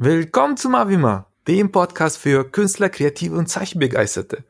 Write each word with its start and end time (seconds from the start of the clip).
Willkommen 0.00 0.56
zu 0.56 0.68
Mavima, 0.68 1.26
dem 1.48 1.72
Podcast 1.72 2.18
für 2.18 2.48
Künstler, 2.48 2.88
Kreative 2.88 3.34
und 3.34 3.48
Zeichenbegeisterte. 3.48 4.44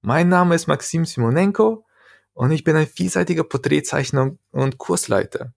Mein 0.00 0.30
Name 0.30 0.54
ist 0.54 0.66
Maxim 0.66 1.04
Simonenko 1.04 1.84
und 2.32 2.50
ich 2.52 2.64
bin 2.64 2.74
ein 2.74 2.86
vielseitiger 2.86 3.44
Porträtzeichner 3.44 4.34
und 4.50 4.78
Kursleiter. 4.78 5.52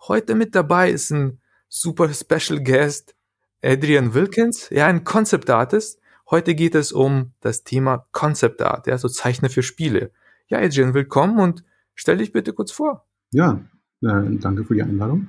Heute 0.00 0.34
mit 0.34 0.54
dabei 0.54 0.90
ist 0.90 1.10
ein 1.10 1.38
super 1.68 2.08
Special 2.14 2.64
Guest, 2.64 3.14
Adrian 3.62 4.14
Wilkins, 4.14 4.70
ja, 4.70 4.86
ein 4.86 5.04
Concept 5.04 5.50
Artist. 5.50 6.00
Heute 6.30 6.54
geht 6.54 6.74
es 6.74 6.90
um 6.90 7.32
das 7.40 7.64
Thema 7.64 8.06
Concept 8.12 8.62
Art, 8.62 8.86
ja, 8.86 8.96
so 8.96 9.08
Zeichner 9.08 9.50
für 9.50 9.62
Spiele. 9.62 10.12
Ja, 10.46 10.60
Adrian, 10.60 10.94
willkommen 10.94 11.38
und 11.38 11.62
stell 11.94 12.16
dich 12.16 12.32
bitte 12.32 12.54
kurz 12.54 12.72
vor. 12.72 13.06
Ja, 13.32 13.60
äh, 14.00 14.38
danke 14.38 14.64
für 14.64 14.74
die 14.74 14.82
Einladung. 14.82 15.28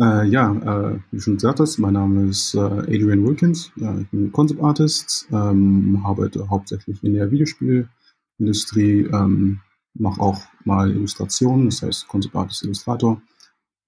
Äh, 0.00 0.26
ja, 0.26 0.52
äh, 0.52 0.98
wie 1.12 1.20
schon 1.20 1.34
gesagt 1.34 1.60
hast, 1.60 1.78
mein 1.78 1.92
Name 1.92 2.28
ist 2.28 2.54
äh, 2.54 2.58
Adrian 2.58 3.24
Wilkins. 3.24 3.70
Ich 3.76 4.08
bin 4.10 4.32
Concept 4.32 4.60
Artist, 4.60 5.28
ähm, 5.30 6.02
arbeite 6.04 6.48
hauptsächlich 6.48 7.02
in 7.04 7.14
der 7.14 7.30
Videospielindustrie, 7.30 9.02
ähm, 9.12 9.60
mache 9.94 10.20
auch 10.20 10.42
mal 10.64 10.90
Illustrationen, 10.90 11.66
das 11.66 11.82
heißt 11.82 12.08
Concept 12.08 12.34
Artist 12.34 12.64
Illustrator. 12.64 13.22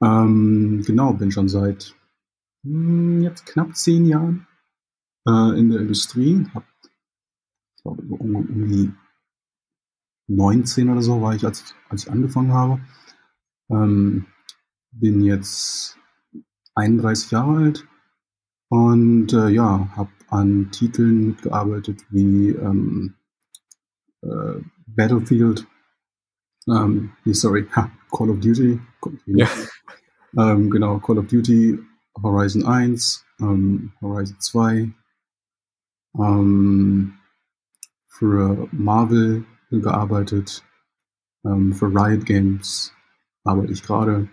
Ähm, 0.01 0.83
genau, 0.87 1.13
bin 1.13 1.33
schon 1.33 1.49
seit 1.49 1.97
mh, 2.63 2.73
hm, 2.73 3.23
jetzt 3.23 3.47
knapp 3.47 3.75
zehn 3.75 4.07
Jahren 4.07 4.47
äh, 5.27 5.59
in 5.59 5.71
der 5.71 5.81
Industrie. 5.81 6.47
Hab, 6.55 6.65
ich 7.77 7.83
glaube, 7.83 8.03
um, 8.03 8.37
um 8.37 8.69
die 8.69 8.93
19 10.29 10.89
oder 10.89 11.03
so 11.03 11.21
war 11.21 11.35
ich, 11.35 11.45
als, 11.45 11.75
als 11.89 12.05
ich 12.05 12.13
angefangen 12.13 12.53
habe. 12.53 12.81
Ähm, 13.71 14.27
bin 15.01 15.23
jetzt 15.23 15.99
31 16.75 17.31
Jahre 17.31 17.57
alt 17.57 17.89
und 18.69 19.33
äh, 19.33 19.49
ja, 19.49 19.89
habe 19.97 20.11
an 20.29 20.71
Titeln 20.73 21.29
mitgearbeitet 21.29 22.05
wie 22.11 22.51
ähm, 22.51 23.15
äh, 24.23 24.61
Battlefield, 24.87 25.67
ähm, 26.69 27.13
nee, 27.25 27.33
sorry, 27.33 27.67
ha, 27.75 27.91
Call 28.11 28.31
of 28.31 28.41
Duty, 28.41 28.81
ja. 29.27 29.49
ähm, 30.39 30.71
genau, 30.71 30.99
Call 30.99 31.19
of 31.19 31.27
Duty, 31.27 31.79
Horizon 32.23 32.65
1, 32.65 33.25
ähm, 33.41 33.93
Horizon 34.01 34.41
2, 34.41 34.93
ähm, 36.19 37.15
für 38.09 38.69
Marvel 38.73 39.45
gearbeitet, 39.71 40.65
ähm, 41.45 41.73
für 41.73 41.87
Riot 41.87 42.25
Games 42.25 42.93
arbeite 43.45 43.73
ich 43.73 43.83
gerade 43.83 44.29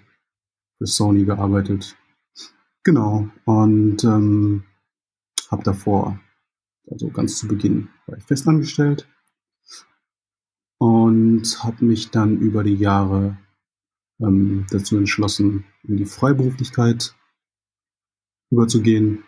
für 0.84 0.88
Sony 0.88 1.24
gearbeitet. 1.24 1.96
Genau. 2.84 3.30
Und 3.46 4.04
ähm, 4.04 4.66
habe 5.50 5.64
davor, 5.64 6.20
also 6.92 7.10
ganz 7.10 7.38
zu 7.38 7.48
Beginn, 7.48 7.88
war 8.06 8.18
ich 8.18 8.24
festangestellt 8.26 9.08
und 10.80 11.64
habe 11.64 11.86
mich 11.86 12.12
dann 12.12 12.38
über 12.38 12.66
die 12.66 12.76
Jahre 12.76 13.38
ähm, 14.20 14.68
dazu 14.72 14.98
entschlossen, 14.98 15.64
in 15.84 15.96
die 15.96 16.06
Freiberuflichkeit 16.06 17.16
überzugehen 18.52 19.24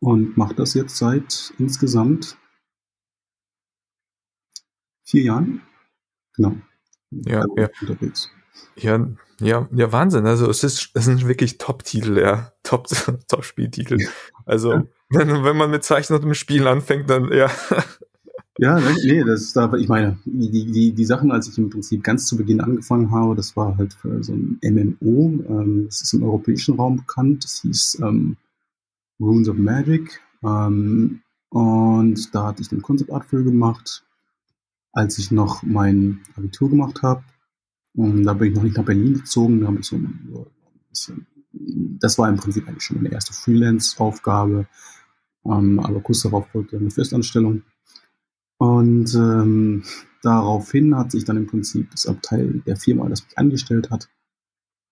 und 0.00 0.38
mache 0.38 0.54
das 0.54 0.72
jetzt 0.72 0.96
seit 0.96 1.52
insgesamt 1.58 2.38
vier 5.04 5.22
Jahren. 5.24 5.60
Genau. 6.34 6.56
Ja, 7.10 7.44
ja. 7.58 7.68
Unterwegs. 7.82 8.30
Ja, 8.76 9.06
ja, 9.40 9.68
ja, 9.72 9.92
Wahnsinn. 9.92 10.26
Also 10.26 10.48
es 10.48 10.64
ist, 10.64 10.90
es 10.94 11.04
sind 11.04 11.26
wirklich 11.26 11.58
Top-Titel, 11.58 12.18
ja. 12.18 12.52
Top, 12.62 12.88
Top-Spieltitel. 13.28 13.98
Also, 14.44 14.72
ja. 14.72 14.84
wenn, 15.10 15.44
wenn 15.44 15.56
man 15.56 15.70
mit 15.70 15.88
mit 16.24 16.36
Spielen 16.36 16.66
anfängt, 16.66 17.10
dann, 17.10 17.32
ja. 17.32 17.50
Ja, 18.58 18.78
ne, 18.78 18.94
nee, 19.02 19.24
das 19.24 19.40
ist 19.40 19.56
da, 19.56 19.72
ich 19.72 19.88
meine, 19.88 20.18
die, 20.26 20.70
die, 20.70 20.92
die 20.92 21.04
Sachen, 21.06 21.32
als 21.32 21.48
ich 21.48 21.56
im 21.56 21.70
Prinzip 21.70 22.04
ganz 22.04 22.26
zu 22.26 22.36
Beginn 22.36 22.60
angefangen 22.60 23.10
habe, 23.10 23.34
das 23.34 23.56
war 23.56 23.78
halt 23.78 23.94
für 23.94 24.22
so 24.22 24.34
ein 24.34 24.60
MMO, 24.62 25.42
ähm, 25.48 25.86
das 25.86 26.02
ist 26.02 26.12
im 26.12 26.22
europäischen 26.22 26.76
Raum 26.76 26.98
bekannt, 26.98 27.44
das 27.44 27.62
hieß 27.62 28.00
ähm, 28.02 28.36
Runes 29.18 29.48
of 29.48 29.56
Magic, 29.56 30.20
ähm, 30.44 31.22
und 31.48 32.34
da 32.34 32.46
hatte 32.46 32.62
ich 32.62 32.68
den 32.68 32.82
Concept 32.82 33.12
Art 33.12 33.26
für 33.26 33.44
gemacht. 33.44 34.04
Als 34.92 35.18
ich 35.18 35.30
noch 35.30 35.62
mein 35.62 36.20
Abitur 36.36 36.70
gemacht 36.70 37.02
habe, 37.02 37.22
und 37.94 38.24
da 38.24 38.32
bin 38.32 38.48
ich 38.48 38.54
noch 38.54 38.62
nicht 38.62 38.76
nach 38.76 38.84
Berlin 38.84 39.14
gezogen, 39.14 39.60
da 39.60 39.72
ich 39.78 39.86
so 39.86 39.96
ein 39.96 40.46
bisschen, 40.88 41.26
das 42.00 42.18
war 42.18 42.28
im 42.28 42.36
Prinzip 42.36 42.66
eigentlich 42.66 42.84
schon 42.84 42.96
meine 42.96 43.12
erste 43.12 43.34
Freelance-Aufgabe, 43.34 44.66
ähm, 45.44 45.80
aber 45.80 46.00
kurz 46.00 46.22
darauf 46.22 46.48
folgte 46.48 46.78
eine 46.78 46.90
Festanstellung. 46.90 47.62
Und 48.58 49.14
ähm, 49.14 49.82
daraufhin 50.22 50.96
hat 50.96 51.10
sich 51.10 51.24
dann 51.24 51.36
im 51.36 51.46
Prinzip 51.46 51.90
das 51.90 52.06
Abteil 52.06 52.62
der 52.66 52.76
Firma, 52.76 53.08
das 53.08 53.24
mich 53.24 53.36
angestellt 53.36 53.90
hat, 53.90 54.08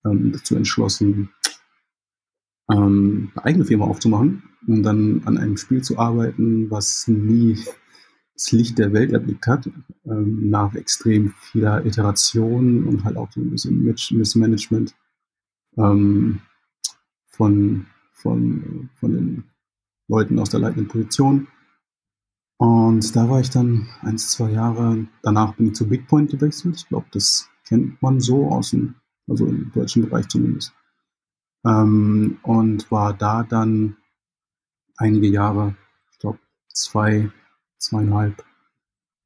ähm, 0.04 0.32
dazu 0.32 0.56
entschlossen, 0.56 1.30
ähm, 2.70 3.30
eine 3.34 3.44
eigene 3.44 3.64
Firma 3.64 3.86
aufzumachen 3.86 4.42
und 4.66 4.82
dann 4.82 5.22
an 5.24 5.38
einem 5.38 5.56
Spiel 5.56 5.82
zu 5.82 5.98
arbeiten, 5.98 6.70
was 6.70 7.08
nie 7.08 7.58
das 8.40 8.52
Licht 8.52 8.78
der 8.78 8.94
Welt 8.94 9.12
erblickt 9.12 9.46
hat, 9.46 9.68
ähm, 10.06 10.48
nach 10.48 10.74
extrem 10.74 11.34
vieler 11.40 11.84
Iterationen 11.84 12.84
und 12.84 13.04
halt 13.04 13.18
auch 13.18 13.28
ein 13.36 13.50
bisschen 13.50 13.84
Missmanagement 13.84 14.94
ähm, 15.76 16.40
von, 17.26 17.86
von, 18.12 18.88
von 18.94 19.12
den 19.12 19.44
Leuten 20.08 20.38
aus 20.38 20.48
der 20.48 20.60
leitenden 20.60 20.88
Position. 20.88 21.48
Und 22.56 23.14
da 23.14 23.28
war 23.28 23.40
ich 23.40 23.50
dann 23.50 23.88
eins, 24.00 24.30
zwei 24.30 24.50
Jahre, 24.50 25.06
danach 25.22 25.54
bin 25.56 25.68
ich 25.68 25.74
zu 25.74 25.86
Bigpoint 25.86 26.30
gewechselt. 26.30 26.76
Ich 26.76 26.88
glaube, 26.88 27.06
das 27.12 27.50
kennt 27.66 28.00
man 28.00 28.20
so 28.20 28.48
aus 28.48 28.70
dem, 28.70 28.94
also 29.28 29.46
im 29.46 29.70
deutschen 29.72 30.08
Bereich 30.08 30.28
zumindest. 30.28 30.72
Ähm, 31.66 32.38
und 32.42 32.90
war 32.90 33.12
da 33.12 33.42
dann 33.42 33.98
einige 34.96 35.28
Jahre, 35.28 35.76
ich 36.10 36.18
glaube 36.18 36.38
zwei, 36.72 37.30
zweieinhalb 37.80 38.44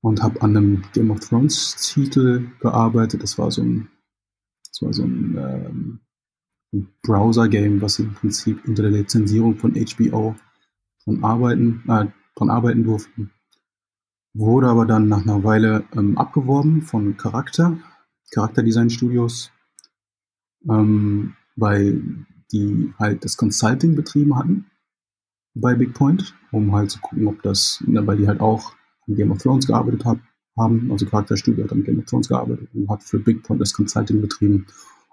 und 0.01 0.23
habe 0.23 0.41
an 0.43 0.57
einem 0.57 0.83
Game 0.93 1.11
of 1.11 1.21
Thrones 1.21 1.77
Titel 1.77 2.51
gearbeitet. 2.61 3.23
Das 3.23 3.39
war 3.39 3.51
so 3.51 3.63
ein, 3.63 3.89
das 4.69 4.83
war 4.83 4.93
so 4.93 5.03
ein, 5.05 5.37
ähm, 5.39 6.01
ein 6.73 6.89
Browser-Game, 7.03 7.81
was 7.81 7.99
im 7.99 8.15
Prinzip 8.15 8.67
unter 8.67 8.83
der 8.83 8.93
Lizenzierung 8.93 9.57
von 9.57 9.75
HBO 9.75 10.35
dran 11.05 11.25
arbeiten, 11.25 11.85
äh, 11.89 12.07
dran 12.37 12.51
arbeiten 12.51 12.85
durften. 12.85 13.31
Wurde 14.35 14.69
aber 14.69 14.85
dann 14.85 15.09
nach 15.09 15.23
einer 15.23 15.45
Weile 15.45 15.85
ähm, 15.97 16.19
abgeworben 16.19 16.83
von 16.83 17.17
Charakter, 17.17 17.79
Charakterdesign 18.33 18.91
Studios, 18.91 19.53
ähm, 20.69 21.35
weil 21.57 22.27
die 22.53 22.93
halt 22.99 23.25
das 23.25 23.37
Consulting 23.37 23.95
betrieben 23.95 24.37
hatten 24.37 24.67
bei 25.55 25.75
Big 25.75 25.95
Point, 25.95 26.35
um 26.53 26.75
halt 26.75 26.91
zu 26.91 27.01
gucken, 27.01 27.27
ob 27.27 27.43
das, 27.43 27.83
ne, 27.87 28.07
weil 28.07 28.17
die 28.17 28.27
halt 28.27 28.41
auch 28.41 28.75
an 29.07 29.15
Game 29.15 29.31
of 29.31 29.39
Thrones 29.39 29.67
gearbeitet 29.67 30.05
hab, 30.05 30.19
haben, 30.57 30.91
also 30.91 31.07
Charakterstudio 31.07 31.65
hat 31.65 31.73
an 31.73 31.85
Game 31.85 31.99
of 31.99 32.07
Thrones 32.07 32.29
gearbeitet 32.29 32.69
und 32.75 32.89
hat 32.89 33.03
für 33.03 33.19
Big 33.19 33.43
Point 33.43 33.61
das 33.61 33.73
Consulting 33.73 34.21
betrieben, 34.21 34.67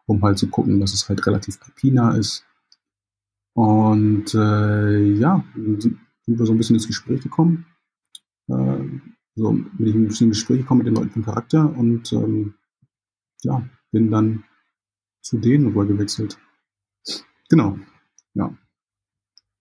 um 0.05 0.21
halt 0.21 0.37
zu 0.37 0.49
gucken, 0.49 0.79
dass 0.79 0.93
es 0.93 1.07
halt 1.07 1.25
relativ 1.25 1.59
IP-nah 1.67 2.15
ist. 2.15 2.45
Und 3.53 4.33
äh, 4.33 5.13
ja, 5.13 5.43
sind 5.55 5.99
wir 6.25 6.45
so 6.45 6.53
ein 6.53 6.57
bisschen 6.57 6.75
ins 6.75 6.87
Gespräch 6.87 7.21
gekommen. 7.21 7.65
Äh, 8.47 8.83
so 9.35 9.51
bin 9.51 9.87
ich 9.87 9.95
ein 9.95 10.07
bisschen 10.07 10.27
ins 10.27 10.37
Gespräch 10.37 10.59
gekommen 10.59 10.79
mit 10.79 10.87
den 10.87 10.95
Leuten 10.95 11.11
vom 11.11 11.25
Charakter 11.25 11.75
und 11.75 12.11
ähm, 12.13 12.55
ja, 13.43 13.67
bin 13.91 14.11
dann 14.11 14.43
zu 15.21 15.37
denen 15.37 15.67
rüber 15.67 15.85
gewechselt. 15.85 16.39
Genau, 17.49 17.77
ja. 18.33 18.55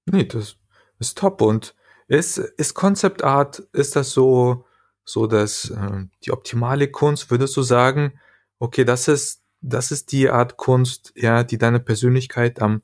Nee, 0.07 0.25
das 0.25 0.57
ist 1.01 1.19
top. 1.19 1.43
Und 1.43 1.75
ist, 2.09 2.39
ist 2.39 2.75
Concept 2.75 3.25
Art, 3.25 3.61
ist 3.73 3.97
das 3.97 4.13
so, 4.13 4.65
so 5.05 5.27
dass 5.27 5.71
äh, 5.71 6.05
die 6.25 6.33
optimale 6.33 6.89
Kunst, 6.89 7.31
würdest 7.31 7.57
du 7.57 7.63
sagen, 7.63 8.13
okay, 8.59 8.85
das 8.85 9.09
ist, 9.09 9.43
das 9.61 9.91
ist 9.91 10.13
die 10.13 10.31
Art 10.31 10.57
Kunst, 10.57 11.13
ja, 11.17 11.45
die 11.45 11.59
deiner 11.59 11.79
Persönlichkeit 11.81 12.61
am, 12.61 12.83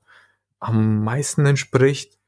am 0.61 1.05
meisten 1.05 1.47
entspricht? 1.47 2.19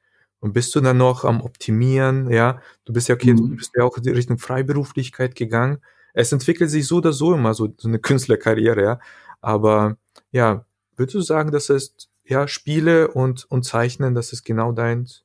Und 0.41 0.53
bist 0.53 0.75
du 0.75 0.81
dann 0.81 0.99
noch 0.99 1.25
am 1.25 1.41
Optimieren, 1.41 2.31
ja? 2.31 2.63
Du 2.85 2.93
bist 2.93 3.09
ja 3.09 3.17
okay, 3.17 3.33
mhm. 3.33 3.37
du 3.37 3.57
bist 3.57 3.73
ja 3.77 3.85
auch 3.85 3.97
in 3.97 4.05
die 4.05 4.11
Richtung 4.11 4.39
Freiberuflichkeit 4.39 5.35
gegangen. 5.35 5.79
Es 6.15 6.33
entwickelt 6.33 6.71
sich 6.71 6.87
so 6.87 6.99
oder 6.99 7.13
so 7.13 7.35
immer 7.35 7.55
so, 7.55 7.69
so 7.77 7.89
eine 7.89 7.99
Künstlerkarriere, 8.01 8.83
ja. 8.83 9.01
Aber 9.41 9.97
ja, 10.31 10.65
würdest 10.97 11.15
du 11.15 11.21
sagen, 11.23 11.51
das 11.51 11.71
ist 11.71 12.09
ja 12.25 12.47
Spiele 12.49 13.09
und, 13.09 13.51
und 13.51 13.65
Zeichnen, 13.65 14.15
das 14.15 14.33
ist 14.33 14.45
genau 14.45 14.73
deins? 14.73 15.25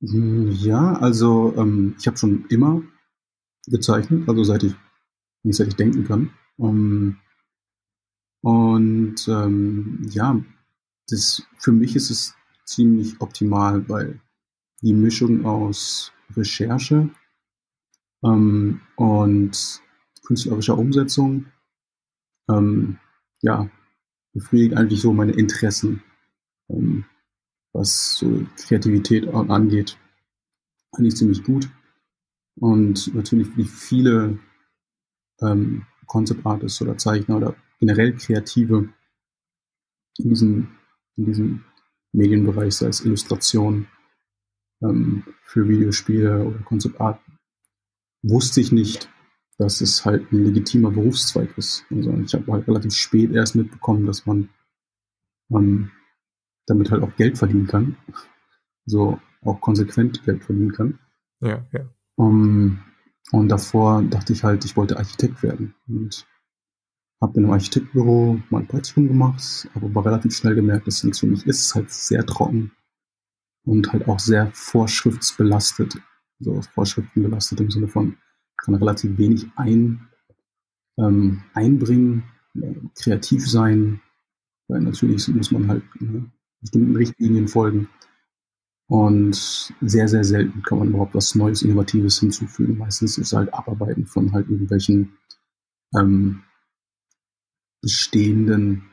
Ja, 0.00 0.94
also 0.94 1.54
ähm, 1.56 1.94
ich 1.98 2.06
habe 2.06 2.16
schon 2.16 2.46
immer 2.48 2.82
gezeichnet, 3.66 4.28
also 4.28 4.44
seit 4.44 4.62
ich, 4.62 4.74
seit 5.44 5.68
ich 5.68 5.76
denken 5.76 6.04
kann. 6.04 6.30
Um, 6.56 7.16
und 8.42 9.28
ähm, 9.28 10.00
ja, 10.10 10.42
das, 11.08 11.42
für 11.58 11.72
mich 11.72 11.96
ist 11.96 12.10
es 12.10 12.34
ziemlich 12.64 13.20
optimal, 13.20 13.86
weil 13.88 14.20
die 14.82 14.94
Mischung 14.94 15.44
aus 15.44 16.12
Recherche 16.34 17.10
ähm, 18.24 18.80
und 18.96 19.82
künstlerischer 20.24 20.78
Umsetzung 20.78 21.46
ähm, 22.48 22.98
ja, 23.42 23.68
befriedigt 24.32 24.76
eigentlich 24.76 25.00
so 25.00 25.12
meine 25.12 25.32
Interessen, 25.32 26.02
ähm, 26.68 27.04
was 27.72 28.16
so 28.16 28.46
Kreativität 28.56 29.28
angeht, 29.28 29.96
eigentlich 30.92 31.16
ziemlich 31.16 31.44
gut. 31.44 31.68
Und 32.56 33.14
natürlich 33.14 33.56
wie 33.56 33.64
viele 33.64 34.38
ähm, 35.40 35.86
Concept 36.06 36.44
Artists 36.44 36.82
oder 36.82 36.98
Zeichner 36.98 37.36
oder 37.36 37.56
generell 37.78 38.12
Kreative 38.14 38.88
in 40.18 40.28
diesem, 40.28 40.68
in 41.16 41.24
diesem 41.24 41.64
Medienbereich, 42.12 42.74
sei 42.74 42.88
es 42.88 43.04
Illustration 43.04 43.86
ähm, 44.82 45.24
für 45.44 45.68
Videospiele 45.68 46.44
oder 46.44 46.58
Concept 46.58 47.00
Art, 47.00 47.20
wusste 48.22 48.60
ich 48.60 48.72
nicht, 48.72 49.08
dass 49.56 49.80
es 49.80 50.04
halt 50.04 50.32
ein 50.32 50.44
legitimer 50.44 50.90
Berufszweig 50.90 51.56
ist. 51.56 51.84
Also 51.90 52.12
ich 52.14 52.34
habe 52.34 52.52
halt 52.52 52.66
relativ 52.66 52.94
spät 52.94 53.30
erst 53.32 53.54
mitbekommen, 53.54 54.06
dass 54.06 54.26
man 54.26 54.48
ähm, 55.50 55.90
damit 56.70 56.90
halt 56.90 57.02
auch 57.02 57.14
Geld 57.16 57.36
verdienen 57.36 57.66
kann. 57.66 57.96
So 58.86 59.18
auch 59.42 59.60
konsequent 59.60 60.24
Geld 60.24 60.44
verdienen 60.44 60.72
kann. 60.72 60.98
Ja, 61.40 61.64
ja. 61.72 61.88
Um, 62.16 62.80
und 63.32 63.48
davor 63.48 64.02
dachte 64.02 64.32
ich 64.32 64.44
halt, 64.44 64.64
ich 64.64 64.76
wollte 64.76 64.98
Architekt 64.98 65.42
werden. 65.42 65.74
Und 65.88 66.26
habe 67.20 67.36
in 67.36 67.44
einem 67.44 67.52
Architektbüro 67.52 68.40
mal 68.48 68.60
ein 68.60 68.66
Praktikum 68.66 69.08
gemacht, 69.08 69.68
aber 69.74 69.86
aber 69.86 70.06
relativ 70.06 70.34
schnell 70.34 70.54
gemerkt, 70.54 70.86
dass 70.86 70.96
es 70.96 71.04
nichts 71.04 71.20
für 71.20 71.26
mich 71.26 71.46
ist. 71.46 71.60
Es 71.60 71.66
ist 71.66 71.74
halt 71.74 71.90
sehr 71.90 72.24
trocken 72.24 72.72
und 73.64 73.92
halt 73.92 74.08
auch 74.08 74.18
sehr 74.18 74.50
vorschriftsbelastet. 74.52 75.98
Also 76.38 76.62
Vorschriften 76.62 77.22
belastet 77.22 77.60
im 77.60 77.70
Sinne 77.70 77.88
von, 77.88 78.16
kann 78.56 78.74
relativ 78.74 79.18
wenig 79.18 79.46
ein, 79.56 80.08
ähm, 80.98 81.42
einbringen, 81.54 82.24
äh, 82.54 82.74
kreativ 82.98 83.48
sein, 83.48 84.00
weil 84.68 84.80
natürlich 84.80 85.28
muss 85.28 85.50
man 85.50 85.68
halt 85.68 85.82
ne, 86.00 86.30
bestimmten 86.60 86.96
Richtlinien 86.96 87.48
folgen. 87.48 87.88
Und 88.88 89.72
sehr, 89.80 90.08
sehr 90.08 90.24
selten 90.24 90.62
kann 90.62 90.78
man 90.78 90.88
überhaupt 90.88 91.14
was 91.14 91.36
Neues, 91.36 91.62
Innovatives 91.62 92.18
hinzufügen. 92.18 92.76
Meistens 92.76 93.18
ist 93.18 93.28
es 93.28 93.32
halt 93.32 93.54
Abarbeiten 93.54 94.06
von 94.06 94.32
halt 94.32 94.48
irgendwelchen 94.48 95.16
ähm, 95.96 96.42
bestehenden 97.80 98.90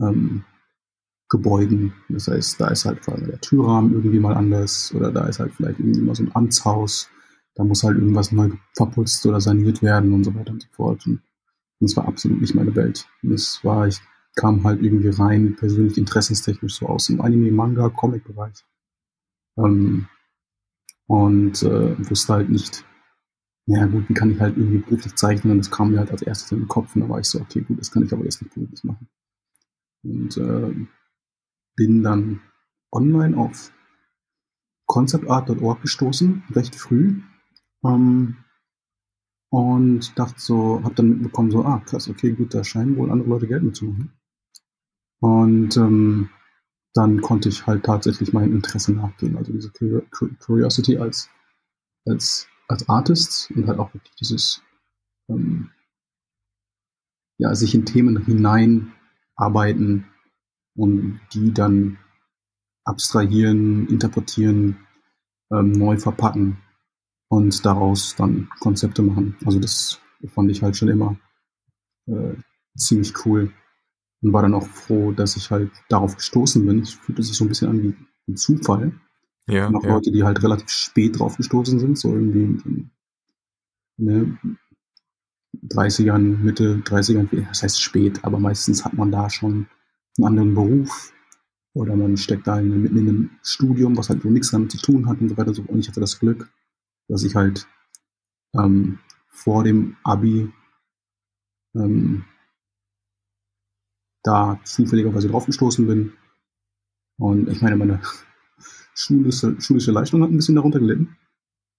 ähm, 0.00 0.44
Gebäuden. 1.28 1.92
Das 2.08 2.28
heißt, 2.28 2.58
da 2.58 2.68
ist 2.68 2.86
halt 2.86 3.04
vor 3.04 3.18
der 3.18 3.40
Türrahmen 3.40 3.92
irgendwie 3.92 4.18
mal 4.18 4.34
anders 4.34 4.94
oder 4.94 5.12
da 5.12 5.26
ist 5.26 5.40
halt 5.40 5.52
vielleicht 5.52 5.78
irgendwie 5.78 6.00
mal 6.00 6.14
so 6.14 6.22
ein 6.22 6.34
Amtshaus. 6.34 7.10
Da 7.54 7.64
muss 7.64 7.82
halt 7.82 7.98
irgendwas 7.98 8.32
neu 8.32 8.50
verputzt 8.74 9.26
oder 9.26 9.40
saniert 9.40 9.82
werden 9.82 10.14
und 10.14 10.24
so 10.24 10.34
weiter 10.34 10.52
und 10.52 10.62
so 10.62 10.68
fort. 10.72 11.06
Und 11.06 11.20
das 11.80 11.96
war 11.96 12.08
absolut 12.08 12.40
nicht 12.40 12.54
meine 12.54 12.74
Welt. 12.74 13.06
Und 13.22 13.32
das 13.32 13.60
war, 13.62 13.86
ich 13.86 14.00
kam 14.38 14.62
halt 14.64 14.80
irgendwie 14.82 15.08
rein, 15.08 15.56
persönlich 15.56 15.98
interessenstechnisch 15.98 16.76
so 16.76 16.86
aus 16.86 17.06
dem 17.06 17.20
Anime, 17.20 17.50
Manga, 17.50 17.88
Comic-Bereich. 17.88 18.64
Ähm, 19.58 20.06
und 21.08 21.62
äh, 21.64 22.08
wusste 22.08 22.34
halt 22.34 22.48
nicht, 22.48 22.84
naja 23.66 23.86
gut, 23.86 24.08
wie 24.08 24.14
kann 24.14 24.30
ich 24.30 24.40
halt 24.40 24.56
irgendwie 24.56 24.78
beruflich 24.78 25.16
zeichnen? 25.16 25.52
Und 25.52 25.58
das 25.58 25.70
kam 25.70 25.90
mir 25.90 25.98
halt 25.98 26.12
als 26.12 26.22
erstes 26.22 26.52
in 26.52 26.60
den 26.60 26.68
Kopf 26.68 26.94
und 26.94 27.02
da 27.02 27.08
war 27.08 27.18
ich 27.18 27.26
so, 27.26 27.40
okay, 27.40 27.62
gut, 27.62 27.80
das 27.80 27.90
kann 27.90 28.04
ich 28.04 28.12
aber 28.12 28.24
jetzt 28.24 28.40
nicht 28.40 28.54
beruflich 28.54 28.84
machen. 28.84 29.08
Und 30.04 30.36
äh, 30.36 30.86
bin 31.74 32.02
dann 32.04 32.40
online 32.92 33.36
auf 33.36 33.72
conceptart.org 34.86 35.82
gestoßen, 35.82 36.44
recht 36.52 36.76
früh. 36.76 37.20
Ähm, 37.84 38.36
und 39.50 40.16
dachte 40.16 40.38
so, 40.38 40.80
hab 40.84 40.94
dann 40.94 41.08
mitbekommen, 41.08 41.50
so, 41.50 41.64
ah, 41.64 41.82
krass, 41.84 42.08
okay, 42.08 42.32
gut, 42.32 42.54
da 42.54 42.62
scheinen 42.62 42.96
wohl 42.96 43.10
andere 43.10 43.30
Leute 43.30 43.48
Geld 43.48 43.64
mitzumachen. 43.64 44.12
Und 45.20 45.76
ähm, 45.76 46.30
dann 46.94 47.20
konnte 47.20 47.48
ich 47.48 47.66
halt 47.66 47.84
tatsächlich 47.84 48.32
meinem 48.32 48.54
Interesse 48.54 48.92
nachgehen, 48.92 49.36
also 49.36 49.52
diese 49.52 49.70
Curiosity 50.40 50.98
als, 50.98 51.28
als 52.06 52.48
als 52.68 52.88
Artist 52.88 53.50
und 53.50 53.66
halt 53.66 53.78
auch 53.78 53.92
wirklich 53.94 54.14
dieses, 54.16 54.62
ähm, 55.28 55.70
ja, 57.38 57.54
sich 57.54 57.74
in 57.74 57.86
Themen 57.86 58.24
hineinarbeiten 58.24 60.06
und 60.76 61.20
die 61.32 61.52
dann 61.52 61.98
abstrahieren, 62.84 63.88
interpretieren, 63.88 64.86
ähm, 65.50 65.72
neu 65.72 65.96
verpacken 65.96 66.58
und 67.28 67.64
daraus 67.64 68.14
dann 68.16 68.48
Konzepte 68.60 69.02
machen. 69.02 69.36
Also 69.44 69.58
das 69.58 70.00
fand 70.26 70.50
ich 70.50 70.62
halt 70.62 70.76
schon 70.76 70.88
immer 70.88 71.16
äh, 72.06 72.34
ziemlich 72.76 73.14
cool 73.24 73.52
und 74.22 74.32
war 74.32 74.42
dann 74.42 74.54
auch 74.54 74.66
froh, 74.66 75.12
dass 75.12 75.36
ich 75.36 75.50
halt 75.50 75.70
darauf 75.88 76.16
gestoßen 76.16 76.64
bin. 76.64 76.80
Es 76.80 76.90
fühlte 76.90 77.22
sich 77.22 77.36
so 77.36 77.44
ein 77.44 77.48
bisschen 77.48 77.68
an 77.68 77.82
wie 77.82 77.94
ein 78.28 78.36
Zufall, 78.36 78.92
ja, 79.46 79.70
noch 79.70 79.84
ja. 79.84 79.94
Leute, 79.94 80.10
die 80.10 80.24
halt 80.24 80.42
relativ 80.42 80.68
spät 80.68 81.18
drauf 81.18 81.36
gestoßen 81.36 81.78
sind, 81.78 81.98
so 81.98 82.12
irgendwie 82.12 82.42
in, 82.42 82.90
ne, 83.96 84.38
30ern, 85.66 86.38
Mitte 86.38 86.82
30ern, 86.84 87.28
das 87.48 87.62
heißt 87.62 87.80
spät, 87.80 88.24
aber 88.24 88.38
meistens 88.38 88.84
hat 88.84 88.94
man 88.94 89.10
da 89.10 89.30
schon 89.30 89.66
einen 90.18 90.26
anderen 90.26 90.54
Beruf 90.54 91.12
oder 91.72 91.96
man 91.96 92.16
steckt 92.16 92.46
da 92.46 92.58
in, 92.58 92.82
mitten 92.82 92.98
in 92.98 93.08
einem 93.08 93.30
Studium, 93.42 93.96
was 93.96 94.08
halt 94.08 94.22
so 94.22 94.28
nichts 94.28 94.50
damit 94.50 94.72
zu 94.72 94.78
tun 94.78 95.06
hat 95.06 95.20
und 95.20 95.28
so 95.30 95.36
weiter. 95.36 95.52
Und 95.68 95.78
ich 95.78 95.88
hatte 95.88 96.00
das 96.00 96.18
Glück, 96.18 96.50
dass 97.08 97.22
ich 97.22 97.34
halt 97.34 97.66
ähm, 98.54 98.98
vor 99.28 99.64
dem 99.64 99.96
Abi 100.02 100.52
ähm, 101.74 102.24
da 104.22 104.58
zufälligerweise 104.64 105.28
drauf 105.28 105.46
gestoßen 105.46 105.86
bin. 105.86 106.12
Und 107.18 107.48
ich 107.48 107.62
meine, 107.62 107.76
meine 107.76 108.00
schulische, 108.94 109.60
schulische 109.60 109.92
Leistung 109.92 110.22
hat 110.22 110.30
ein 110.30 110.36
bisschen 110.36 110.56
darunter 110.56 110.80
gelitten, 110.80 111.16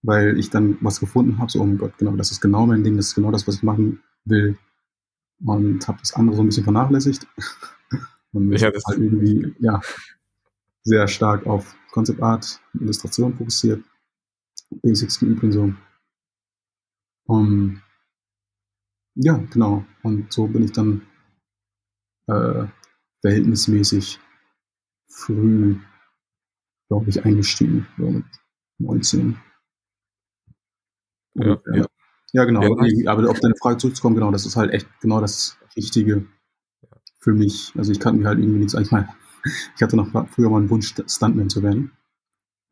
weil 0.01 0.37
ich 0.37 0.49
dann 0.49 0.77
was 0.81 0.99
gefunden 0.99 1.37
habe, 1.39 1.51
so, 1.51 1.61
oh 1.61 1.65
mein 1.65 1.77
Gott, 1.77 1.97
genau, 1.97 2.15
das 2.15 2.31
ist 2.31 2.41
genau 2.41 2.65
mein 2.65 2.83
Ding, 2.83 2.97
das 2.97 3.07
ist 3.07 3.15
genau 3.15 3.31
das, 3.31 3.47
was 3.47 3.55
ich 3.55 3.63
machen 3.63 4.01
will. 4.25 4.57
Und 5.45 5.87
habe 5.87 5.99
das 5.99 6.13
andere 6.13 6.35
so 6.35 6.43
ein 6.43 6.47
bisschen 6.47 6.65
vernachlässigt. 6.65 7.27
Und 8.31 8.51
ja, 8.51 8.69
das 8.69 8.83
halt 8.85 8.99
irgendwie, 8.99 9.55
ja, 9.59 9.81
sehr 10.83 11.07
stark 11.07 11.47
auf 11.47 11.75
Concept 11.91 12.21
Art, 12.21 12.61
Illustration 12.79 13.35
fokussiert, 13.35 13.83
Basics 14.83 15.19
geübt 15.19 15.43
und 15.43 15.51
so. 15.51 15.73
Um, 17.25 17.81
ja, 19.15 19.37
genau. 19.51 19.85
Und 20.03 20.31
so 20.31 20.47
bin 20.47 20.63
ich 20.63 20.71
dann 20.71 21.01
äh, 22.29 22.67
verhältnismäßig 23.21 24.19
früh 25.07 25.77
glaube 26.89 27.09
ich, 27.09 27.23
eingestiegen, 27.23 27.87
so 27.97 28.09
mit 28.09 28.25
19. 28.79 29.37
Ja, 31.35 31.45
ja. 31.45 31.57
ja. 31.75 31.85
ja 32.33 32.45
genau. 32.45 32.63
Ja, 32.63 33.11
aber 33.11 33.29
auf 33.29 33.39
deine 33.39 33.55
Frage 33.55 33.77
zurückzukommen, 33.77 34.15
genau, 34.15 34.31
das 34.31 34.45
ist 34.45 34.55
halt 34.55 34.71
echt 34.73 34.87
genau 34.99 35.21
das 35.21 35.57
Richtige 35.77 36.25
für 37.19 37.33
mich. 37.33 37.73
Also 37.77 37.91
ich 37.91 37.99
kann 37.99 38.17
mir 38.17 38.27
halt 38.27 38.39
irgendwie 38.39 38.59
nichts, 38.59 38.73
ich 38.73 38.91
meine, 38.91 39.07
ich 39.75 39.81
hatte 39.81 39.95
noch 39.95 40.09
früher 40.29 40.49
mal 40.49 40.57
einen 40.57 40.69
Wunsch, 40.69 40.93
Stuntman 41.07 41.49
zu 41.49 41.63
werden. 41.63 41.91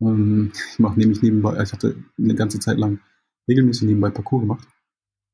Ähm, 0.02 0.52
ich 0.72 0.80
mache 0.80 1.00
nämlich 1.00 1.22
nebenbei, 1.22 1.62
ich 1.62 1.72
hatte 1.72 2.04
eine 2.18 2.36
ganze 2.36 2.60
Zeit 2.60 2.78
lang 2.78 3.00
regelmäßig 3.48 3.88
nebenbei 3.88 4.10
Parcours 4.10 4.42
gemacht. 4.42 4.68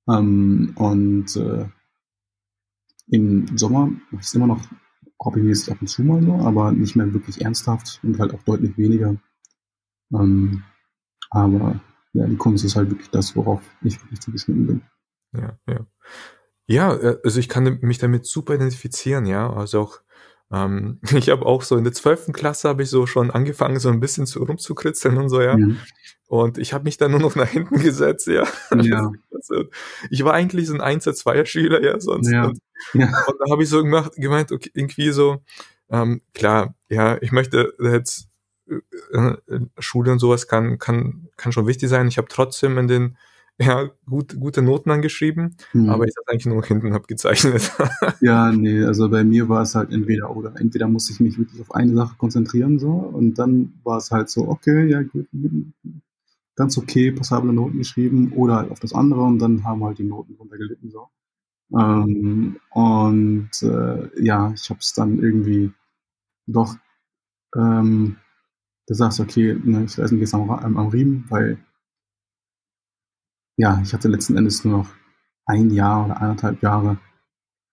Ähm, 0.09 0.73
und 0.75 1.35
äh, 1.37 1.65
im 3.07 3.57
Sommer 3.57 3.87
mache 3.87 4.21
ich 4.21 4.27
es 4.27 4.33
immer 4.33 4.47
noch 4.47 4.61
hobbymäßig 5.23 5.71
ab 5.71 5.77
und 5.81 5.87
zu 5.87 6.03
mal 6.03 6.21
so, 6.21 6.33
aber 6.33 6.71
nicht 6.71 6.95
mehr 6.95 7.13
wirklich 7.13 7.41
ernsthaft 7.41 7.99
und 8.03 8.19
halt 8.19 8.33
auch 8.33 8.43
deutlich 8.43 8.77
weniger. 8.77 9.15
Ähm, 10.13 10.63
aber 11.29 11.79
ja, 12.13 12.27
die 12.27 12.37
Kunst 12.37 12.63
ist 12.63 12.75
halt 12.75 12.89
wirklich 12.89 13.09
das, 13.09 13.35
worauf 13.35 13.61
ich 13.81 14.01
wirklich 14.01 14.21
zugeschnitten 14.21 14.67
bin. 14.67 14.81
Ja, 15.33 15.57
ja. 15.67 15.85
Ja, 16.65 16.93
äh, 16.95 17.17
also 17.23 17.39
ich 17.39 17.49
kann 17.49 17.79
mich 17.81 17.97
damit 17.97 18.25
super 18.25 18.55
identifizieren, 18.55 19.25
ja. 19.25 19.51
Also 19.51 19.81
auch, 19.81 20.01
ähm, 20.53 20.99
ich 21.13 21.29
habe 21.29 21.45
auch 21.45 21.63
so 21.63 21.75
in 21.75 21.83
der 21.83 21.93
zwölften 21.93 22.31
Klasse 22.31 22.69
habe 22.69 22.83
ich 22.83 22.89
so 22.89 23.05
schon 23.07 23.31
angefangen, 23.31 23.79
so 23.79 23.89
ein 23.89 23.99
bisschen 23.99 24.25
zu 24.25 24.43
rumzukritzeln 24.43 25.17
und 25.17 25.29
so, 25.29 25.41
ja. 25.41 25.57
Mhm. 25.57 25.79
Und 26.27 26.57
ich 26.57 26.73
habe 26.73 26.85
mich 26.85 26.97
dann 26.97 27.11
nur 27.11 27.19
noch 27.19 27.35
nach 27.35 27.49
hinten 27.49 27.79
gesetzt, 27.81 28.27
ja. 28.27 28.47
ja. 28.75 29.11
Ich 30.09 30.23
war 30.23 30.33
eigentlich 30.33 30.67
so 30.67 30.73
ein 30.73 30.79
Einser, 30.79 31.13
Zweier 31.13 31.45
Schüler, 31.45 31.83
ja, 31.83 31.99
sonst. 31.99 32.31
Ja. 32.31 32.45
Und, 32.45 32.59
ja. 32.93 33.07
und 33.27 33.35
da 33.39 33.51
habe 33.51 33.61
ich 33.61 33.67
so 33.67 33.83
gemacht, 33.83 34.13
gemeint, 34.15 34.53
okay, 34.53 34.71
irgendwie 34.73 35.11
so, 35.11 35.43
ähm, 35.89 36.21
klar, 36.33 36.75
ja, 36.87 37.21
ich 37.21 37.33
möchte 37.33 37.73
jetzt 37.77 38.29
äh, 38.69 39.17
äh, 39.17 39.37
Schule 39.79 40.13
und 40.13 40.19
sowas 40.19 40.47
kann, 40.47 40.79
kann, 40.79 41.27
kann 41.35 41.51
schon 41.51 41.67
wichtig 41.67 41.89
sein. 41.89 42.07
Ich 42.07 42.17
habe 42.17 42.29
trotzdem 42.29 42.77
in 42.77 42.87
den 42.87 43.17
ja, 43.59 43.89
gut, 44.05 44.39
gute 44.39 44.61
Noten 44.61 44.89
angeschrieben, 44.89 45.55
mhm. 45.73 45.89
aber 45.89 46.05
ich 46.05 46.13
das 46.15 46.27
eigentlich 46.27 46.45
nur 46.47 46.63
hinten 46.65 46.93
habe 46.93 47.05
gezeichnet. 47.05 47.71
ja, 48.21 48.51
nee, 48.51 48.83
also 48.83 49.09
bei 49.09 49.23
mir 49.23 49.47
war 49.47 49.61
es 49.61 49.75
halt 49.75 49.91
entweder 49.91 50.35
oder. 50.35 50.59
Entweder 50.59 50.87
muss 50.87 51.09
ich 51.09 51.19
mich 51.19 51.37
wirklich 51.37 51.61
auf 51.61 51.73
eine 51.73 51.93
Sache 51.93 52.15
konzentrieren 52.17 52.79
so 52.79 52.91
und 52.91 53.37
dann 53.37 53.73
war 53.83 53.97
es 53.97 54.11
halt 54.11 54.29
so, 54.29 54.47
okay, 54.47 54.85
ja 54.87 55.03
gut, 55.03 55.27
ganz 56.55 56.77
okay, 56.77 57.11
passable 57.11 57.53
Noten 57.53 57.77
geschrieben 57.77 58.33
oder 58.33 58.57
halt 58.57 58.71
auf 58.71 58.79
das 58.79 58.93
andere 58.93 59.21
und 59.21 59.39
dann 59.39 59.63
haben 59.63 59.83
halt 59.83 59.99
die 59.99 60.03
Noten 60.03 60.35
drunter 60.35 60.57
gelitten 60.57 60.89
so. 60.89 61.09
Ähm, 61.75 62.59
und 62.71 63.49
äh, 63.61 64.23
ja, 64.23 64.51
ich 64.53 64.69
habe 64.69 64.79
es 64.79 64.93
dann 64.93 65.19
irgendwie 65.19 65.71
doch 66.45 66.75
ähm, 67.55 68.17
gesagt, 68.87 69.19
okay, 69.19 69.57
ne, 69.63 69.85
ich 69.85 69.97
esse 69.97 70.15
jetzt 70.15 70.33
am, 70.33 70.49
am, 70.49 70.77
am 70.77 70.87
Riemen, 70.87 71.25
weil 71.29 71.57
ja, 73.57 73.79
ich 73.83 73.93
hatte 73.93 74.07
letzten 74.07 74.37
Endes 74.37 74.63
nur 74.63 74.79
noch 74.79 74.89
ein 75.45 75.69
Jahr 75.71 76.05
oder 76.05 76.21
eineinhalb 76.21 76.61
Jahre 76.61 76.97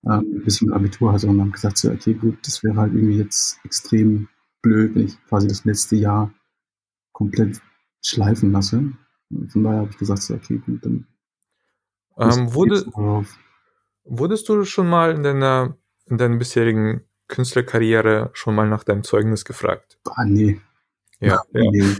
ähm, 0.08 0.42
bis 0.44 0.56
ich 0.56 0.62
mein 0.62 0.74
Abitur 0.74 1.12
hatte 1.12 1.26
und 1.26 1.40
haben 1.40 1.52
gesagt, 1.52 1.78
so, 1.78 1.90
okay, 1.90 2.14
gut, 2.14 2.38
das 2.46 2.62
wäre 2.62 2.76
halt 2.76 2.94
irgendwie 2.94 3.18
jetzt 3.18 3.58
extrem 3.64 4.28
blöd, 4.62 4.94
wenn 4.94 5.06
ich 5.06 5.24
quasi 5.26 5.46
das 5.46 5.64
letzte 5.64 5.96
Jahr 5.96 6.32
komplett 7.12 7.60
schleifen 8.02 8.52
lasse. 8.52 8.92
Und 9.30 9.52
von 9.52 9.64
daher 9.64 9.80
habe 9.80 9.90
ich 9.90 9.98
gesagt, 9.98 10.22
so, 10.22 10.34
okay, 10.34 10.60
gut, 10.64 10.84
dann 10.84 11.06
ähm, 12.18 12.54
wurde, 12.54 12.84
wurdest 14.04 14.48
du 14.48 14.64
schon 14.64 14.88
mal 14.88 15.12
in 15.12 15.22
deiner, 15.22 15.76
in 16.06 16.18
deiner 16.18 16.36
bisherigen 16.36 17.02
Künstlerkarriere 17.28 18.30
schon 18.32 18.54
mal 18.54 18.68
nach 18.68 18.84
deinem 18.84 19.04
Zeugnis 19.04 19.44
gefragt? 19.44 19.98
Ah, 20.04 20.24
nee. 20.24 20.60
Ja, 21.20 21.42
ja. 21.52 21.70
Nee. 21.70 21.96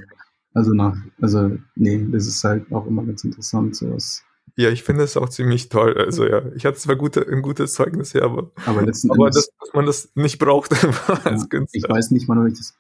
Also 0.53 0.73
nach, 0.73 0.97
also 1.21 1.57
nee, 1.77 2.07
das 2.11 2.27
ist 2.27 2.43
halt 2.43 2.71
auch 2.73 2.87
immer 2.87 3.05
ganz 3.05 3.23
interessant, 3.25 3.77
sowas. 3.77 4.25
Ja, 4.57 4.69
ich 4.71 4.83
finde 4.83 5.05
es 5.05 5.17
auch 5.17 5.29
ziemlich 5.29 5.69
toll. 5.69 5.97
Also 5.97 6.27
ja, 6.27 6.43
ich 6.55 6.67
hatte 6.67 6.79
zwar 6.79 6.97
gute, 6.97 7.27
ein 7.27 7.41
gutes 7.41 7.75
Zeugnis 7.75 8.13
hier, 8.13 8.25
aber, 8.25 8.51
aber, 8.67 8.83
letzten 8.83 9.11
aber 9.11 9.31
das, 9.31 9.51
dass 9.59 9.73
man 9.73 9.87
das 9.87 10.11
nicht 10.15 10.39
braucht 10.39 10.73
als 11.25 11.43
ja, 11.43 11.49
Künstler. 11.49 11.79
Ich 11.79 11.89
weiß 11.89 12.11
nicht 12.11 12.29
mal, 12.29 12.43
welches, 12.45 12.77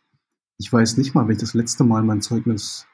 ich 0.59 0.73
weiß 0.73 0.97
nicht 0.97 1.15
mal, 1.15 1.27
wenn 1.27 1.37
ich 1.37 1.41
das 1.41 1.55
letzte 1.55 1.85
Mal 1.85 2.03
mein 2.03 2.21
Zeugnis 2.21 2.87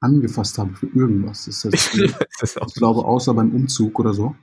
angefasst 0.00 0.58
habe 0.58 0.74
für 0.74 0.86
irgendwas. 0.86 1.46
Das 1.46 1.64
heißt, 1.64 1.94
ich, 1.94 2.14
ich 2.42 2.74
glaube, 2.74 3.04
außer 3.04 3.32
beim 3.32 3.54
Umzug 3.54 3.98
oder 3.98 4.12
so. 4.12 4.34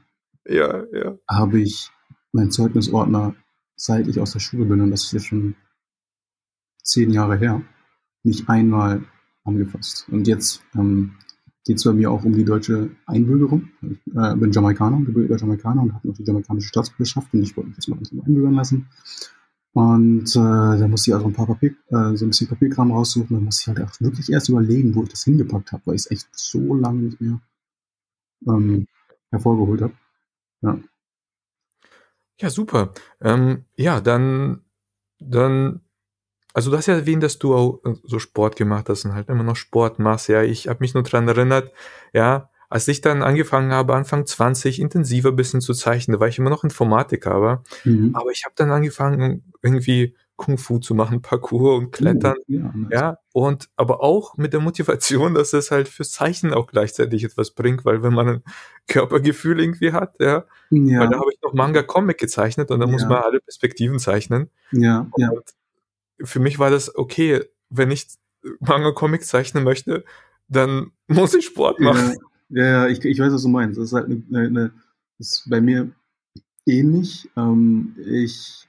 Ja, 0.48 0.84
ja. 0.94 1.18
Habe 1.30 1.60
ich 1.60 1.92
meinen 2.32 2.52
Zeugnisordner, 2.52 3.36
seit 3.76 4.08
ich 4.08 4.20
aus 4.20 4.32
der 4.32 4.40
Schule 4.40 4.66
bin, 4.66 4.82
und 4.82 4.92
das 4.92 5.04
ist 5.04 5.12
jetzt 5.12 5.28
schon 5.28 5.56
zehn 6.84 7.12
Jahre 7.12 7.38
her, 7.38 7.62
nicht 8.24 8.50
einmal 8.50 9.04
angefasst. 9.44 10.08
Und 10.10 10.28
jetzt 10.28 10.64
ähm, 10.76 11.14
geht 11.66 11.78
es 11.78 11.84
bei 11.84 11.94
mir 11.94 12.12
auch 12.12 12.24
um 12.24 12.34
die 12.34 12.46
deutsche 12.46 12.92
Einbürgerung. 13.06 13.70
Ich 13.82 14.00
äh, 14.16 14.36
bin 14.36 14.52
Jamaikaner, 14.52 15.04
gebürtiger 15.04 15.38
Jamaikaner 15.38 15.82
und 15.84 15.94
habe 15.94 16.08
noch 16.08 16.16
die 16.16 16.24
jamaikanische 16.24 16.70
Staatsbürgerschaft 16.70 17.34
und 17.34 17.44
ich 17.44 17.56
wollte 17.56 17.70
mich 17.70 17.78
jetzt 17.78 17.88
mal 17.88 17.96
langsam 17.96 18.22
einbürgern 18.22 18.54
lassen. 18.54 18.88
Und 19.74 20.36
äh, 20.36 20.80
da 20.80 20.88
musste 20.88 21.12
ich 21.12 21.16
also 21.16 21.28
ein 21.28 21.34
paar 21.34 21.48
Papier, 21.48 21.72
äh, 21.88 22.16
so 22.16 22.26
ein 22.26 22.30
bisschen 22.30 22.48
Papierkram 22.48 22.92
raussuchen. 22.92 23.38
Da 23.38 23.40
musste 23.40 23.62
ich 23.62 23.68
halt 23.78 23.88
auch 23.88 24.02
wirklich 24.02 24.30
erst 24.30 24.50
überlegen, 24.50 24.94
wo 24.96 25.04
ich 25.04 25.10
das 25.10 25.24
hingepackt 25.24 25.72
habe, 25.72 25.84
weil 25.86 25.96
ich 25.96 26.02
es 26.02 26.12
echt 26.12 26.28
so 26.34 26.76
lange 26.76 27.04
nicht 27.04 27.22
mehr 27.22 27.40
ähm, 28.48 28.88
hervorgeholt 29.30 29.82
habe. 29.82 29.94
Ja. 30.62 30.80
Ja, 32.40 32.50
super. 32.50 32.92
Ähm, 33.22 33.66
ja, 33.76 34.02
dann, 34.02 34.62
dann 35.20 35.82
also 36.54 36.72
du 36.72 36.78
hast 36.78 36.88
ja 36.88 36.96
erwähnt, 36.96 37.24
dass 37.24 37.40
du 37.40 37.56
auch 37.56 37.80
äh, 37.86 37.94
so 38.04 38.20
Sport 38.20 38.56
gemacht 38.56 38.90
hast 38.90 39.06
und 39.06 39.14
halt 39.14 39.30
immer 39.30 39.44
noch 39.44 39.56
Sport 39.56 40.00
machst. 40.00 40.28
Ja, 40.28 40.44
ich 40.44 40.68
habe 40.68 40.80
mich 40.82 40.94
nur 40.94 41.04
dran 41.04 41.28
erinnert, 41.28 41.72
ja, 42.14 42.50
als 42.70 42.88
ich 42.88 43.02
dann 43.02 43.22
angefangen 43.22 43.74
habe, 43.74 43.96
Anfang 43.96 44.26
20 44.26 44.80
intensiver 44.80 45.34
bisschen 45.34 45.60
zu 45.60 45.74
zeichnen, 45.74 46.14
da 46.14 46.22
war 46.22 46.30
ich 46.30 46.40
immer 46.40 46.50
noch 46.50 46.64
Informatiker, 46.64 47.32
aber, 47.32 47.64
mhm. 47.84 48.12
aber 48.14 48.32
ich 48.32 48.46
habe 48.46 48.54
dann 48.56 48.72
angefangen, 48.72 49.44
irgendwie 49.62 50.16
Kung 50.38 50.58
Fu 50.58 50.80
zu 50.80 50.96
machen, 50.96 51.22
Parkour 51.22 51.76
und 51.76 51.92
Klettern. 51.92 52.38
Oh, 52.40 52.44
ja, 52.48 52.72
nice. 52.74 52.90
ja, 52.92 53.18
und 53.34 53.70
aber 53.76 54.02
auch 54.02 54.38
mit 54.38 54.54
der 54.54 54.62
Motivation, 54.62 55.34
dass 55.36 55.52
es 55.52 55.70
halt 55.70 55.90
fürs 55.90 56.12
Zeichnen 56.12 56.54
auch 56.54 56.68
gleichzeitig 56.68 57.26
etwas 57.26 57.52
bringt, 57.52 57.84
weil 57.84 58.04
wenn 58.04 58.14
man 58.14 58.28
ein 58.28 58.44
Körpergefühl 58.88 59.60
irgendwie 59.60 59.92
hat, 59.92 60.16
ja, 60.20 60.46
ja. 60.70 61.00
weil 61.02 61.10
da 61.10 61.20
habe 61.20 61.32
ich 61.34 61.42
noch 61.42 61.54
Manga 61.54 61.84
Comic 61.84 62.20
gezeichnet 62.20 62.72
und 62.72 62.80
da 62.80 62.86
ja. 62.86 62.92
muss 62.92 63.04
man 63.04 63.18
alle 63.22 63.42
Perspektiven 63.42 64.00
zeichnen. 64.00 64.50
Ja, 64.72 65.08
und 65.12 65.22
ja 65.22 65.30
für 66.24 66.40
mich 66.40 66.60
war 66.60 66.70
das 66.70 66.96
okay, 66.96 67.44
wenn 67.70 67.92
ich 67.92 68.08
Manga 68.60 68.92
Comics 68.92 69.28
zeichnen 69.28 69.64
möchte, 69.64 70.04
dann 70.48 70.92
muss 71.08 71.34
ich 71.34 71.46
Sport 71.46 71.80
machen. 71.80 72.16
Ja, 72.50 72.66
ja, 72.66 72.88
ich, 72.88 73.04
ich 73.06 73.20
weiß, 73.20 73.32
was 73.32 73.44
du 73.44 73.50
meinst. 73.50 73.78
Das 73.78 73.86
ist 73.86 73.94
halt 73.94 74.08
eine, 74.08 74.24
eine 74.30 74.74
ist 75.20 75.50
bei 75.50 75.62
mir 75.62 75.92
ähnlich. 76.66 77.30
Ähm, 77.38 77.96
ich, 77.98 78.68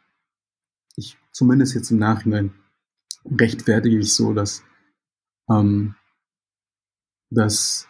ich, 0.96 1.16
zumindest 1.32 1.74
jetzt 1.74 1.90
im 1.90 1.98
Nachhinein, 1.98 2.52
rechtfertige 3.24 3.98
ich 3.98 4.14
so, 4.14 4.32
dass, 4.32 4.62
ähm, 5.50 5.96
dass, 7.30 7.88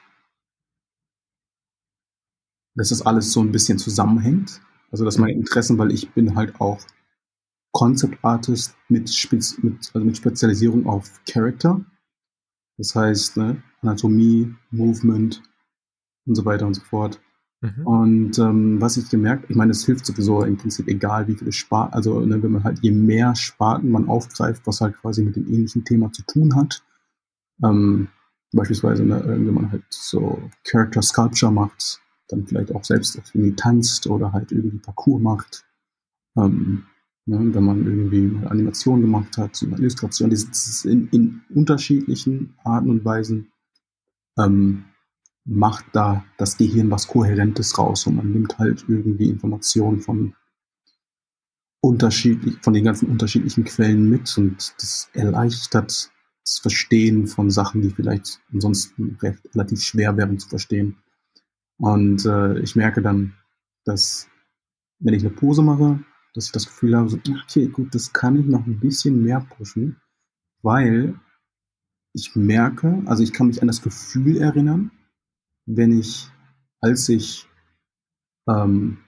dass 2.75 2.88
das 2.88 3.02
alles 3.02 3.33
so 3.33 3.40
ein 3.40 3.52
bisschen 3.52 3.78
zusammenhängt. 3.78 4.61
Also, 4.90 5.04
dass 5.04 5.19
meine 5.19 5.33
Interessen, 5.33 5.78
weil 5.78 5.92
ich 5.92 6.11
bin 6.12 6.37
halt 6.37 6.61
auch 6.61 6.81
Concept 7.73 8.19
Artist 8.23 8.75
mit, 8.88 9.11
Spez 9.11 9.59
mit, 9.62 9.91
also 9.95 10.05
mit 10.05 10.17
Spezialisierung 10.17 10.87
auf 10.87 11.21
Character. 11.26 11.85
Das 12.79 12.95
heißt, 12.95 13.37
ne, 13.37 13.62
Anatomie, 13.81 14.55
Movement 14.71 15.43
und 16.26 16.35
so 16.35 16.45
weiter 16.45 16.67
und 16.67 16.75
so 16.75 16.83
fort. 16.83 17.21
Mhm. 17.61 17.87
Und 17.87 18.38
ähm, 18.38 18.81
was 18.81 18.97
ich 18.97 19.09
gemerkt, 19.09 19.49
ich 19.49 19.57
meine, 19.57 19.71
es 19.71 19.87
hilft 19.87 20.05
sowieso 20.05 20.43
im 20.43 20.57
Prinzip 20.57 20.88
egal, 20.88 21.29
wie 21.29 21.35
viele 21.35 21.52
Sparten, 21.52 21.95
also 21.95 22.21
ne, 22.21 22.43
wenn 22.43 22.52
man 22.52 22.64
halt 22.64 22.81
je 22.83 22.91
mehr 22.91 23.35
Sparten 23.35 23.91
man 23.91 24.09
aufgreift, 24.09 24.67
was 24.67 24.81
halt 24.81 24.97
quasi 24.99 25.23
mit 25.23 25.37
dem 25.37 25.47
ähnlichen 25.47 25.85
Thema 25.85 26.12
zu 26.12 26.23
tun 26.23 26.55
hat. 26.57 26.85
Ähm, 27.64 28.09
beispielsweise, 28.52 29.05
ne, 29.05 29.23
wenn 29.25 29.55
man 29.55 29.71
halt 29.71 29.85
so 29.91 30.43
Character 30.64 31.02
Sculpture 31.02 31.52
macht, 31.52 32.00
dann 32.29 32.47
vielleicht 32.47 32.75
auch 32.75 32.85
selbst 32.85 33.17
irgendwie 33.33 33.55
tanzt 33.55 34.07
oder 34.07 34.33
halt 34.33 34.52
irgendwie 34.52 34.79
Parcours 34.79 35.23
macht. 35.23 35.64
Ähm, 36.37 36.87
Ne, 37.25 37.55
wenn 37.55 37.64
man 37.64 37.87
irgendwie 37.87 38.23
mal 38.23 38.49
Animation 38.49 39.00
gemacht 39.00 39.37
hat, 39.38 39.62
eine 39.62 39.76
Illustration, 39.76 40.31
das 40.31 40.85
in, 40.85 41.09
in 41.11 41.43
unterschiedlichen 41.55 42.55
Arten 42.64 42.91
und 42.91 43.05
Weisen 43.05 43.52
ähm, 44.37 44.87
macht 45.45 45.85
da 45.93 46.25
das 46.37 46.57
Gehirn 46.57 46.91
was 46.91 47.07
Kohärentes 47.07 47.79
raus 47.79 48.07
und 48.07 48.17
man 48.17 48.33
nimmt 48.33 48.59
halt 48.59 48.85
irgendwie 48.88 49.29
Informationen 49.31 50.00
von 50.00 50.35
unterschiedlich, 51.81 52.57
von 52.62 52.75
den 52.75 52.85
ganzen 52.85 53.09
unterschiedlichen 53.09 53.64
Quellen 53.64 54.09
mit 54.11 54.37
und 54.37 54.75
das 54.79 55.09
erleichtert 55.12 56.11
das 56.45 56.59
Verstehen 56.59 57.29
von 57.29 57.50
Sachen, 57.50 57.83
die 57.83 57.91
vielleicht 57.91 58.41
ansonsten 58.52 59.17
recht, 59.23 59.41
relativ 59.55 59.83
schwer 59.83 60.17
wären 60.17 60.38
zu 60.41 60.49
verstehen. 60.49 60.97
Und 61.79 62.25
äh, 62.26 62.59
ich 62.61 62.75
merke 62.75 63.00
dann, 63.00 63.35
dass 63.85 64.29
wenn 64.99 65.14
ich 65.14 65.25
eine 65.25 65.35
Pose 65.35 65.62
mache, 65.62 66.05
dass 66.35 66.47
ich 66.47 66.53
das 66.53 66.67
Gefühl 66.67 66.97
habe, 66.97 67.09
so, 67.09 67.19
okay, 67.19 67.69
gut, 67.69 67.95
das 67.95 68.12
kann 68.12 68.39
ich 68.39 68.47
noch 68.47 68.67
ein 68.67 68.81
bisschen 68.81 69.23
mehr 69.23 69.41
pushen, 69.41 70.01
weil 70.62 71.19
ich 72.12 72.35
merke, 72.37 73.03
also 73.07 73.23
ich 73.23 73.33
kann 73.33 73.47
mich 73.49 73.62
an 73.62 73.69
das 73.69 73.83
Gefühl 73.83 74.37
erinnern, 74.37 74.91
wenn 75.67 75.99
ich, 75.99 76.31
als 76.81 77.09
ich 77.09 77.49
ähm, 78.49 78.99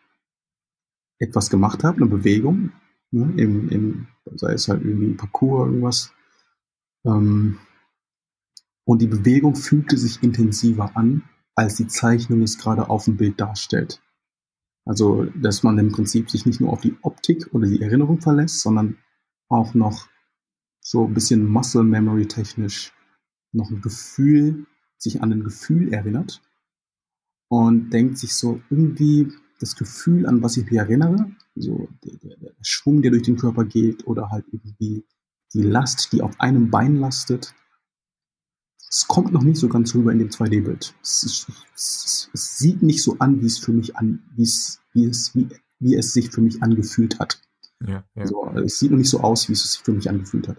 etwas 1.19 1.51
gemacht 1.51 1.85
habe, 1.85 1.99
eine 1.99 2.07
Bewegung, 2.07 2.73
ne, 3.11 3.33
im, 3.37 3.69
im, 3.69 4.07
sei 4.35 4.53
es 4.53 4.69
halt 4.69 4.83
irgendwie 4.83 5.09
ein 5.09 5.17
Parcours, 5.17 5.67
irgendwas, 5.67 6.13
ähm, 7.05 7.59
und 8.85 9.01
die 9.01 9.07
Bewegung 9.07 9.57
fühlte 9.57 9.97
sich 9.97 10.23
intensiver 10.23 10.95
an, 10.97 11.23
als 11.55 11.77
die 11.77 11.87
Zeichnung 11.87 12.43
es 12.43 12.59
gerade 12.59 12.91
auf 12.91 13.05
dem 13.05 13.17
Bild 13.17 13.41
darstellt. 13.41 14.03
Also, 14.85 15.25
dass 15.25 15.63
man 15.63 15.79
im 15.79 15.93
Prinzip 15.93 16.31
sich 16.31 16.45
nicht 16.45 16.61
nur 16.61 16.73
auf 16.73 16.81
die 16.81 16.97
Optik 17.03 17.49
oder 17.53 17.67
die 17.67 17.81
Erinnerung 17.81 18.21
verlässt, 18.21 18.61
sondern 18.61 18.99
auch 19.49 19.75
noch 19.75 20.09
so 20.81 21.07
ein 21.07 21.15
bisschen 21.15 21.49
Muscle 21.49 21.83
Memory 21.83 22.27
technisch 22.27 22.93
noch 23.53 23.71
ein 23.71 23.81
Gefühl, 23.81 24.67
sich 24.99 25.23
an 25.23 25.33
ein 25.33 25.45
Gefühl 25.45 25.93
erinnert 25.93 26.43
und 27.49 27.91
denkt 27.91 28.19
sich 28.19 28.35
so 28.35 28.61
irgendwie 28.69 29.33
das 29.61 29.77
Gefühl, 29.77 30.27
an 30.27 30.43
was 30.43 30.57
ich 30.57 30.67
mich 30.67 30.79
erinnere, 30.79 31.31
so 31.55 31.89
der, 32.05 32.17
der, 32.17 32.37
der 32.37 32.53
Schwung, 32.63 33.01
der 33.01 33.13
durch 33.13 33.23
den 33.23 33.37
Körper 33.37 33.65
geht 33.65 34.07
oder 34.07 34.31
halt 34.31 34.45
irgendwie 34.51 35.07
die 35.55 35.63
Last, 35.63 36.13
die 36.13 36.21
auf 36.21 36.39
einem 36.41 36.71
Bein 36.71 36.97
lastet, 36.97 37.55
es 38.95 39.09
kommt 39.09 39.33
noch 39.33 39.43
nicht 39.43 39.59
so 39.59 39.69
ganz 39.69 39.93
rüber 39.93 40.13
in 40.13 40.21
dem 40.21 40.29
2D-Bild. 40.29 40.95
Es, 41.03 41.25
es, 41.75 42.31
es, 42.33 42.59
sieht 42.59 42.81
nicht 42.81 43.03
so 43.03 43.17
an, 43.19 43.43
wie 43.43 43.47
es 43.47 43.59
für 43.59 43.73
mich 43.73 43.97
an, 43.97 44.23
wie 44.37 44.45
es, 44.45 44.81
wie 44.93 45.07
es, 45.07 45.35
wie, 45.35 45.49
wie 45.81 45.97
es 45.97 46.13
sich 46.13 46.31
für 46.31 46.41
mich 46.41 46.63
angefühlt 46.63 47.19
hat. 47.19 47.41
Ja, 47.85 48.05
ja. 48.15 48.27
So, 48.27 48.49
es 48.65 48.79
sieht 48.79 48.93
noch 48.93 48.99
nicht 48.99 49.11
so 49.11 49.21
aus, 49.21 49.49
wie 49.49 49.55
es 49.55 49.65
sich 49.65 49.83
für 49.83 49.93
mich 49.93 50.09
angefühlt 50.09 50.47
hat. 50.47 50.59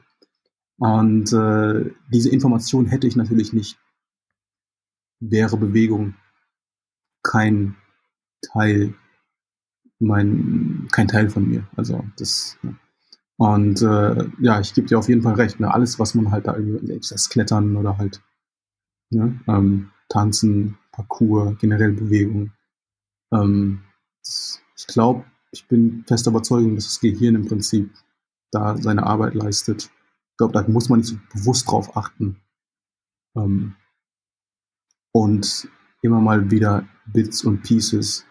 Und 0.78 1.32
äh, 1.32 1.92
diese 2.12 2.30
Information 2.30 2.88
hätte 2.88 3.08
ich 3.08 3.16
natürlich 3.16 3.54
nicht 3.54 3.80
wäre 5.22 5.56
Bewegung 5.56 6.16
kein 7.24 7.78
Teil, 8.52 8.96
mein, 10.00 10.90
kein 10.92 11.08
Teil 11.08 11.30
von 11.30 11.48
mir. 11.48 11.68
Also 11.78 12.04
das, 12.18 12.58
ja. 12.64 12.74
Und 13.38 13.82
äh, 13.82 14.30
ja, 14.40 14.60
ich 14.62 14.74
gebe 14.74 14.88
dir 14.88 14.98
auf 14.98 15.10
jeden 15.10 15.22
Fall 15.22 15.34
recht. 15.34 15.60
Ne? 15.60 15.74
Alles, 15.74 16.00
was 16.00 16.16
man 16.16 16.32
halt 16.32 16.48
da 16.48 16.56
irgendwie, 16.56 17.00
das 17.10 17.30
Klettern 17.30 17.76
oder 17.76 17.98
halt 17.98 18.22
ne? 19.10 19.40
ähm, 19.48 19.92
Tanzen, 20.10 20.78
Parcours, 20.92 21.58
generell 21.60 21.92
Bewegung. 21.92 22.52
Ähm, 23.34 23.84
ich 24.24 24.88
glaube, 24.88 25.26
ich 25.52 25.68
bin 25.68 26.04
fester 26.08 26.32
Überzeugung, 26.32 26.76
dass 26.76 26.86
das 26.86 27.00
Gehirn 27.00 27.36
im 27.36 27.48
Prinzip 27.48 27.92
da 28.52 28.78
seine 28.78 29.04
Arbeit 29.04 29.34
leistet. 29.34 29.84
Ich 30.32 30.38
glaube, 30.38 30.54
da 30.54 30.68
muss 30.68 30.90
man 30.90 31.00
nicht 31.00 31.10
so 31.10 31.18
bewusst 31.34 31.70
drauf 31.70 31.98
achten. 31.98 32.42
Ähm, 33.36 33.76
und 35.12 35.70
immer 36.02 36.20
mal 36.20 36.52
wieder 36.52 36.88
Bits 37.06 37.44
und 37.44 37.64
Pieces 37.64 38.26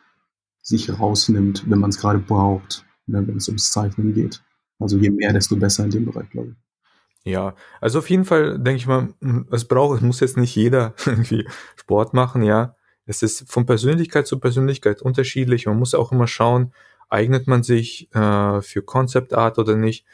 sich 0.62 0.98
rausnimmt, 0.98 1.68
wenn 1.68 1.78
man 1.78 1.90
es 1.90 1.98
gerade 1.98 2.18
braucht, 2.18 2.86
ne, 3.06 3.26
wenn 3.26 3.36
es 3.36 3.48
ums 3.48 3.70
Zeichnen 3.70 4.14
geht. 4.14 4.42
Also 4.84 4.98
je 4.98 5.10
mehr, 5.10 5.32
desto 5.32 5.56
besser 5.56 5.84
in 5.84 5.90
dem 5.90 6.04
Bereich, 6.04 6.28
glaube 6.30 6.50
ich. 6.50 7.32
Ja, 7.32 7.54
also 7.80 8.00
auf 8.00 8.10
jeden 8.10 8.26
Fall 8.26 8.58
denke 8.58 8.76
ich 8.76 8.86
mal, 8.86 9.14
es 9.50 9.64
braucht, 9.64 9.96
es 9.96 10.02
muss 10.02 10.20
jetzt 10.20 10.36
nicht 10.36 10.54
jeder 10.54 10.94
irgendwie 11.06 11.48
Sport 11.76 12.12
machen, 12.12 12.42
ja. 12.42 12.76
Es 13.06 13.22
ist 13.22 13.50
von 13.50 13.66
Persönlichkeit 13.66 14.26
zu 14.26 14.38
Persönlichkeit 14.38 15.02
unterschiedlich. 15.02 15.66
Man 15.66 15.78
muss 15.78 15.94
auch 15.94 16.12
immer 16.12 16.26
schauen, 16.26 16.72
eignet 17.08 17.46
man 17.46 17.62
sich 17.62 18.14
äh, 18.14 18.60
für 18.60 18.82
Concept 18.82 19.32
Art 19.34 19.58
oder 19.58 19.76
nicht. 19.76 20.06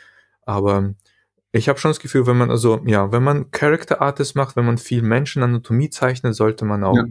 Aber 0.43 0.95
ich 1.53 1.69
habe 1.69 1.79
schon 1.79 1.91
das 1.91 2.01
Gefühl, 2.01 2.27
wenn 2.27 2.39
man 2.39 2.51
also 2.51 2.81
ja, 2.85 3.11
wenn 3.11 3.25
man 3.25 3.51
Character 3.51 4.01
Artist 4.01 4.37
macht, 4.37 4.57
wenn 4.57 4.67
man 4.67 4.79
viel 4.79 5.03
Menschenanatomie 5.03 5.91
zeichnet, 5.91 6.37
sollte 6.37 6.65
man 6.65 6.85
auch 6.85 6.97
ja. 6.97 7.05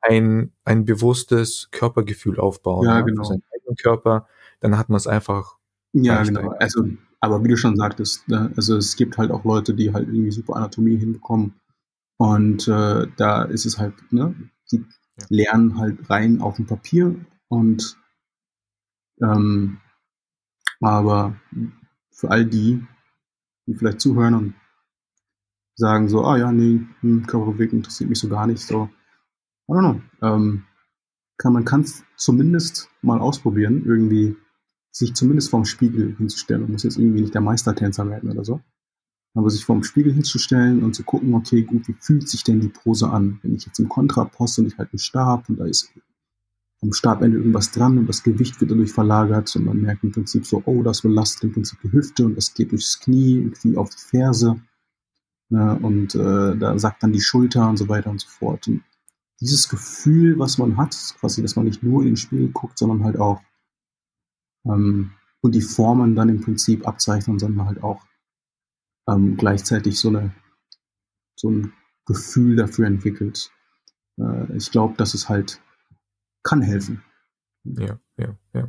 ein 0.00 0.52
ein 0.64 0.84
bewusstes 0.84 1.68
Körpergefühl 1.72 2.38
aufbauen 2.38 2.86
ja, 2.86 2.98
ja, 2.98 3.00
genau. 3.02 3.22
für 3.22 3.28
seinen 3.28 3.42
eigenen 3.54 3.76
Körper. 3.76 4.28
Dann 4.60 4.78
hat 4.78 4.88
man 4.88 4.96
es 4.96 5.06
einfach. 5.06 5.59
Ja, 5.92 6.22
genau. 6.22 6.50
Also, 6.60 6.88
aber 7.20 7.42
wie 7.44 7.48
du 7.48 7.56
schon 7.56 7.76
sagtest, 7.76 8.28
ne, 8.28 8.52
also 8.56 8.76
es 8.76 8.96
gibt 8.96 9.18
halt 9.18 9.30
auch 9.30 9.44
Leute, 9.44 9.74
die 9.74 9.92
halt 9.92 10.08
irgendwie 10.08 10.30
super 10.30 10.56
Anatomie 10.56 10.96
hinbekommen 10.96 11.54
und 12.18 12.68
äh, 12.68 13.06
da 13.16 13.42
ist 13.44 13.66
es 13.66 13.78
halt, 13.78 13.94
ne, 14.12 14.34
die 14.70 14.78
ja. 14.78 15.26
lernen 15.28 15.78
halt 15.78 16.08
rein 16.08 16.40
auf 16.40 16.56
dem 16.56 16.66
Papier 16.66 17.14
und 17.48 17.96
ähm, 19.22 19.78
aber 20.80 21.36
für 22.12 22.30
all 22.30 22.46
die, 22.46 22.82
die 23.66 23.74
vielleicht 23.74 24.00
zuhören 24.00 24.34
und 24.34 24.54
sagen 25.74 26.08
so, 26.08 26.24
ah 26.24 26.36
ja, 26.36 26.52
nee, 26.52 26.80
hm, 27.00 27.26
Körperbewegung 27.26 27.78
interessiert 27.78 28.10
mich 28.10 28.18
so 28.18 28.28
gar 28.28 28.46
nicht, 28.46 28.60
so, 28.60 28.88
I 29.68 29.72
don't 29.72 29.80
know, 29.80 30.26
ähm, 30.26 30.64
kann, 31.38 31.52
man 31.54 31.64
kann 31.64 31.80
es 31.82 32.04
zumindest 32.16 32.90
mal 33.02 33.18
ausprobieren, 33.18 33.84
irgendwie 33.84 34.36
sich 34.90 35.14
zumindest 35.14 35.50
vorm 35.50 35.64
Spiegel 35.64 36.16
hinzustellen. 36.16 36.62
Man 36.62 36.72
muss 36.72 36.82
jetzt 36.82 36.98
irgendwie 36.98 37.20
nicht 37.20 37.34
der 37.34 37.40
Meistertänzer 37.40 38.08
werden 38.08 38.30
oder 38.30 38.44
so. 38.44 38.60
Aber 39.34 39.48
sich 39.48 39.64
vorm 39.64 39.84
Spiegel 39.84 40.12
hinzustellen 40.12 40.82
und 40.82 40.94
zu 40.94 41.04
gucken, 41.04 41.34
okay, 41.34 41.62
gut, 41.62 41.86
wie 41.86 41.94
fühlt 42.00 42.28
sich 42.28 42.42
denn 42.42 42.60
die 42.60 42.68
Pose 42.68 43.08
an? 43.08 43.38
Wenn 43.42 43.54
ich 43.54 43.64
jetzt 43.64 43.78
im 43.78 43.88
Kontrapost 43.88 44.58
und 44.58 44.66
ich 44.66 44.76
halt 44.76 44.92
einen 44.92 44.98
Stab 44.98 45.48
und 45.48 45.60
da 45.60 45.66
ist 45.66 45.92
am 46.82 46.92
Stabende 46.92 47.36
irgendwas 47.36 47.70
dran 47.70 47.98
und 47.98 48.08
das 48.08 48.22
Gewicht 48.22 48.60
wird 48.60 48.70
dadurch 48.70 48.92
verlagert 48.92 49.54
und 49.54 49.66
man 49.66 49.82
merkt 49.82 50.02
im 50.02 50.12
Prinzip 50.12 50.46
so, 50.46 50.62
oh, 50.64 50.82
das 50.82 51.02
belastet 51.02 51.44
im 51.44 51.52
Prinzip 51.52 51.78
die 51.82 51.92
Hüfte 51.92 52.24
und 52.24 52.36
das 52.36 52.54
geht 52.54 52.72
durchs 52.72 52.98
Knie, 53.00 53.34
irgendwie 53.34 53.76
auf 53.76 53.90
die 53.90 53.98
Ferse 53.98 54.60
ne, 55.50 55.78
und 55.82 56.14
äh, 56.14 56.56
da 56.56 56.78
sagt 56.78 57.02
dann 57.02 57.12
die 57.12 57.20
Schulter 57.20 57.68
und 57.68 57.76
so 57.76 57.88
weiter 57.88 58.10
und 58.10 58.20
so 58.20 58.28
fort. 58.28 58.66
Und 58.66 58.82
dieses 59.40 59.68
Gefühl, 59.68 60.38
was 60.38 60.58
man 60.58 60.76
hat, 60.76 60.96
quasi, 61.20 61.42
dass 61.42 61.56
man 61.56 61.66
nicht 61.66 61.82
nur 61.82 62.02
in 62.02 62.08
den 62.08 62.16
Spiegel 62.16 62.48
guckt, 62.48 62.78
sondern 62.78 63.04
halt 63.04 63.18
auch 63.18 63.40
ähm, 64.64 65.12
und 65.40 65.54
die 65.54 65.62
Formen 65.62 66.14
dann 66.14 66.28
im 66.28 66.40
Prinzip 66.40 66.86
abzeichnen, 66.86 67.38
sondern 67.38 67.66
halt 67.66 67.82
auch 67.82 68.04
ähm, 69.08 69.36
gleichzeitig 69.36 69.98
so 69.98 70.08
eine 70.08 70.34
so 71.34 71.50
ein 71.50 71.72
Gefühl 72.06 72.56
dafür 72.56 72.86
entwickelt. 72.86 73.50
Äh, 74.18 74.56
ich 74.56 74.70
glaube, 74.70 74.94
dass 74.96 75.14
es 75.14 75.28
halt 75.28 75.60
kann 76.42 76.62
helfen. 76.62 77.02
Ja, 77.64 77.98
ja, 78.16 78.36
ja. 78.54 78.68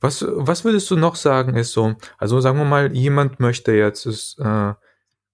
Was, 0.00 0.24
was 0.26 0.64
würdest 0.64 0.90
du 0.90 0.96
noch 0.96 1.16
sagen, 1.16 1.54
ist 1.54 1.72
so, 1.72 1.96
also 2.18 2.40
sagen 2.40 2.58
wir 2.58 2.64
mal, 2.64 2.94
jemand 2.94 3.40
möchte 3.40 3.72
jetzt 3.72 4.06
ist, 4.06 4.38
äh, 4.38 4.74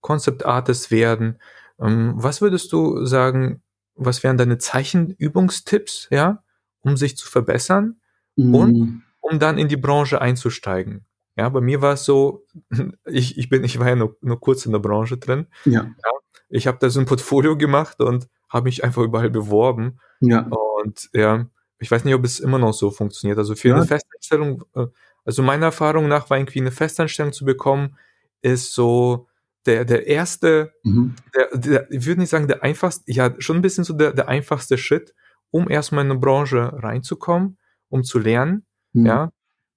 Concept 0.00 0.44
Artist 0.44 0.90
werden. 0.90 1.38
Ähm, 1.80 2.14
was 2.16 2.40
würdest 2.40 2.72
du 2.72 3.04
sagen, 3.04 3.62
was 3.94 4.22
wären 4.22 4.37
deine 4.37 4.58
Zeichenübungstipps, 4.58 6.08
ja, 6.11 6.42
um 6.80 6.96
sich 6.96 7.16
zu 7.16 7.28
verbessern 7.28 8.00
mm. 8.37 8.54
und 8.54 9.02
um 9.30 9.38
dann 9.38 9.58
in 9.58 9.68
die 9.68 9.76
Branche 9.76 10.20
einzusteigen? 10.20 11.06
Ja, 11.36 11.48
bei 11.48 11.60
mir 11.60 11.82
war 11.82 11.94
es 11.94 12.04
so, 12.04 12.44
ich, 13.06 13.38
ich 13.38 13.48
bin, 13.48 13.64
ich 13.64 13.78
war 13.78 13.88
ja 13.88 13.96
nur, 13.96 14.16
nur 14.20 14.40
kurz 14.40 14.66
in 14.66 14.72
der 14.72 14.80
Branche 14.80 15.18
drin. 15.18 15.46
Ja. 15.64 15.82
ja 15.84 16.12
ich 16.48 16.66
habe 16.66 16.78
da 16.80 16.90
so 16.90 17.00
ein 17.00 17.06
Portfolio 17.06 17.56
gemacht 17.56 18.00
und 18.00 18.28
habe 18.48 18.64
mich 18.64 18.82
einfach 18.84 19.02
überall 19.02 19.30
beworben. 19.30 19.98
Ja. 20.20 20.48
Und 20.82 21.10
ja, 21.12 21.46
ich 21.78 21.90
weiß 21.90 22.04
nicht, 22.04 22.14
ob 22.14 22.24
es 22.24 22.40
immer 22.40 22.58
noch 22.58 22.72
so 22.72 22.90
funktioniert. 22.90 23.38
Also 23.38 23.54
für 23.54 23.68
ja. 23.68 23.76
eine 23.76 23.86
Festanstellung, 23.86 24.64
äh, 24.74 24.86
also 25.24 25.42
meiner 25.42 25.66
Erfahrung 25.66 26.08
nach 26.08 26.30
war 26.30 26.38
irgendwie 26.38 26.60
eine 26.60 26.70
Festanstellung 26.70 27.32
zu 27.32 27.44
bekommen, 27.44 27.96
ist 28.40 28.72
so 28.72 29.28
der, 29.66 29.84
der 29.84 30.06
erste, 30.06 30.72
mhm. 30.82 31.14
der, 31.34 31.58
der, 31.58 31.92
ich 31.92 32.06
würde 32.06 32.20
nicht 32.20 32.30
sagen 32.30 32.48
der 32.48 32.62
einfachste, 32.62 33.12
ja, 33.12 33.34
schon 33.38 33.56
ein 33.56 33.62
bisschen 33.62 33.84
so 33.84 33.92
der, 33.92 34.12
der 34.12 34.28
einfachste 34.28 34.78
Schritt, 34.78 35.14
um 35.50 35.68
erstmal 35.68 36.04
in 36.04 36.10
eine 36.10 36.20
Branche 36.20 36.72
reinzukommen, 36.74 37.58
um 37.88 38.04
zu 38.04 38.18
lernen, 38.18 38.64
mhm. 38.92 39.07
ja, 39.07 39.31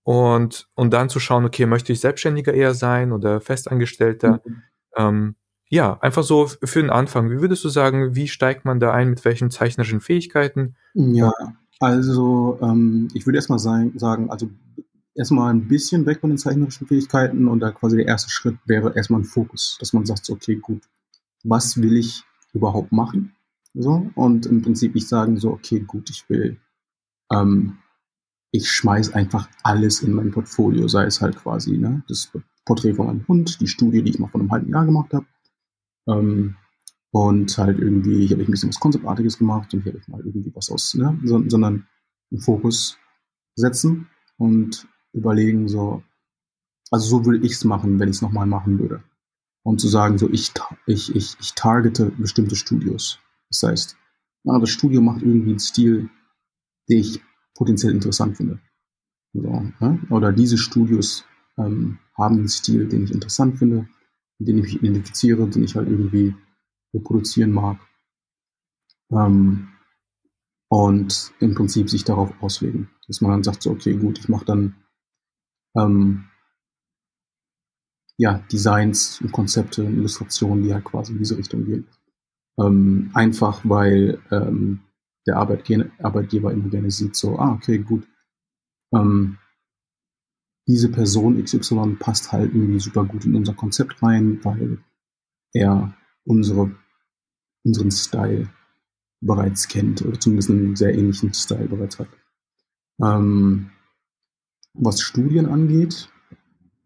und, 0.04 0.68
und 0.76 0.94
dann 0.94 1.10
zu 1.10 1.20
schauen, 1.20 1.46
okay, 1.46 1.66
möchte 1.66 1.94
ich 1.94 2.00
Selbstständiger 2.00 2.54
eher 2.54 2.74
sein 2.74 3.12
oder 3.12 3.40
Festangestellter, 3.42 4.42
mhm. 4.46 4.62
ähm, 4.98 5.36
ja, 5.70 5.98
einfach 6.02 6.24
so 6.24 6.48
für 6.48 6.82
den 6.82 6.90
Anfang. 6.90 7.30
Wie 7.30 7.40
würdest 7.40 7.64
du 7.64 7.70
sagen, 7.70 8.14
wie 8.14 8.28
steigt 8.28 8.66
man 8.66 8.82
da 8.82 8.92
ein, 8.92 9.10
mit 9.10 9.24
welchen 9.24 9.52
zeichnerischen 9.52 10.02
Fähigkeiten? 10.02 10.76
Ja, 10.94 11.32
also 11.80 12.60
ähm, 12.62 13.08
ich 13.14 13.26
würde 13.26 13.38
erstmal 13.38 13.60
sagen, 13.60 14.30
also 14.30 14.50
erstmal 15.16 15.54
ein 15.54 15.68
bisschen 15.68 16.06
weg 16.06 16.20
von 16.20 16.30
den 16.30 16.38
zeichnerischen 16.38 16.88
Fähigkeiten 16.88 17.48
und 17.48 17.62
da 17.62 17.72
quasi 17.72 17.98
der 17.98 18.08
erste 18.08 18.30
Schritt 18.30 18.58
wäre 18.66 18.96
erstmal 18.96 19.22
ein 19.22 19.26
Fokus, 19.26 19.78
dass 19.80 19.94
man 19.94 20.06
sagt, 20.06 20.26
so, 20.26 20.34
okay, 20.34 20.56
gut, 20.56 20.82
was 21.44 21.82
will 21.82 21.96
ich 21.96 22.24
überhaupt 22.54 22.92
machen? 22.92 23.36
So, 23.74 24.12
und 24.16 24.46
im 24.46 24.62
Prinzip 24.62 24.96
ich 24.96 25.08
sagen 25.08 25.38
so, 25.38 25.52
okay, 25.52 25.80
gut, 25.80 26.10
ich 26.10 26.30
will, 26.30 26.58
ähm, 27.32 27.78
ich 28.52 28.70
schmeiß 28.70 29.14
einfach 29.14 29.50
alles 29.64 30.02
in 30.02 30.14
mein 30.14 30.32
Portfolio, 30.32 30.88
sei 30.88 31.06
es 31.06 31.22
halt 31.22 31.38
quasi 31.38 31.78
ne, 31.78 32.04
das 32.08 32.32
Porträt 32.66 32.94
von 32.94 33.08
meinem 33.08 33.28
Hund, 33.28 33.60
die 33.62 33.68
Studie, 33.68 34.04
die 34.04 34.12
ich 34.12 34.20
mal 34.20 34.28
vor 34.28 34.42
einem 34.42 34.52
halben 34.52 34.70
Jahr 34.70 34.86
gemacht 34.86 35.14
habe, 35.14 35.26
ähm, 36.08 36.56
und 37.14 37.58
halt 37.58 37.80
irgendwie, 37.80 38.24
ich 38.24 38.32
habe 38.32 38.42
ein 38.42 38.52
bisschen 38.52 38.70
was 38.70 38.80
Konzeptartiges 38.80 39.38
gemacht 39.38 39.74
und 39.74 39.82
hier 39.82 39.92
habe 39.92 40.02
ich 40.02 40.08
mal 40.08 40.22
irgendwie 40.26 40.52
was 40.56 40.70
aus, 40.70 40.94
ne, 40.94 41.20
so, 41.24 41.44
sondern 41.48 41.88
einen 42.32 42.42
Fokus 42.42 42.98
setzen 43.56 44.08
und 44.38 44.88
überlegen, 45.14 45.68
so, 45.68 46.04
also 46.90 47.08
so 47.08 47.26
würde 47.26 47.46
ich 47.46 47.54
es 47.54 47.66
machen, 47.66 48.00
wenn 48.00 48.10
ich 48.10 48.18
es 48.18 48.22
nochmal 48.22 48.46
machen 48.46 48.80
würde. 48.80 49.04
Und 49.64 49.80
zu 49.80 49.88
sagen, 49.88 50.18
so, 50.18 50.30
ich, 50.30 50.52
ich, 50.88 51.16
ich, 51.16 51.38
ich 51.40 51.54
targete 51.54 52.12
bestimmte 52.18 52.56
Studios. 52.56 53.20
Das 53.50 53.62
heißt, 53.64 53.98
na, 54.44 54.58
das 54.58 54.72
Studio 54.72 55.02
macht 55.02 55.22
irgendwie 55.22 55.52
einen 55.52 55.60
Stil, 55.60 56.10
den 56.90 57.00
ich 57.00 57.22
potenziell 57.56 57.94
interessant 57.94 58.38
finde. 58.38 58.60
So, 59.34 59.42
ne? 59.80 60.00
Oder 60.10 60.32
diese 60.32 60.58
Studios 60.58 61.26
ähm, 61.58 62.00
haben 62.18 62.38
einen 62.38 62.50
Stil, 62.50 62.88
den 62.88 63.04
ich 63.04 63.12
interessant 63.12 63.58
finde, 63.58 63.88
den 64.40 64.58
ich 64.60 64.76
identifiziere, 64.76 65.48
den 65.48 65.64
ich 65.64 65.76
halt 65.76 65.88
irgendwie 65.88 66.36
reproduzieren 66.94 67.52
mag. 67.52 67.80
Ähm, 69.12 69.70
und 70.70 71.34
im 71.40 71.54
Prinzip 71.54 71.90
sich 71.90 72.04
darauf 72.04 72.32
auslegen. 72.42 72.90
Dass 73.08 73.20
man 73.22 73.32
dann 73.32 73.44
sagt, 73.44 73.62
so, 73.62 73.72
okay, 73.72 73.94
gut, 73.94 74.20
ich 74.20 74.30
mache 74.30 74.46
dann 74.46 74.76
ähm, 75.76 76.26
ja, 78.18 78.38
Designs 78.52 79.20
und 79.22 79.32
Konzepte 79.32 79.84
und 79.84 79.98
Illustrationen, 79.98 80.64
die 80.64 80.74
halt 80.74 80.86
quasi 80.86 81.12
in 81.12 81.20
diese 81.20 81.38
Richtung 81.38 81.66
gehen. 81.66 81.88
Ähm, 82.60 83.12
einfach 83.14 83.62
weil 83.64 84.20
ähm, 84.32 84.82
der 85.28 85.38
Arbeitgeber, 85.38 85.86
Arbeitgeber 86.00 86.52
immer 86.52 86.70
gerne 86.70 86.92
sieht, 86.92 87.16
so, 87.16 87.38
ah, 87.38 87.54
okay, 87.54 87.78
gut. 87.80 88.08
Ähm, 88.94 89.38
diese 90.68 90.90
Person 90.90 91.44
XY 91.44 91.98
passt 92.00 92.32
halt 92.32 92.54
irgendwie 92.54 92.80
super 92.80 93.04
gut 93.06 93.26
in 93.26 93.36
unser 93.36 93.54
Konzept 93.54 94.02
rein, 94.04 94.40
weil 94.44 94.80
er 95.54 95.94
unsere, 96.24 96.76
unseren 97.64 97.92
Style 97.92 98.50
bereits 99.22 99.68
kennt 99.68 100.02
oder 100.02 100.20
zumindest 100.20 100.50
einen 100.50 100.76
sehr 100.76 100.94
ähnlichen 100.94 101.34
Style 101.34 101.68
bereits 101.68 102.00
hat. 102.00 102.08
Ähm, 103.02 103.72
was 104.74 105.02
Studien 105.02 105.48
angeht, 105.48 106.10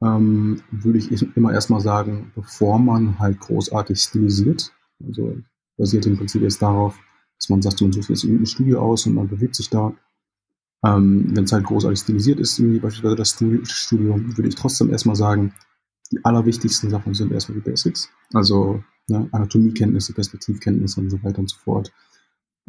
ähm, 0.02 0.62
würde 0.72 1.00
ich 1.00 1.12
immer 1.38 1.54
erstmal 1.54 1.82
sagen, 1.82 2.32
bevor 2.36 2.80
man 2.80 3.20
halt 3.20 3.40
großartig 3.40 4.00
stilisiert, 4.00 4.74
also 5.06 5.38
basiert 5.78 6.06
im 6.06 6.18
Prinzip 6.18 6.42
jetzt 6.42 6.62
darauf, 6.62 7.00
dass 7.38 7.50
man 7.50 7.62
sagt, 7.62 7.78
so 7.78 7.86
und 7.86 7.94
so 7.94 8.02
sieht 8.02 8.24
irgendein 8.24 8.46
Studio 8.46 8.82
aus 8.82 9.06
und 9.06 9.16
man 9.16 9.28
bewegt 9.28 9.56
sich 9.56 9.70
da. 9.70 9.94
Ähm, 10.86 11.32
Wenn 11.36 11.46
es 11.46 11.52
halt 11.52 11.66
großartig 11.66 12.00
stilisiert 12.00 12.40
ist, 12.40 12.62
wie 12.62 12.80
beispielsweise 12.80 13.16
das 13.16 13.32
Studio, 13.32 14.16
würde 14.18 14.48
ich 14.48 14.56
trotzdem 14.56 14.92
erstmal 14.92 15.16
sagen, 15.16 15.54
die 16.12 16.24
allerwichtigsten 16.24 16.90
Sachen 16.90 17.14
sind 17.14 17.32
erstmal 17.32 17.60
die 17.60 17.70
Basics. 17.70 18.10
Also 18.34 18.84
ne, 19.08 19.28
Anatomiekenntnisse, 19.32 20.14
Perspektivkenntnisse 20.14 21.02
und 21.02 21.10
so 21.10 21.24
weiter 21.24 21.40
und 21.40 21.50
so 21.50 21.58
fort. 21.58 21.92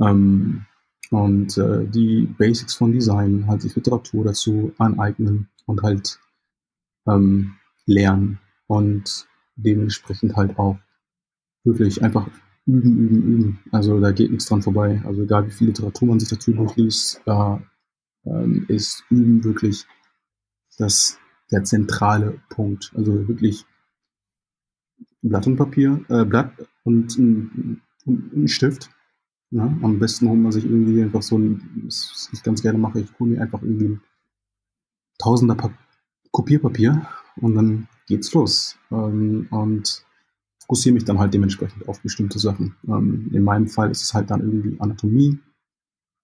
Ähm, 0.00 0.64
und 1.10 1.56
äh, 1.58 1.86
die 1.86 2.26
Basics 2.38 2.74
von 2.74 2.92
Design, 2.92 3.46
halt 3.46 3.62
sich 3.62 3.76
Literatur 3.76 4.24
dazu 4.24 4.72
aneignen 4.78 5.48
und 5.66 5.82
halt 5.82 6.18
ähm, 7.06 7.54
lernen 7.84 8.40
und 8.66 9.28
dementsprechend 9.54 10.36
halt 10.36 10.58
auch 10.58 10.78
wirklich 11.64 12.02
einfach 12.02 12.28
üben, 12.66 12.98
üben, 12.98 13.22
üben. 13.22 13.58
Also 13.72 14.00
da 14.00 14.10
geht 14.12 14.30
nichts 14.30 14.46
dran 14.46 14.62
vorbei. 14.62 15.02
Also 15.04 15.22
egal 15.22 15.46
wie 15.46 15.52
viel 15.52 15.68
Literatur 15.68 16.08
man 16.08 16.20
sich 16.20 16.28
dazu 16.28 16.52
durchliest, 16.52 17.22
da 17.24 17.62
ähm, 18.24 18.66
ist 18.68 19.04
Üben 19.08 19.44
wirklich 19.44 19.86
das, 20.78 21.18
der 21.50 21.64
zentrale 21.64 22.40
Punkt. 22.50 22.92
Also 22.96 23.28
wirklich 23.28 23.64
Blatt 25.22 25.46
und 25.46 25.56
Papier, 25.56 26.04
äh, 26.08 26.24
Blatt 26.24 26.52
und 26.84 27.16
ein, 27.18 27.82
Stift. 28.46 28.90
Ja, 29.50 29.64
am 29.64 29.98
besten 29.98 30.28
holt 30.28 30.38
man 30.38 30.52
sich 30.52 30.64
irgendwie 30.64 31.02
einfach 31.02 31.22
so 31.22 31.38
ein, 31.38 31.82
was 31.86 32.28
ich 32.32 32.42
ganz 32.44 32.62
gerne 32.62 32.78
mache, 32.78 33.00
ich 33.00 33.18
hole 33.18 33.30
mir 33.30 33.42
einfach 33.42 33.62
irgendwie 33.62 33.88
ein 33.88 34.02
Tausender 35.18 35.56
pa 35.56 35.72
Kopierpapier 36.30 37.06
und 37.36 37.54
dann 37.56 37.88
geht's 38.06 38.32
los. 38.32 38.78
Ähm, 38.92 39.48
und 39.50 40.05
fokussiere 40.66 40.94
mich 40.94 41.04
dann 41.04 41.18
halt 41.18 41.32
dementsprechend 41.32 41.88
auf 41.88 42.00
bestimmte 42.00 42.38
Sachen. 42.38 42.76
Ähm, 42.88 43.30
in 43.32 43.42
meinem 43.42 43.68
Fall 43.68 43.90
ist 43.90 44.02
es 44.02 44.14
halt 44.14 44.30
dann 44.30 44.40
irgendwie 44.40 44.80
Anatomie, 44.80 45.38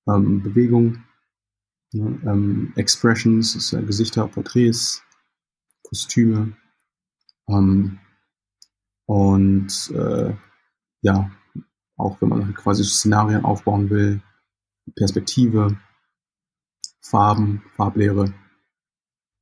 ähm, 0.09 0.43
Bewegung, 0.43 1.05
ne, 1.93 2.21
ähm, 2.27 2.73
Expressions, 2.75 3.55
ist, 3.55 3.73
äh, 3.73 3.83
Gesichter, 3.83 4.27
Porträts, 4.27 5.03
Kostüme 5.85 6.57
ähm, 7.49 8.01
und 9.07 9.91
äh, 9.95 10.35
ja, 11.03 11.31
auch 11.97 12.21
wenn 12.21 12.29
man 12.29 12.47
halt 12.47 12.57
quasi 12.57 12.85
Szenarien 12.85 13.45
aufbauen 13.45 13.91
will, 13.91 14.23
Perspektive, 14.97 15.79
Farben, 17.01 17.63
Farblehre 17.77 18.33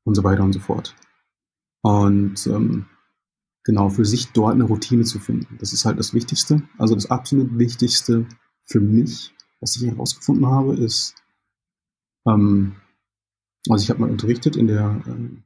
und 0.05 0.15
so 0.15 0.25
weiter 0.25 0.43
und 0.43 0.53
so 0.53 0.61
fort. 0.61 0.95
Und 1.83 2.47
ähm, 2.47 2.87
genau, 3.65 3.89
für 3.89 4.05
sich 4.05 4.33
dort 4.33 4.55
eine 4.55 4.65
Routine 4.65 5.05
zu 5.05 5.19
finden, 5.19 5.59
das 5.59 5.73
ist 5.73 5.85
halt 5.85 5.99
das 5.99 6.15
Wichtigste. 6.15 6.63
Also 6.79 6.95
das 6.95 7.11
absolut 7.11 7.59
Wichtigste 7.59 8.27
für 8.65 8.81
mich, 8.81 9.35
was 9.61 9.77
ich 9.77 9.87
herausgefunden 9.87 10.47
habe, 10.47 10.75
ist, 10.77 11.15
ähm, 12.27 12.77
also 13.69 13.83
ich 13.83 13.91
habe 13.91 14.01
mal 14.01 14.11
unterrichtet 14.11 14.57
in 14.57 14.67
der 14.67 15.03
ähm, 15.07 15.45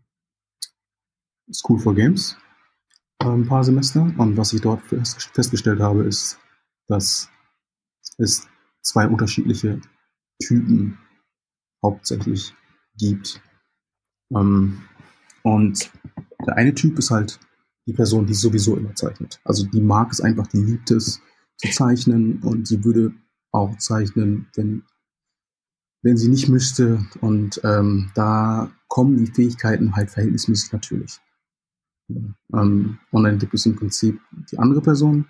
School 1.52 1.78
for 1.78 1.94
Games 1.94 2.36
äh, 3.20 3.26
ein 3.26 3.46
paar 3.46 3.64
Semester 3.64 4.02
und 4.02 4.36
was 4.36 4.52
ich 4.52 4.60
dort 4.60 4.82
festgestellt 4.82 5.80
habe, 5.80 6.04
ist, 6.04 6.38
dass 6.86 7.28
es 8.18 8.46
zwei 8.82 9.08
unterschiedliche 9.08 9.80
Typen 10.42 10.98
hauptsächlich 11.82 12.54
gibt. 12.96 13.42
Ähm, 14.34 14.82
und 15.42 15.90
der 16.46 16.56
eine 16.56 16.74
Typ 16.74 16.98
ist 16.98 17.10
halt 17.10 17.40
die 17.86 17.92
Person, 17.92 18.26
die 18.26 18.34
sowieso 18.34 18.76
immer 18.76 18.94
zeichnet. 18.94 19.40
Also 19.44 19.66
die 19.66 19.80
mag 19.80 20.10
es 20.12 20.20
einfach, 20.20 20.46
die 20.46 20.62
liebt 20.62 20.90
es 20.90 21.20
zu 21.56 21.70
zeichnen 21.70 22.40
und 22.42 22.66
sie 22.66 22.84
würde 22.84 23.12
auch 23.52 23.76
zeichnen, 23.78 24.48
wenn, 24.54 24.84
wenn 26.02 26.16
sie 26.16 26.28
nicht 26.28 26.48
müsste. 26.48 27.04
Und 27.20 27.60
ähm, 27.64 28.10
da 28.14 28.72
kommen 28.88 29.18
die 29.18 29.30
Fähigkeiten 29.30 29.94
halt 29.94 30.10
verhältnismäßig 30.10 30.72
natürlich. 30.72 31.20
Ähm, 32.08 32.98
und 33.10 33.24
dann 33.24 33.38
gibt 33.38 33.54
es 33.54 33.66
im 33.66 33.76
Prinzip 33.76 34.20
die 34.50 34.58
andere 34.58 34.80
Person, 34.80 35.28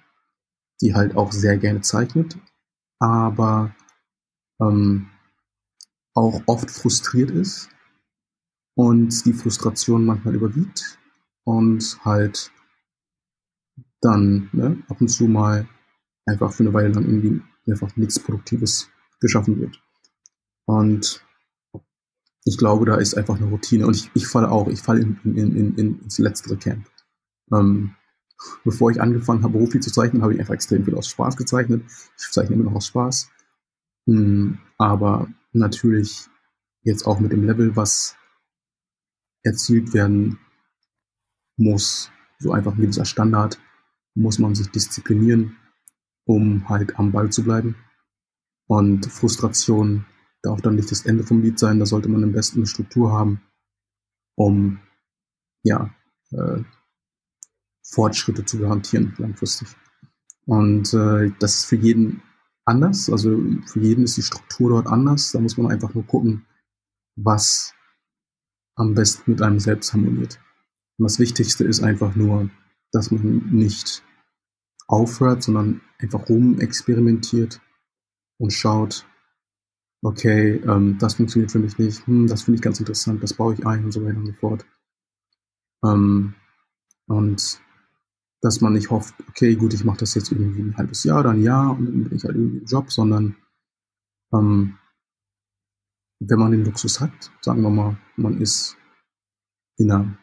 die 0.80 0.94
halt 0.94 1.16
auch 1.16 1.32
sehr 1.32 1.56
gerne 1.58 1.80
zeichnet, 1.82 2.36
aber 2.98 3.74
ähm, 4.60 5.08
auch 6.14 6.42
oft 6.46 6.70
frustriert 6.70 7.30
ist 7.30 7.68
und 8.76 9.24
die 9.24 9.32
Frustration 9.32 10.04
manchmal 10.04 10.34
überwiegt 10.34 10.98
und 11.44 11.98
halt 12.04 12.50
dann 14.00 14.50
ne, 14.52 14.82
ab 14.88 15.00
und 15.00 15.08
zu 15.08 15.26
mal 15.26 15.68
einfach 16.26 16.52
für 16.52 16.62
eine 16.62 16.72
Weile 16.72 16.88
lang 16.88 17.04
irgendwie 17.04 17.42
einfach 17.66 17.96
nichts 17.96 18.18
Produktives 18.18 18.90
geschaffen 19.20 19.60
wird. 19.60 19.80
Und 20.66 21.24
ich 22.44 22.58
glaube, 22.58 22.84
da 22.84 22.96
ist 22.96 23.14
einfach 23.14 23.36
eine 23.36 23.46
Routine. 23.46 23.86
Und 23.86 23.96
ich, 23.96 24.10
ich 24.14 24.26
falle 24.26 24.50
auch, 24.50 24.68
ich 24.68 24.80
falle 24.80 25.00
in, 25.00 25.18
in, 25.24 25.36
in, 25.36 25.74
in, 25.76 26.00
ins 26.00 26.18
letztere 26.18 26.56
Camp. 26.56 26.86
Ähm, 27.52 27.94
bevor 28.64 28.90
ich 28.90 29.00
angefangen 29.00 29.42
habe, 29.42 29.54
beruflich 29.54 29.82
zu 29.82 29.90
zeichnen, 29.90 30.22
habe 30.22 30.34
ich 30.34 30.40
einfach 30.40 30.54
extrem 30.54 30.84
viel 30.84 30.94
aus 30.94 31.08
Spaß 31.08 31.36
gezeichnet. 31.36 31.84
Ich 32.18 32.30
zeichne 32.30 32.56
immer 32.56 32.64
noch 32.64 32.76
aus 32.76 32.86
Spaß. 32.86 33.30
Hm, 34.06 34.58
aber 34.76 35.28
natürlich 35.52 36.28
jetzt 36.82 37.06
auch 37.06 37.20
mit 37.20 37.32
dem 37.32 37.44
Level, 37.44 37.76
was 37.76 38.16
erzielt 39.42 39.94
werden 39.94 40.38
muss, 41.56 42.10
so 42.38 42.52
einfach 42.52 42.76
wie 42.78 42.86
dieser 42.86 43.04
Standard, 43.04 43.60
muss 44.14 44.38
man 44.38 44.54
sich 44.54 44.70
disziplinieren, 44.70 45.56
um 46.24 46.68
halt 46.68 46.98
am 46.98 47.12
Ball 47.12 47.30
zu 47.30 47.42
bleiben. 47.42 47.76
Und 48.66 49.06
Frustration 49.06 50.06
darf 50.42 50.60
dann 50.60 50.76
nicht 50.76 50.90
das 50.90 51.06
Ende 51.06 51.24
vom 51.24 51.42
Lied 51.42 51.58
sein, 51.58 51.78
da 51.78 51.86
sollte 51.86 52.08
man 52.08 52.22
am 52.22 52.32
besten 52.32 52.58
eine 52.58 52.66
Struktur 52.66 53.12
haben, 53.12 53.40
um 54.36 54.80
ja, 55.62 55.94
äh, 56.30 56.62
Fortschritte 57.82 58.44
zu 58.44 58.58
garantieren 58.58 59.14
langfristig. 59.18 59.68
Und 60.46 60.92
äh, 60.94 61.30
das 61.38 61.54
ist 61.54 61.64
für 61.66 61.76
jeden 61.76 62.22
anders, 62.64 63.10
also 63.10 63.30
für 63.66 63.80
jeden 63.80 64.04
ist 64.04 64.16
die 64.16 64.22
Struktur 64.22 64.70
dort 64.70 64.86
anders, 64.86 65.32
da 65.32 65.40
muss 65.40 65.56
man 65.56 65.70
einfach 65.70 65.94
nur 65.94 66.06
gucken, 66.06 66.46
was 67.16 67.74
am 68.76 68.94
besten 68.94 69.30
mit 69.30 69.42
einem 69.42 69.60
selbst 69.60 69.92
harmoniert. 69.92 70.40
Und 70.98 71.04
das 71.04 71.18
Wichtigste 71.18 71.64
ist 71.64 71.82
einfach 71.82 72.14
nur, 72.14 72.50
dass 72.92 73.10
man 73.10 73.50
nicht 73.50 74.02
aufhört, 74.86 75.42
sondern 75.42 75.80
einfach 75.98 76.28
rum 76.28 76.60
experimentiert 76.60 77.60
und 78.38 78.52
schaut, 78.52 79.06
okay, 80.02 80.56
ähm, 80.66 80.98
das 80.98 81.14
funktioniert 81.14 81.50
für 81.50 81.58
mich 81.58 81.78
nicht, 81.78 82.06
hm, 82.06 82.26
das 82.26 82.42
finde 82.42 82.56
ich 82.56 82.62
ganz 82.62 82.78
interessant, 82.78 83.22
das 83.22 83.34
baue 83.34 83.54
ich 83.54 83.66
ein 83.66 83.84
und 83.84 83.92
so 83.92 84.04
weiter 84.04 84.18
und 84.18 84.26
so 84.26 84.32
fort. 84.34 84.66
Ähm, 85.84 86.34
und 87.06 87.60
dass 88.42 88.60
man 88.60 88.74
nicht 88.74 88.90
hofft, 88.90 89.14
okay, 89.28 89.56
gut, 89.56 89.72
ich 89.72 89.84
mache 89.84 89.98
das 89.98 90.14
jetzt 90.14 90.30
irgendwie 90.30 90.60
ein 90.60 90.76
halbes 90.76 91.02
Jahr 91.04 91.20
oder 91.20 91.30
ein 91.30 91.42
Jahr 91.42 91.70
und 91.70 91.86
dann 91.86 92.04
bin 92.04 92.16
ich 92.16 92.24
halt 92.24 92.36
irgendwie 92.36 92.58
im 92.58 92.66
Job, 92.66 92.92
sondern 92.92 93.36
ähm, 94.34 94.78
wenn 96.20 96.38
man 96.38 96.52
den 96.52 96.64
Luxus 96.64 97.00
hat, 97.00 97.32
sagen 97.40 97.62
wir 97.62 97.70
mal, 97.70 97.96
man 98.16 98.40
ist 98.40 98.76
in 99.78 99.90
einer 99.90 100.18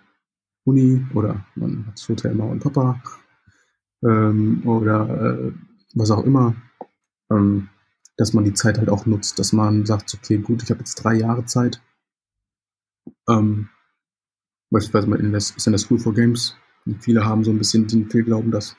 Uni 0.64 1.06
oder 1.14 1.46
man 1.56 1.86
hat 1.88 1.94
das 1.96 2.08
Hotel 2.08 2.36
Mama 2.36 2.52
und 2.52 2.60
Papa 2.64 3.02
ähm, 4.04 4.62
oder 4.66 5.10
äh, 5.10 5.52
was 5.96 6.12
auch 6.12 6.24
immer, 6.24 6.56
ähm, 7.32 7.70
dass 8.18 8.34
man 8.34 8.44
die 8.44 8.54
Zeit 8.54 8.78
halt 8.78 8.90
auch 8.90 9.06
nutzt, 9.06 9.40
dass 9.40 9.54
man 9.54 9.86
sagt, 9.86 10.14
okay, 10.14 10.38
gut, 10.38 10.64
ich 10.64 10.70
habe 10.70 10.80
jetzt 10.80 10.96
drei 10.96 11.16
Jahre 11.16 11.46
Zeit. 11.46 11.82
Ähm, 13.28 13.70
beispielsweise 14.70 15.08
mal 15.08 15.20
in 15.20 15.32
der, 15.32 15.38
ist 15.38 15.66
in 15.66 15.74
der 15.74 15.80
School 15.80 16.00
for 16.00 16.14
Games. 16.14 16.56
Und 16.86 17.04
viele 17.04 17.26
haben 17.26 17.44
so 17.44 17.52
ein 17.52 17.58
bisschen 17.58 17.88
den 17.88 18.10
Fehlglauben, 18.10 18.52
dass 18.52 18.76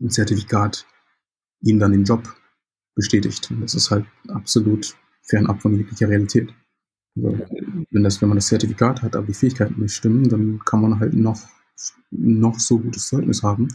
ein 0.00 0.10
Zertifikat 0.10 0.86
ihnen 1.60 1.78
dann 1.78 1.92
den 1.92 2.04
Job 2.04 2.22
bestätigt. 2.94 3.50
Und 3.50 3.62
das 3.62 3.74
ist 3.74 3.90
halt 3.90 4.06
absolut 4.28 4.96
fernab 5.22 5.60
von 5.62 5.74
jeglicher 5.74 6.08
Realität. 6.08 6.54
Also, 7.24 7.38
wenn, 7.90 8.02
das, 8.02 8.20
wenn 8.20 8.28
man 8.28 8.38
das 8.38 8.46
Zertifikat 8.46 9.02
hat, 9.02 9.16
aber 9.16 9.26
die 9.26 9.34
Fähigkeiten 9.34 9.80
nicht 9.80 9.94
stimmen, 9.94 10.28
dann 10.28 10.60
kann 10.64 10.80
man 10.80 11.00
halt 11.00 11.14
noch, 11.14 11.40
noch 12.10 12.58
so 12.58 12.78
gutes 12.78 13.08
Zeugnis 13.08 13.42
haben. 13.42 13.68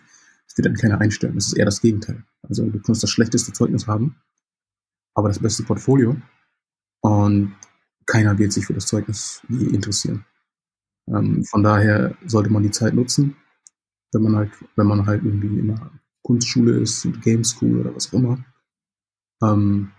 Es 0.47 0.57
wird 0.57 0.67
dann 0.67 0.75
keiner 0.75 1.01
einstellen. 1.01 1.35
Das 1.35 1.47
ist 1.47 1.53
eher 1.53 1.65
das 1.65 1.81
Gegenteil. 1.81 2.23
Also 2.43 2.69
du 2.69 2.79
kannst 2.79 3.03
das 3.03 3.09
schlechteste 3.09 3.53
Zeugnis 3.53 3.87
haben, 3.87 4.15
aber 5.15 5.27
das 5.29 5.39
beste 5.39 5.63
Portfolio. 5.63 6.15
Und 7.01 7.55
keiner 8.05 8.37
wird 8.37 8.51
sich 8.53 8.65
für 8.65 8.73
das 8.73 8.87
Zeugnis 8.87 9.41
je 9.49 9.67
interessieren. 9.67 10.25
Ähm, 11.07 11.43
von 11.43 11.63
daher 11.63 12.15
sollte 12.25 12.49
man 12.49 12.63
die 12.63 12.71
Zeit 12.71 12.93
nutzen, 12.93 13.35
wenn 14.13 14.23
man 14.23 14.35
halt, 14.35 14.51
wenn 14.75 14.87
man 14.87 15.05
halt 15.05 15.23
irgendwie 15.23 15.59
in 15.59 15.71
einer 15.71 15.91
Kunstschule 16.21 16.79
ist, 16.79 17.07
Game 17.21 17.43
School 17.43 17.81
oder 17.81 17.95
was 17.95 18.09
auch 18.09 18.13
immer, 18.13 18.45
ähm, 19.41 19.91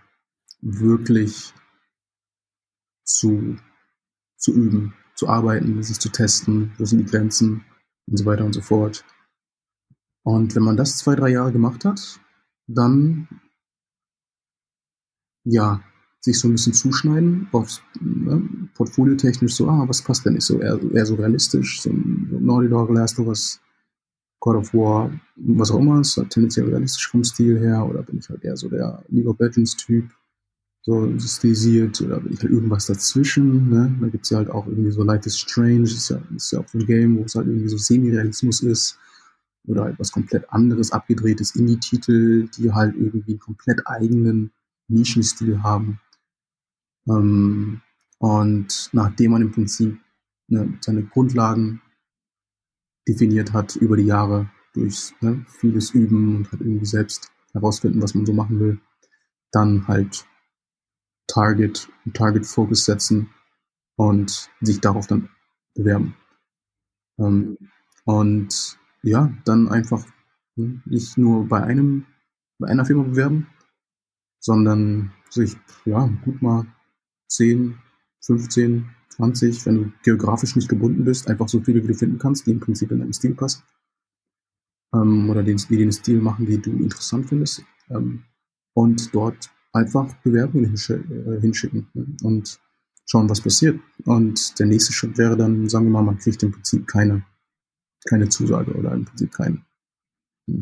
wirklich 0.61 1.53
zu, 3.05 3.57
zu 4.37 4.53
üben, 4.53 4.93
zu 5.15 5.29
arbeiten, 5.29 5.81
sich 5.83 5.99
zu 5.99 6.09
testen, 6.09 6.73
wo 6.77 6.85
sind 6.85 6.99
die 6.99 7.05
Grenzen 7.05 7.63
und 8.07 8.17
so 8.17 8.25
weiter 8.25 8.45
und 8.45 8.53
so 8.53 8.61
fort. 8.61 9.05
Und 10.23 10.55
wenn 10.55 10.63
man 10.63 10.77
das 10.77 10.97
zwei, 10.97 11.15
drei 11.15 11.29
Jahre 11.29 11.51
gemacht 11.51 11.85
hat, 11.85 12.19
dann 12.67 13.27
ja, 15.45 15.83
sich 16.19 16.39
so 16.39 16.47
ein 16.47 16.53
bisschen 16.53 16.73
zuschneiden, 16.73 17.47
aufs, 17.51 17.81
ne, 18.01 18.69
portfoliotechnisch 18.73 19.55
so, 19.55 19.69
ah, 19.69 19.87
was 19.87 20.01
passt 20.01 20.25
denn 20.25 20.33
nicht 20.33 20.45
so, 20.45 20.59
eher, 20.59 20.79
eher 20.91 21.05
so 21.05 21.15
realistisch, 21.15 21.81
so 21.81 21.91
Naughty 21.93 22.67
Dog, 22.67 22.89
Last 22.89 23.19
of 23.19 23.27
Us, 23.27 23.61
God 24.39 24.55
of 24.55 24.73
War, 24.73 25.11
was 25.35 25.69
auch 25.71 25.79
immer, 25.79 26.01
ist 26.01 26.17
halt 26.17 26.31
tendenziell 26.31 26.67
realistisch 26.67 27.07
vom 27.09 27.23
Stil 27.23 27.59
her, 27.59 27.85
oder 27.87 28.01
bin 28.01 28.17
ich 28.17 28.27
halt 28.27 28.43
eher 28.43 28.57
so 28.57 28.69
der 28.69 29.03
League 29.09 29.27
of 29.27 29.39
Legends 29.39 29.77
Typ, 29.77 30.09
so 30.85 31.17
stilisiert, 31.17 31.99
oder 32.01 32.17
halt 32.17 32.43
irgendwas 32.43 32.85
dazwischen, 32.85 33.69
ne, 33.69 33.97
da 33.99 34.07
gibt's 34.07 34.29
ja 34.29 34.37
halt 34.37 34.51
auch 34.51 34.67
irgendwie 34.67 34.91
so 34.91 35.03
Life 35.03 35.25
is 35.25 35.39
Strange, 35.39 35.83
ist 35.83 36.09
ja, 36.09 36.21
ist 36.35 36.51
ja 36.51 36.59
auch 36.59 36.67
so 36.67 36.77
ein 36.77 36.85
Game, 36.85 37.17
wo 37.17 37.23
es 37.23 37.33
halt 37.33 37.47
irgendwie 37.47 37.69
so 37.69 37.77
Semi-Realismus 37.77 38.61
ist, 38.61 38.99
oder 39.67 39.89
etwas 39.89 40.11
komplett 40.11 40.47
anderes, 40.51 40.91
abgedrehtes 40.91 41.55
Indie-Titel, 41.55 42.47
die 42.55 42.71
halt 42.71 42.95
irgendwie 42.95 43.31
einen 43.31 43.39
komplett 43.39 43.81
eigenen 43.85 44.51
Nischenstil 44.87 45.63
haben. 45.63 45.99
Ähm, 47.09 47.81
und 48.19 48.89
nachdem 48.93 49.31
man 49.31 49.41
im 49.41 49.51
Prinzip 49.51 49.97
ne, 50.47 50.77
seine 50.81 51.03
Grundlagen 51.03 51.81
definiert 53.07 53.53
hat 53.53 53.75
über 53.75 53.97
die 53.97 54.05
Jahre 54.05 54.51
durch 54.73 55.13
ne, 55.21 55.43
vieles 55.47 55.91
Üben 55.91 56.35
und 56.35 56.51
halt 56.51 56.61
irgendwie 56.61 56.85
selbst 56.85 57.31
herausfinden, 57.53 58.03
was 58.03 58.13
man 58.13 58.27
so 58.27 58.33
machen 58.33 58.59
will, 58.59 58.79
dann 59.51 59.87
halt 59.87 60.27
Target, 61.27 61.89
Target 62.13 62.45
Focus 62.45 62.85
setzen 62.85 63.29
und 63.97 64.49
sich 64.61 64.79
darauf 64.81 65.07
dann 65.07 65.29
bewerben. 65.73 66.15
Ähm, 67.19 67.57
und 68.05 68.77
ja, 69.03 69.33
dann 69.45 69.67
einfach 69.67 70.05
ne, 70.55 70.81
nicht 70.85 71.17
nur 71.17 71.47
bei 71.47 71.63
einem, 71.63 72.05
bei 72.59 72.67
einer 72.67 72.85
Firma 72.85 73.03
bewerben, 73.03 73.47
sondern 74.39 75.11
sich 75.29 75.55
ja 75.85 76.07
gut 76.23 76.41
mal 76.41 76.65
10, 77.29 77.77
15, 78.21 78.89
20, 79.09 79.65
wenn 79.65 79.75
du 79.75 79.91
geografisch 80.03 80.55
nicht 80.55 80.69
gebunden 80.69 81.05
bist, 81.05 81.27
einfach 81.27 81.47
so 81.47 81.61
viele, 81.61 81.83
wie 81.83 81.87
du 81.87 81.93
finden 81.93 82.19
kannst, 82.19 82.45
die 82.45 82.51
im 82.51 82.59
Prinzip 82.59 82.91
in 82.91 82.99
deinem 82.99 83.13
Stil 83.13 83.33
passen. 83.33 83.63
Ähm, 84.93 85.29
oder 85.29 85.43
den, 85.43 85.57
die 85.57 85.77
den 85.77 85.91
Stil 85.91 86.21
machen, 86.21 86.45
die 86.45 86.61
du 86.61 86.71
interessant 86.71 87.27
findest. 87.27 87.63
Ähm, 87.89 88.23
und 88.73 89.13
dort 89.15 89.49
einfach 89.75 90.13
Bewerbungen 90.23 90.73
äh, 90.73 91.41
hinschicken 91.41 91.87
ne? 91.93 92.05
und 92.23 92.59
schauen, 93.05 93.29
was 93.29 93.41
passiert. 93.41 93.79
Und 94.05 94.57
der 94.59 94.65
nächste 94.65 94.93
Schritt 94.93 95.17
wäre 95.17 95.37
dann, 95.37 95.69
sagen 95.69 95.85
wir 95.85 95.91
mal, 95.91 96.03
man 96.03 96.17
kriegt 96.17 96.41
im 96.43 96.51
Prinzip 96.51 96.87
keine 96.87 97.23
keine 98.07 98.29
Zusage 98.29 98.73
oder 98.73 98.93
im 98.93 99.05
Prinzip 99.05 99.31
keinen 99.31 99.65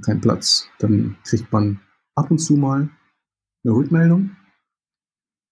kein 0.01 0.21
Platz. 0.21 0.69
Dann 0.79 1.17
kriegt 1.23 1.51
man 1.51 1.81
ab 2.15 2.31
und 2.31 2.39
zu 2.39 2.55
mal 2.55 2.89
eine 3.63 3.73
Rückmeldung. 3.73 4.35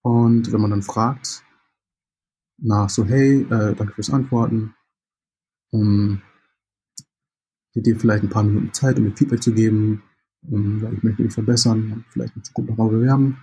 Und 0.03 0.51
wenn 0.51 0.61
man 0.61 0.71
dann 0.71 0.81
fragt 0.81 1.43
nach 2.57 2.89
so, 2.89 3.05
hey, 3.05 3.41
äh, 3.41 3.75
danke 3.75 3.93
fürs 3.93 4.09
Antworten, 4.09 4.73
um 5.71 6.21
dir 7.75 7.99
vielleicht 7.99 8.23
ein 8.23 8.29
paar 8.29 8.43
Minuten 8.43 8.73
Zeit, 8.73 8.97
um 8.97 9.05
mir 9.05 9.15
Feedback 9.15 9.43
zu 9.43 9.53
geben, 9.53 10.03
um, 10.49 10.83
ich 10.95 11.03
möchte 11.03 11.23
mich 11.23 11.33
verbessern, 11.33 12.03
vielleicht 12.09 12.35
in 12.35 12.43
Zukunft 12.43 12.71
nochmal 12.71 12.89
bewerben. 12.89 13.37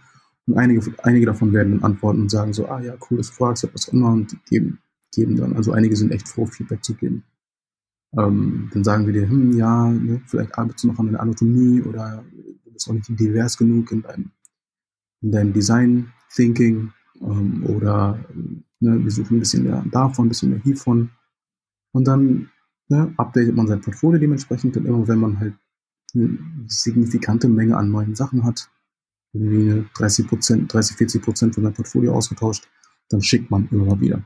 Und 0.47 0.57
einige, 0.57 0.83
einige 1.03 1.27
davon 1.27 1.53
werden 1.53 1.73
dann 1.73 1.85
antworten 1.85 2.23
und 2.23 2.31
sagen 2.31 2.53
so, 2.53 2.67
ah 2.69 2.81
ja, 2.81 2.97
cool, 3.11 3.19
dass 3.19 3.37
du 3.37 3.45
was 3.45 3.89
auch 3.89 3.93
immer, 3.93 4.13
und 4.13 4.37
geben, 4.47 4.79
geben 5.15 5.37
dann. 5.37 5.55
Also 5.55 5.73
einige 5.73 5.95
sind 5.95 6.11
echt 6.11 6.29
froh, 6.29 6.47
Feedback 6.47 6.83
zu 6.85 6.95
geben. 6.95 7.25
Ähm, 8.17 8.71
dann 8.73 8.85
sagen 8.85 9.07
wir 9.07 9.13
dir, 9.13 9.29
hm, 9.29 9.57
ja, 9.57 9.91
ne, 9.91 10.23
vielleicht 10.27 10.57
arbeitest 10.57 10.85
du 10.85 10.89
noch 10.89 10.99
an 10.99 11.07
deiner 11.07 11.21
Anatomie 11.21 11.83
oder 11.83 12.25
du 12.65 12.73
bist 12.73 12.89
auch 12.89 12.95
nicht 12.95 13.09
divers 13.09 13.59
genug 13.59 13.93
in 13.93 14.03
deinem, 14.03 14.31
in 15.21 15.33
deinem 15.33 15.53
Design 15.53 16.13
Thinking 16.35 16.93
ähm, 17.21 17.65
oder 17.67 18.19
ne, 18.81 19.05
wir 19.05 19.11
suchen 19.11 19.37
ein 19.37 19.41
bisschen 19.41 19.65
mehr 19.65 19.85
davon, 19.91 20.27
ein 20.27 20.29
bisschen 20.31 20.51
mehr 20.51 20.61
hiervon. 20.61 21.11
Und 21.93 22.09
dann 22.09 22.49
ne, 22.89 23.13
updatet 23.19 23.55
man 23.55 23.67
sein 23.67 23.83
Portfolio 23.83 24.19
dementsprechend 24.19 24.77
und 24.79 24.87
immer 24.87 25.07
wenn 25.07 25.19
man 25.19 25.39
halt 25.39 25.55
eine 26.15 26.39
signifikante 26.67 27.49
Menge 27.49 27.77
an 27.77 27.91
neuen 27.91 28.15
Sachen 28.15 28.45
hat, 28.45 28.71
irgendwie 29.33 29.87
30 29.95 30.27
Prozent, 30.29 30.73
30, 30.73 30.97
40 30.97 31.23
Prozent 31.23 31.55
von 31.55 31.65
seinem 31.65 31.75
Portfolio 31.75 32.15
ausgetauscht, 32.15 32.69
dann 33.09 33.23
schickt 33.23 33.51
man 33.51 33.69
immer 33.71 34.01
wieder. 34.01 34.25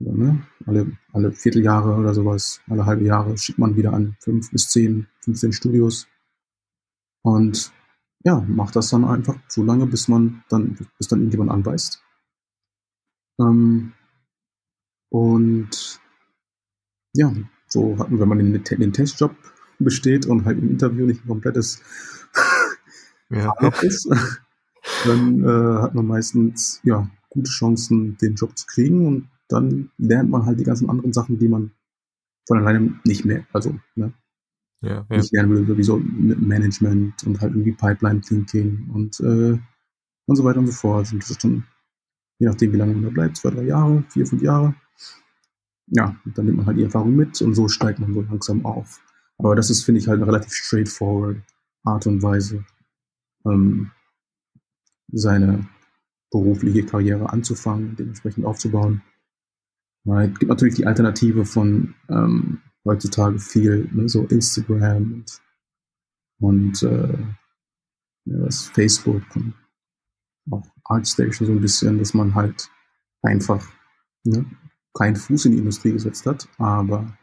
Ja, 0.00 0.12
ne? 0.12 0.46
alle, 0.66 0.96
alle 1.12 1.32
Vierteljahre 1.32 1.96
oder 1.96 2.14
sowas, 2.14 2.60
alle 2.68 2.84
halbe 2.84 3.04
Jahre 3.04 3.36
schickt 3.38 3.58
man 3.58 3.76
wieder 3.76 3.92
an 3.92 4.16
fünf 4.20 4.50
bis 4.50 4.68
zehn, 4.68 5.06
15 5.20 5.52
Studios 5.52 6.08
und 7.22 7.72
ja, 8.24 8.40
macht 8.40 8.74
das 8.74 8.90
dann 8.90 9.04
einfach 9.04 9.38
so 9.48 9.62
lange, 9.62 9.86
bis 9.86 10.08
man 10.08 10.42
dann, 10.48 10.76
bis 10.98 11.08
dann 11.08 11.20
irgendjemand 11.20 11.50
anbeißt. 11.50 12.02
Ähm, 13.40 13.92
und 15.10 16.00
ja, 17.12 17.32
so 17.68 17.98
hat 17.98 18.10
man, 18.10 18.20
wenn 18.20 18.28
man 18.28 18.38
den, 18.38 18.64
den 18.64 18.92
Testjob 18.92 19.36
besteht 19.84 20.26
und 20.26 20.44
halt 20.44 20.58
im 20.58 20.70
Interview 20.70 21.06
nicht 21.06 21.24
ein 21.24 21.28
komplettes 21.28 21.80
ja. 23.30 23.52
ist, 23.82 24.08
dann 25.04 25.42
äh, 25.42 25.82
hat 25.82 25.94
man 25.94 26.06
meistens 26.06 26.80
ja 26.84 27.08
gute 27.30 27.50
Chancen, 27.50 28.16
den 28.18 28.34
Job 28.34 28.56
zu 28.56 28.66
kriegen 28.66 29.06
und 29.06 29.28
dann 29.48 29.90
lernt 29.98 30.30
man 30.30 30.46
halt 30.46 30.58
die 30.58 30.64
ganzen 30.64 30.88
anderen 30.88 31.12
Sachen, 31.12 31.38
die 31.38 31.48
man 31.48 31.72
von 32.46 32.58
alleine 32.58 33.00
nicht 33.04 33.24
mehr, 33.24 33.46
also 33.52 33.78
ne, 33.94 34.12
ja, 34.84 35.06
ja. 35.08 35.16
nicht 35.16 35.32
lernen 35.32 35.50
will, 35.50 35.66
sowieso 35.66 35.98
mit 35.98 36.40
Management 36.40 37.24
und 37.24 37.40
halt 37.40 37.52
irgendwie 37.52 37.72
Pipeline 37.72 38.20
Thinking 38.20 38.90
und, 38.92 39.18
äh, 39.20 39.58
und 40.26 40.36
so 40.36 40.44
weiter 40.44 40.58
und 40.58 40.66
so 40.66 40.72
fort. 40.72 41.12
Und 41.12 41.22
das 41.22 41.30
ist 41.30 41.44
dann, 41.44 41.64
je 42.38 42.46
nachdem, 42.46 42.72
wie 42.72 42.76
lange 42.76 42.94
man 42.94 43.04
da 43.04 43.10
bleibt, 43.10 43.36
zwei, 43.36 43.50
drei 43.50 43.64
Jahre, 43.64 44.04
vier, 44.08 44.26
fünf 44.26 44.42
Jahre. 44.42 44.74
Ja, 45.86 46.16
dann 46.24 46.46
nimmt 46.46 46.58
man 46.58 46.66
halt 46.66 46.78
die 46.78 46.84
Erfahrung 46.84 47.14
mit 47.14 47.40
und 47.42 47.54
so 47.54 47.68
steigt 47.68 47.98
man 47.98 48.14
so 48.14 48.22
langsam 48.22 48.64
auf. 48.64 49.00
Aber 49.38 49.54
das 49.56 49.70
ist, 49.70 49.84
finde 49.84 50.00
ich, 50.00 50.08
halt 50.08 50.18
eine 50.20 50.26
relativ 50.26 50.52
straightforward 50.52 51.42
Art 51.84 52.06
und 52.06 52.22
Weise, 52.22 52.64
ähm, 53.46 53.90
seine 55.12 55.68
berufliche 56.30 56.84
Karriere 56.84 57.30
anzufangen, 57.30 57.94
dementsprechend 57.96 58.44
aufzubauen. 58.44 59.02
Es 60.06 60.38
gibt 60.38 60.48
natürlich 60.48 60.74
die 60.74 60.86
Alternative 60.86 61.44
von 61.44 61.94
ähm, 62.08 62.60
heutzutage 62.84 63.38
viel, 63.38 63.88
ne, 63.92 64.08
so 64.08 64.24
Instagram 64.26 64.96
und, 64.96 65.40
und 66.40 66.82
äh, 66.82 67.18
ja, 68.26 68.50
Facebook 68.50 69.22
und 69.36 69.54
auch 70.50 70.66
Artstation 70.84 71.46
so 71.46 71.52
ein 71.52 71.60
bisschen, 71.60 71.98
dass 71.98 72.12
man 72.12 72.34
halt 72.34 72.70
einfach 73.22 73.66
ne, 74.24 74.44
keinen 74.92 75.16
Fuß 75.16 75.46
in 75.46 75.52
die 75.52 75.58
Industrie 75.58 75.92
gesetzt 75.92 76.26
hat, 76.26 76.48
aber 76.58 77.16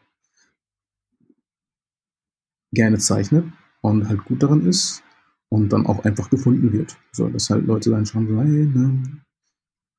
gerne 2.72 2.98
zeichnet 2.98 3.46
und 3.82 4.08
halt 4.08 4.24
gut 4.26 4.42
darin 4.44 4.66
ist 4.66 5.04
und 5.50 5.70
dann 5.70 5.86
auch 5.86 6.04
einfach 6.06 6.30
gefunden 6.30 6.72
wird. 6.72 6.98
So, 7.12 7.28
dass 7.30 7.50
halt 7.50 7.66
Leute 7.66 7.90
dann 7.90 8.06
schauen, 8.06 8.28
so, 8.28 8.42
hey, 8.42 8.66
ne, 8.66 9.22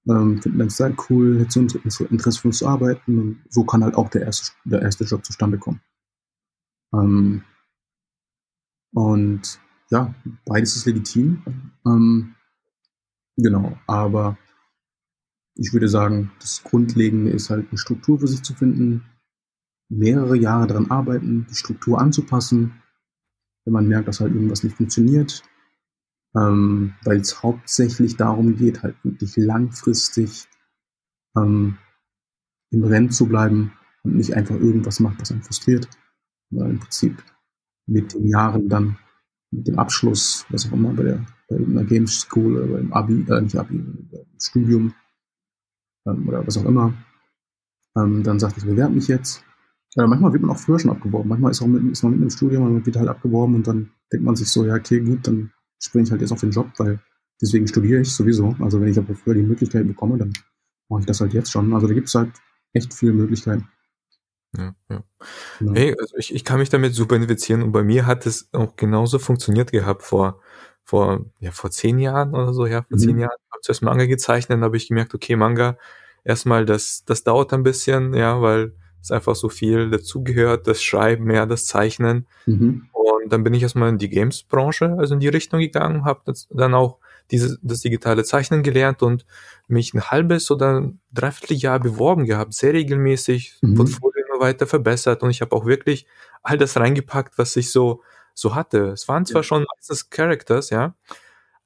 ähm, 0.08 0.42
finden 0.42 0.58
dein 0.58 0.70
Style 0.70 0.96
cool, 1.08 1.38
hättest 1.38 1.74
du 2.00 2.04
Interesse 2.06 2.40
für 2.40 2.48
uns 2.48 2.58
zu 2.58 2.66
arbeiten 2.66 3.18
und 3.18 3.44
so 3.50 3.64
kann 3.64 3.85
halt 3.85 3.94
auch 3.94 4.08
der 4.08 4.22
erste, 4.22 4.52
der 4.64 4.82
erste 4.82 5.04
Job 5.04 5.24
zustande 5.24 5.58
kommen. 5.58 5.80
Ähm, 6.92 7.42
und 8.94 9.61
ja, 9.90 10.14
beides 10.44 10.76
ist 10.76 10.87
legitim. 10.87 11.42
Ähm, 11.87 12.35
genau, 13.37 13.78
aber 13.87 14.38
ich 15.54 15.72
würde 15.72 15.88
sagen, 15.88 16.32
das 16.40 16.62
Grundlegende 16.64 17.30
ist 17.30 17.50
halt 17.50 17.68
eine 17.68 17.78
Struktur 17.78 18.18
für 18.18 18.26
sich 18.28 18.42
zu 18.42 18.54
finden, 18.54 19.04
mehrere 19.88 20.37
Jahre 20.37 20.66
daran 20.66 20.90
arbeiten, 20.90 21.47
die 21.51 21.55
Struktur 21.55 22.01
anzupassen, 22.01 22.83
wenn 23.64 23.73
man 23.73 23.88
merkt, 23.88 24.09
dass 24.09 24.21
halt 24.21 24.35
irgendwas 24.35 24.64
nicht 24.64 24.77
funktioniert, 24.77 25.42
ähm, 26.35 26.95
weil 27.05 27.21
es 27.21 27.42
hauptsächlich 27.42 28.16
darum 28.16 28.57
geht, 28.57 28.83
halt 28.83 28.97
wirklich 29.05 29.37
langfristig 29.37 30.49
ähm, 31.37 31.79
im 32.71 32.85
Rennen 32.85 33.11
zu 33.11 33.27
bleiben 33.27 33.73
und 34.03 34.16
nicht 34.16 34.35
einfach 34.35 34.57
irgendwas 34.57 34.99
macht, 35.01 35.21
was 35.21 35.31
einen 35.31 35.42
frustriert, 35.42 35.88
weil 36.51 36.71
im 36.71 36.81
Prinzip 36.81 37.23
mit 37.87 38.14
den 38.14 38.27
Jahren 38.27 38.68
dann, 38.68 38.99
mit 39.51 39.68
dem 39.68 39.79
Abschluss, 39.79 40.47
was 40.49 40.66
auch 40.66 40.73
immer, 40.73 40.95
bei 40.95 41.03
der 41.03 41.27
bei 41.53 41.64
einer 41.64 41.85
Games 41.85 42.21
School 42.21 42.57
oder 42.57 42.73
beim 42.75 42.92
Abi, 42.92 43.27
äh, 43.29 43.40
nicht 43.40 43.57
Abi, 43.57 43.85
Studium 44.38 44.95
ähm, 46.07 46.29
oder 46.29 46.47
was 46.47 46.57
auch 46.57 46.64
immer, 46.64 46.95
ähm, 47.97 48.23
dann 48.23 48.38
sagt, 48.38 48.57
ich 48.59 48.64
bewerbe 48.64 48.95
mich 48.95 49.09
jetzt. 49.09 49.45
Ja, 49.94 50.07
manchmal 50.07 50.33
wird 50.33 50.42
man 50.42 50.50
auch 50.52 50.59
früher 50.59 50.78
schon 50.78 50.90
abgeworben. 50.90 51.28
Manchmal 51.28 51.50
ist, 51.50 51.61
auch 51.61 51.66
mit, 51.66 51.92
ist 51.92 52.02
man 52.02 52.12
mit 52.12 52.22
im 52.22 52.31
Studium, 52.31 52.62
man 52.62 52.87
wird 52.87 52.96
halt 52.96 53.09
abgeworben 53.09 53.55
und 53.55 53.66
dann 53.66 53.90
denkt 54.12 54.24
man 54.24 54.37
sich 54.37 54.48
so, 54.48 54.64
ja, 54.64 54.74
okay, 54.74 55.00
gut, 55.00 55.26
dann 55.26 55.52
springe 55.78 56.05
ich 56.05 56.11
halt 56.11 56.20
jetzt 56.20 56.33
auf 56.33 56.40
den 56.40 56.50
Job, 56.50 56.70
weil 56.78 56.98
deswegen 57.40 57.66
studiere 57.66 58.00
ich 58.00 58.14
sowieso. 58.14 58.57
Also 58.61 58.81
wenn 58.81 58.88
ich 58.88 58.98
aber 58.98 59.14
früher 59.14 59.35
die 59.35 59.42
Möglichkeit 59.42 59.87
bekomme, 59.87 60.16
dann 60.16 60.33
mache 60.88 61.00
ich 61.00 61.07
das 61.07 61.20
halt 61.20 61.35
jetzt 61.35 61.50
schon. 61.50 61.72
Also 61.74 61.87
da 61.87 61.94
gibt 61.94 62.09
es 62.09 62.14
halt 62.14 62.33
echt 62.72 62.94
viele 62.94 63.12
Möglichkeiten. 63.12 63.68
Ja, 64.57 64.74
ja. 64.90 65.05
Genau. 65.59 65.74
Hey, 65.74 65.94
also 65.98 66.16
ich, 66.16 66.35
ich 66.35 66.44
kann 66.44 66.59
mich 66.59 66.68
damit 66.68 66.94
super 66.94 67.16
identifizieren 67.16 67.62
und 67.62 67.72
bei 67.72 67.83
mir 67.83 68.07
hat 68.07 68.26
es 68.26 68.48
auch 68.52 68.76
genauso 68.76 69.18
funktioniert 69.18 69.72
gehabt 69.72 70.02
vor, 70.02 70.40
vor, 70.85 71.24
ja, 71.40 71.50
vor 71.50 71.70
zehn 71.70 71.98
Jahren 71.98 72.35
oder 72.35 72.52
so, 72.52 72.66
ja, 72.66 72.83
vor 72.83 72.96
mhm. 72.96 73.02
zehn 73.02 73.18
Jahren 73.18 73.37
zuerst 73.62 73.83
Manga 73.83 74.07
gezeichnet, 74.07 74.57
dann 74.57 74.64
habe 74.64 74.76
ich 74.76 74.88
gemerkt, 74.88 75.14
okay, 75.14 75.37
Manga, 75.37 75.78
erstmal, 76.24 76.66
das, 76.66 77.05
das 77.05 77.24
dauert 77.24 77.52
ein 77.52 77.62
bisschen, 77.62 78.12
ja, 78.12 78.42
weil 78.42 78.74
es 79.03 79.11
einfach 79.11 79.35
so 79.35 79.49
viel 79.49 79.91
dazugehört, 79.91 80.67
das 80.67 80.83
Schreiben, 80.83 81.31
ja, 81.31 81.47
das 81.47 81.67
Zeichnen. 81.67 82.27
Mhm. 82.47 82.88
Und 82.93 83.33
dann 83.33 83.45
bin 83.45 83.55
ich 83.55 83.62
erstmal 83.62 83.88
in 83.88 83.99
die 83.99 84.09
Games-Branche, 84.09 84.97
also 84.99 85.15
in 85.15 85.21
die 85.21 85.29
Richtung 85.29 85.61
gegangen, 85.61 86.05
habe 86.05 86.33
dann 86.51 86.75
auch 86.75 86.99
diese, 87.31 87.59
das 87.62 87.81
digitale 87.81 88.25
Zeichnen 88.25 88.62
gelernt 88.62 89.03
und 89.03 89.25
mich 89.69 89.95
ein 89.95 90.03
halbes 90.11 90.51
oder 90.51 90.81
ein 90.81 91.01
Dreivierteljahr 91.12 91.81
beworben 91.81 92.27
gehabt, 92.27 92.55
sehr 92.55 92.73
regelmäßig, 92.75 93.57
Mhm. 93.62 93.77
Portfolio 93.77 94.25
immer 94.29 94.41
weiter 94.45 94.67
verbessert 94.67 95.23
und 95.23 95.31
ich 95.31 95.41
habe 95.41 95.55
auch 95.57 95.67
wirklich 95.67 96.07
all 96.43 96.59
das 96.59 96.77
reingepackt, 96.77 97.38
was 97.38 97.57
ich 97.57 97.71
so, 97.71 98.03
so 98.35 98.55
hatte. 98.55 98.88
Es 98.88 99.09
waren 99.09 99.25
zwar 99.25 99.41
Ja. 99.41 99.45
schon 99.45 99.67
meistens 99.77 100.11
Characters, 100.11 100.71
ja, 100.71 100.95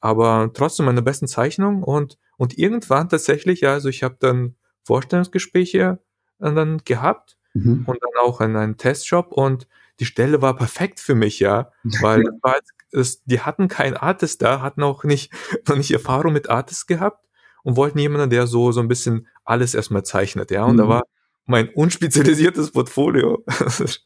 aber 0.00 0.50
trotzdem 0.54 0.86
meine 0.86 1.02
besten 1.02 1.26
Zeichnungen 1.26 1.82
und, 1.82 2.18
und 2.36 2.58
irgendwann 2.58 3.08
tatsächlich, 3.08 3.62
ja, 3.62 3.72
also 3.72 3.88
ich 3.88 4.02
habe 4.02 4.16
dann 4.20 4.54
Vorstellungsgespräche 4.84 5.98
dann 6.38 6.78
gehabt 6.84 7.36
Mhm. 7.54 7.84
und 7.86 7.98
dann 8.02 8.22
auch 8.24 8.40
in 8.42 8.54
einen 8.56 8.76
Testjob 8.76 9.32
und 9.32 9.66
die 9.98 10.04
Stelle 10.04 10.42
war 10.42 10.54
perfekt 10.56 11.00
für 11.00 11.14
mich, 11.14 11.40
ja, 11.40 11.70
weil 12.02 12.22
es, 12.92 13.22
die 13.24 13.40
hatten 13.40 13.68
keinen 13.68 13.96
Artist 13.96 14.42
da, 14.42 14.60
hatten 14.60 14.82
auch 14.82 15.04
nicht, 15.04 15.32
noch 15.68 15.76
nicht 15.76 15.90
Erfahrung 15.90 16.32
mit 16.34 16.50
Artists 16.50 16.86
gehabt 16.86 17.24
und 17.62 17.76
wollten 17.76 17.98
jemanden, 17.98 18.28
der 18.30 18.46
so, 18.46 18.72
so 18.72 18.80
ein 18.80 18.88
bisschen 18.88 19.26
alles 19.44 19.74
erstmal 19.74 20.04
zeichnet, 20.04 20.50
ja, 20.50 20.64
und 20.64 20.76
da 20.76 20.84
Mhm. 20.84 20.88
war 20.88 21.02
mein 21.46 21.68
unspezialisiertes 21.70 22.72
Portfolio. 22.72 23.42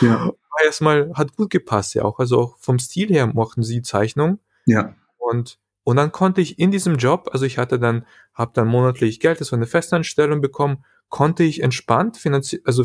Ja. 0.00 0.26
war 0.26 0.64
erstmal, 0.64 1.12
hat 1.14 1.36
gut 1.36 1.50
gepasst, 1.50 1.94
ja, 1.94 2.02
auch, 2.04 2.18
also 2.18 2.38
auch 2.40 2.58
vom 2.58 2.78
Stil 2.78 3.08
her 3.10 3.26
mochten 3.26 3.62
sie 3.62 3.82
Zeichnung 3.82 4.38
Ja. 4.64 4.94
und, 5.18 5.58
und 5.84 5.96
dann 5.96 6.12
konnte 6.12 6.40
ich 6.40 6.58
in 6.58 6.70
diesem 6.70 6.96
Job, 6.96 7.28
also 7.32 7.44
ich 7.44 7.58
hatte 7.58 7.78
dann, 7.78 8.06
habe 8.34 8.52
dann 8.54 8.68
monatlich 8.68 9.20
Geld, 9.20 9.40
das 9.40 9.52
war 9.52 9.58
eine 9.58 9.66
Festanstellung 9.66 10.40
bekommen, 10.40 10.84
konnte 11.08 11.42
ich 11.44 11.62
entspannt 11.62 12.16
finanziell, 12.16 12.62
also 12.64 12.84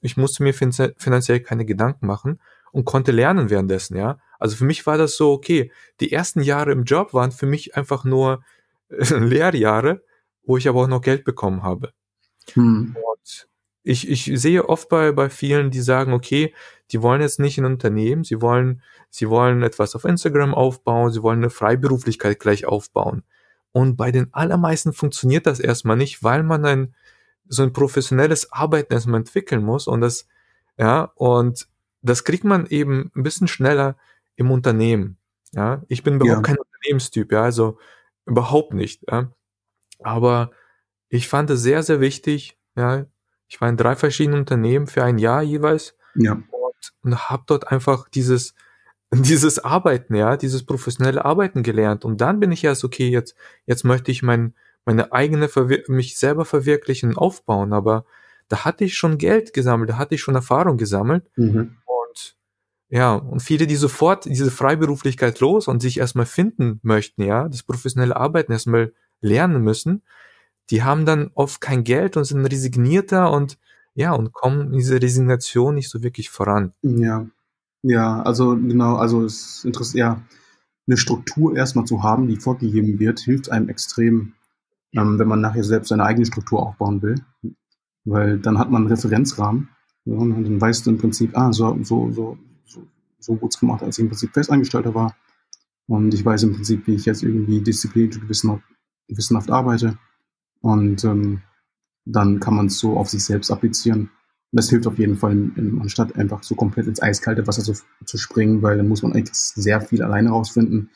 ich 0.00 0.16
musste 0.16 0.42
mir 0.42 0.54
finanzie- 0.54 0.94
finanziell 0.96 1.40
keine 1.40 1.64
Gedanken 1.64 2.06
machen 2.06 2.40
und 2.72 2.84
konnte 2.84 3.12
lernen 3.12 3.50
währenddessen, 3.50 3.96
ja. 3.96 4.18
Also 4.38 4.56
für 4.56 4.64
mich 4.64 4.86
war 4.86 4.98
das 4.98 5.16
so, 5.16 5.32
okay, 5.32 5.70
die 6.00 6.12
ersten 6.12 6.40
Jahre 6.40 6.72
im 6.72 6.84
Job 6.84 7.14
waren 7.14 7.32
für 7.32 7.46
mich 7.46 7.76
einfach 7.76 8.04
nur 8.04 8.42
Lehrjahre, 8.88 10.02
wo 10.44 10.56
ich 10.56 10.68
aber 10.68 10.82
auch 10.82 10.88
noch 10.88 11.00
Geld 11.00 11.24
bekommen 11.24 11.62
habe. 11.62 11.92
Mhm. 12.54 12.96
Und 12.96 13.48
ich, 13.82 14.08
ich 14.08 14.24
sehe 14.40 14.68
oft 14.68 14.88
bei, 14.88 15.12
bei 15.12 15.28
vielen, 15.28 15.70
die 15.70 15.80
sagen, 15.80 16.12
okay, 16.12 16.54
die 16.90 17.02
wollen 17.02 17.20
jetzt 17.20 17.38
nicht 17.38 17.58
ein 17.58 17.64
Unternehmen, 17.64 18.24
sie 18.24 18.40
wollen, 18.40 18.82
sie 19.10 19.28
wollen 19.28 19.62
etwas 19.62 19.94
auf 19.94 20.04
Instagram 20.04 20.54
aufbauen, 20.54 21.12
sie 21.12 21.22
wollen 21.22 21.38
eine 21.38 21.50
Freiberuflichkeit 21.50 22.40
gleich 22.40 22.66
aufbauen. 22.66 23.22
Und 23.72 23.96
bei 23.96 24.12
den 24.12 24.32
allermeisten 24.32 24.92
funktioniert 24.92 25.46
das 25.46 25.60
erstmal 25.60 25.96
nicht, 25.96 26.22
weil 26.22 26.42
man 26.42 26.64
ein, 26.64 26.94
so 27.48 27.62
ein 27.62 27.72
professionelles 27.72 28.52
Arbeiten 28.52 28.92
erstmal 28.92 29.20
entwickeln 29.20 29.62
muss 29.62 29.86
und 29.86 30.00
das, 30.00 30.26
ja, 30.78 31.12
und 31.14 31.68
das 32.02 32.24
kriegt 32.24 32.44
man 32.44 32.66
eben 32.66 33.10
ein 33.14 33.22
bisschen 33.22 33.48
schneller 33.48 33.96
im 34.36 34.50
Unternehmen. 34.50 35.16
Ja, 35.52 35.82
ich 35.88 36.02
bin 36.02 36.14
überhaupt 36.16 36.36
Ja. 36.36 36.42
kein 36.42 36.56
Unternehmenstyp, 36.58 37.32
ja, 37.32 37.42
also 37.42 37.78
überhaupt 38.26 38.74
nicht, 38.74 39.02
ja. 39.10 39.30
Aber 40.02 40.50
ich 41.08 41.28
fand 41.28 41.50
es 41.50 41.62
sehr, 41.62 41.82
sehr 41.82 42.00
wichtig, 42.00 42.58
ja. 42.76 43.06
Ich 43.48 43.60
war 43.60 43.68
in 43.68 43.76
drei 43.76 43.94
verschiedenen 43.94 44.40
Unternehmen 44.40 44.86
für 44.86 45.04
ein 45.04 45.18
Jahr 45.18 45.42
jeweils 45.42 45.96
Ja. 46.14 46.32
und, 46.32 46.92
und 47.02 47.28
habe 47.30 47.44
dort 47.46 47.68
einfach 47.70 48.08
dieses, 48.08 48.54
dieses 49.12 49.58
Arbeiten, 49.60 50.14
ja, 50.16 50.36
dieses 50.36 50.64
professionelle 50.66 51.24
Arbeiten 51.24 51.62
gelernt. 51.62 52.04
Und 52.04 52.20
dann 52.20 52.40
bin 52.40 52.50
ich 52.52 52.64
erst, 52.64 52.82
okay, 52.84 53.08
jetzt, 53.10 53.36
jetzt 53.66 53.84
möchte 53.84 54.10
ich 54.10 54.22
mein, 54.22 54.54
meine 54.84 55.12
eigene, 55.12 55.48
Verwir 55.48 55.82
mich 55.88 56.18
selber 56.18 56.44
verwirklichen 56.44 57.10
und 57.10 57.18
aufbauen. 57.18 57.72
Aber 57.72 58.04
da 58.48 58.64
hatte 58.64 58.84
ich 58.84 58.96
schon 58.96 59.18
Geld 59.18 59.52
gesammelt, 59.52 59.90
da 59.90 59.98
hatte 59.98 60.14
ich 60.14 60.20
schon 60.20 60.34
Erfahrung 60.34 60.76
gesammelt. 60.76 61.30
Mhm. 61.36 61.76
Und 61.86 62.36
ja, 62.88 63.14
und 63.14 63.40
viele, 63.40 63.66
die 63.66 63.76
sofort 63.76 64.26
diese 64.26 64.50
Freiberuflichkeit 64.50 65.40
los 65.40 65.68
und 65.68 65.80
sich 65.80 65.98
erstmal 65.98 66.26
finden 66.26 66.80
möchten, 66.82 67.22
ja, 67.22 67.48
das 67.48 67.62
professionelle 67.62 68.16
Arbeiten 68.16 68.52
erstmal 68.52 68.92
lernen 69.20 69.62
müssen, 69.62 70.02
die 70.70 70.82
haben 70.82 71.06
dann 71.06 71.30
oft 71.34 71.60
kein 71.60 71.84
Geld 71.84 72.16
und 72.16 72.24
sind 72.24 72.44
resignierter 72.44 73.30
und 73.30 73.58
ja, 73.94 74.12
und 74.12 74.32
kommen 74.32 74.72
diese 74.72 75.00
Resignation 75.00 75.76
nicht 75.76 75.88
so 75.88 76.02
wirklich 76.02 76.30
voran. 76.30 76.72
Ja. 76.82 77.26
Ja, 77.86 78.22
also 78.22 78.56
genau, 78.56 78.96
also 78.96 79.24
es 79.24 79.58
ist 79.58 79.64
interessant, 79.66 79.98
ja, 79.98 80.22
eine 80.86 80.96
Struktur 80.96 81.54
erstmal 81.54 81.84
zu 81.84 82.02
haben, 82.02 82.28
die 82.28 82.36
vorgegeben 82.36 82.98
wird, 82.98 83.20
hilft 83.20 83.52
einem 83.52 83.68
extrem, 83.68 84.32
ähm, 84.94 85.18
wenn 85.18 85.28
man 85.28 85.40
nachher 85.40 85.64
selbst 85.64 85.88
seine 85.88 86.04
eigene 86.04 86.26
Struktur 86.26 86.62
aufbauen 86.62 87.02
will. 87.02 87.16
Weil 88.04 88.38
dann 88.38 88.58
hat 88.58 88.70
man 88.70 88.82
einen 88.82 88.92
Referenzrahmen. 88.92 89.68
Ja, 90.04 90.16
und 90.16 90.44
dann 90.44 90.60
weißt 90.60 90.86
du 90.86 90.90
im 90.90 90.98
Prinzip, 90.98 91.36
ah, 91.36 91.52
so, 91.52 91.78
so, 91.82 92.10
so, 92.12 92.38
so, 92.64 92.82
so 93.18 93.32
wurde 93.34 93.48
es 93.48 93.58
gemacht, 93.58 93.82
als 93.82 93.98
ich 93.98 94.02
im 94.02 94.08
Prinzip 94.10 94.32
Festangestellter 94.32 94.94
war. 94.94 95.16
Und 95.86 96.14
ich 96.14 96.24
weiß 96.24 96.42
im 96.44 96.54
Prinzip, 96.54 96.86
wie 96.86 96.94
ich 96.94 97.06
jetzt 97.06 97.22
irgendwie 97.22 97.60
diszipliniert 97.60 98.16
und 98.16 98.28
gewissenhaft, 99.08 99.50
arbeite. 99.50 99.98
Und 100.60 101.04
ähm, 101.04 101.42
dann 102.04 102.40
kann 102.40 102.54
man 102.54 102.66
es 102.66 102.78
so 102.78 102.96
auf 102.96 103.08
sich 103.08 103.24
selbst 103.24 103.50
applizieren. 103.50 104.10
Das 104.52 104.70
hilft 104.70 104.86
auf 104.86 104.98
jeden 104.98 105.16
Fall, 105.16 105.32
in, 105.32 105.54
in, 105.56 105.80
anstatt 105.80 106.14
einfach 106.16 106.42
so 106.42 106.54
komplett 106.54 106.86
ins 106.86 107.02
eiskalte 107.02 107.46
Wasser 107.46 107.62
zu, 107.62 107.74
zu 108.04 108.18
springen, 108.18 108.62
weil 108.62 108.76
dann 108.76 108.88
muss 108.88 109.02
man 109.02 109.12
eigentlich 109.12 109.34
sehr 109.34 109.80
viel 109.80 110.02
alleine 110.02 110.30
rausfinden. 110.30 110.90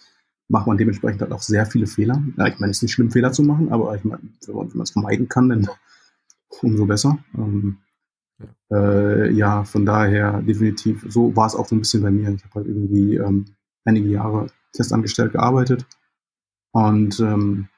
Macht 0.49 0.67
man 0.67 0.79
dementsprechend 0.79 1.21
halt 1.21 1.33
auch 1.33 1.43
sehr 1.43 1.67
viele 1.67 1.87
Fehler. 1.87 2.23
Ja, 2.37 2.47
ich 2.47 2.59
meine, 2.59 2.71
es 2.71 2.79
ist 2.79 2.83
nicht 2.83 2.93
schlimm, 2.93 3.11
Fehler 3.11 3.33
zu 3.33 3.43
machen, 3.43 3.71
aber 3.71 3.95
ich 3.95 4.05
meine, 4.05 4.23
wenn 4.47 4.55
man 4.55 4.83
es 4.83 4.91
vermeiden 4.91 5.29
kann, 5.29 5.49
dann 5.51 5.69
umso 6.63 6.87
besser. 6.87 7.19
Ähm, 7.37 7.79
ja. 8.39 8.77
Äh, 8.77 9.33
ja, 9.33 9.65
von 9.65 9.85
daher 9.85 10.41
definitiv, 10.43 11.05
so 11.09 11.35
war 11.37 11.47
es 11.47 11.55
auch 11.55 11.67
so 11.67 11.75
ein 11.75 11.81
bisschen 11.81 12.03
bei 12.03 12.11
mir. 12.11 12.31
Ich 12.31 12.45
habe 12.45 12.55
halt 12.55 12.67
irgendwie 12.67 13.17
ähm, 13.17 13.45
einige 13.85 14.09
Jahre 14.09 14.47
festangestellt 14.75 15.33
gearbeitet 15.33 15.87
und 16.73 17.19
ähm, 17.21 17.69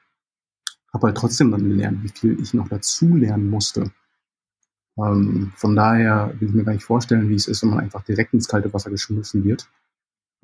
habe 0.93 1.07
halt 1.07 1.17
trotzdem 1.17 1.51
dann 1.51 1.67
gelernt, 1.67 2.03
wie 2.03 2.09
viel 2.09 2.39
ich 2.41 2.53
noch 2.53 2.67
dazu 2.67 3.15
lernen 3.15 3.49
musste. 3.49 3.91
Ähm, 4.97 5.53
von 5.55 5.75
daher 5.75 6.33
will 6.39 6.49
ich 6.49 6.53
mir 6.53 6.63
gar 6.63 6.73
nicht 6.73 6.83
vorstellen, 6.83 7.29
wie 7.29 7.35
es 7.35 7.47
ist, 7.47 7.63
wenn 7.63 7.69
man 7.69 7.79
einfach 7.79 8.03
direkt 8.03 8.33
ins 8.33 8.47
kalte 8.47 8.73
Wasser 8.73 8.89
geschmissen 8.89 9.43
wird. 9.43 9.69